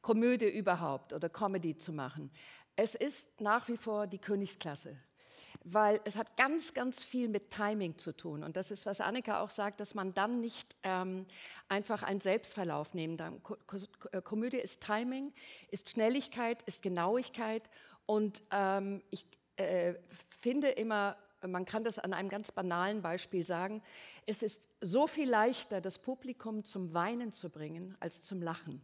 Komödie 0.00 0.48
überhaupt 0.48 1.12
oder 1.12 1.28
Comedy 1.28 1.76
zu 1.76 1.92
machen. 1.92 2.30
Es 2.76 2.94
ist 2.94 3.40
nach 3.40 3.68
wie 3.68 3.76
vor 3.76 4.06
die 4.06 4.18
Königsklasse 4.18 4.96
weil 5.64 6.00
es 6.04 6.16
hat 6.16 6.36
ganz, 6.36 6.74
ganz 6.74 7.02
viel 7.02 7.28
mit 7.28 7.50
Timing 7.50 7.96
zu 7.98 8.12
tun. 8.12 8.42
Und 8.42 8.56
das 8.56 8.70
ist, 8.70 8.86
was 8.86 9.00
Annika 9.00 9.40
auch 9.40 9.50
sagt, 9.50 9.80
dass 9.80 9.94
man 9.94 10.12
dann 10.14 10.40
nicht 10.40 10.74
ähm, 10.82 11.26
einfach 11.68 12.02
einen 12.02 12.20
Selbstverlauf 12.20 12.94
nehmen 12.94 13.16
kann. 13.16 13.42
Ko 13.42 13.56
Ko 13.66 13.78
Komödie 14.22 14.58
ist 14.58 14.82
Timing, 14.82 15.32
ist 15.68 15.90
Schnelligkeit, 15.90 16.62
ist 16.62 16.82
Genauigkeit. 16.82 17.70
Und 18.06 18.42
ähm, 18.50 19.02
ich 19.10 19.24
äh, 19.62 19.94
finde 20.28 20.68
immer, 20.68 21.16
man 21.46 21.64
kann 21.64 21.84
das 21.84 21.98
an 21.98 22.12
einem 22.12 22.28
ganz 22.28 22.52
banalen 22.52 23.02
Beispiel 23.02 23.44
sagen, 23.44 23.82
es 24.26 24.42
ist 24.42 24.68
so 24.80 25.06
viel 25.06 25.28
leichter, 25.28 25.80
das 25.80 25.98
Publikum 25.98 26.64
zum 26.64 26.94
Weinen 26.94 27.32
zu 27.32 27.50
bringen, 27.50 27.96
als 28.00 28.22
zum 28.22 28.42
Lachen. 28.42 28.80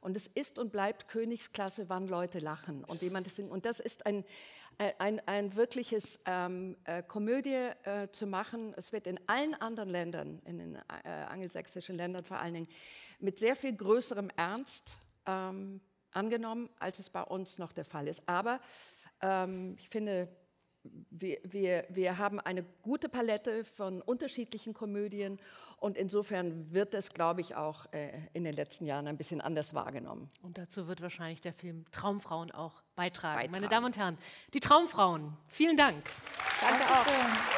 Und 0.00 0.18
es 0.18 0.26
ist 0.26 0.58
und 0.58 0.70
bleibt 0.70 1.08
Königsklasse, 1.08 1.88
wann 1.88 2.08
Leute 2.08 2.38
lachen 2.38 2.84
und 2.84 3.00
wie 3.00 3.08
man 3.08 3.24
das 3.24 3.36
singt. 3.36 3.50
Und 3.50 3.64
das 3.64 3.80
ist 3.80 4.04
ein, 4.04 4.22
ein, 4.98 5.26
ein 5.26 5.56
wirkliches 5.56 6.20
ähm, 6.26 6.76
äh, 6.84 7.02
Komödie 7.02 7.70
äh, 7.84 8.08
zu 8.10 8.26
machen. 8.26 8.74
Es 8.76 8.92
wird 8.92 9.06
in 9.06 9.18
allen 9.26 9.54
anderen 9.54 9.88
Ländern, 9.88 10.42
in 10.44 10.58
den 10.58 10.74
äh, 10.74 11.08
angelsächsischen 11.08 11.96
Ländern 11.96 12.24
vor 12.24 12.38
allen 12.38 12.52
Dingen, 12.52 12.68
mit 13.18 13.38
sehr 13.38 13.56
viel 13.56 13.74
größerem 13.74 14.30
Ernst 14.36 14.92
ähm, 15.24 15.80
angenommen, 16.12 16.68
als 16.78 16.98
es 16.98 17.08
bei 17.08 17.22
uns 17.22 17.56
noch 17.56 17.72
der 17.72 17.86
Fall 17.86 18.06
ist. 18.06 18.28
Aber 18.28 18.60
ähm, 19.20 19.76
ich 19.78 19.88
finde, 19.88 20.28
wir, 21.10 21.38
wir, 21.44 21.86
wir 21.88 22.18
haben 22.18 22.40
eine 22.40 22.62
gute 22.82 23.08
Palette 23.08 23.64
von 23.64 24.02
unterschiedlichen 24.02 24.74
Komödien 24.74 25.38
und 25.78 25.96
insofern 25.96 26.72
wird 26.72 26.94
es, 26.94 27.10
glaube 27.10 27.40
ich, 27.40 27.54
auch 27.56 27.92
äh, 27.92 28.10
in 28.32 28.44
den 28.44 28.54
letzten 28.54 28.86
Jahren 28.86 29.06
ein 29.06 29.16
bisschen 29.16 29.40
anders 29.40 29.74
wahrgenommen. 29.74 30.30
Und 30.42 30.56
dazu 30.58 30.88
wird 30.88 31.00
wahrscheinlich 31.00 31.40
der 31.40 31.52
Film 31.52 31.84
Traumfrauen 31.90 32.50
auch 32.50 32.82
beitragen. 32.96 33.36
Beitragen. 33.36 33.52
Meine 33.52 33.68
Damen 33.68 33.86
und 33.86 33.96
Herren, 33.96 34.18
die 34.52 34.60
Traumfrauen, 34.60 35.36
vielen 35.46 35.76
Dank. 35.76 36.02
Danke 36.60 36.84
auch. 36.84 37.53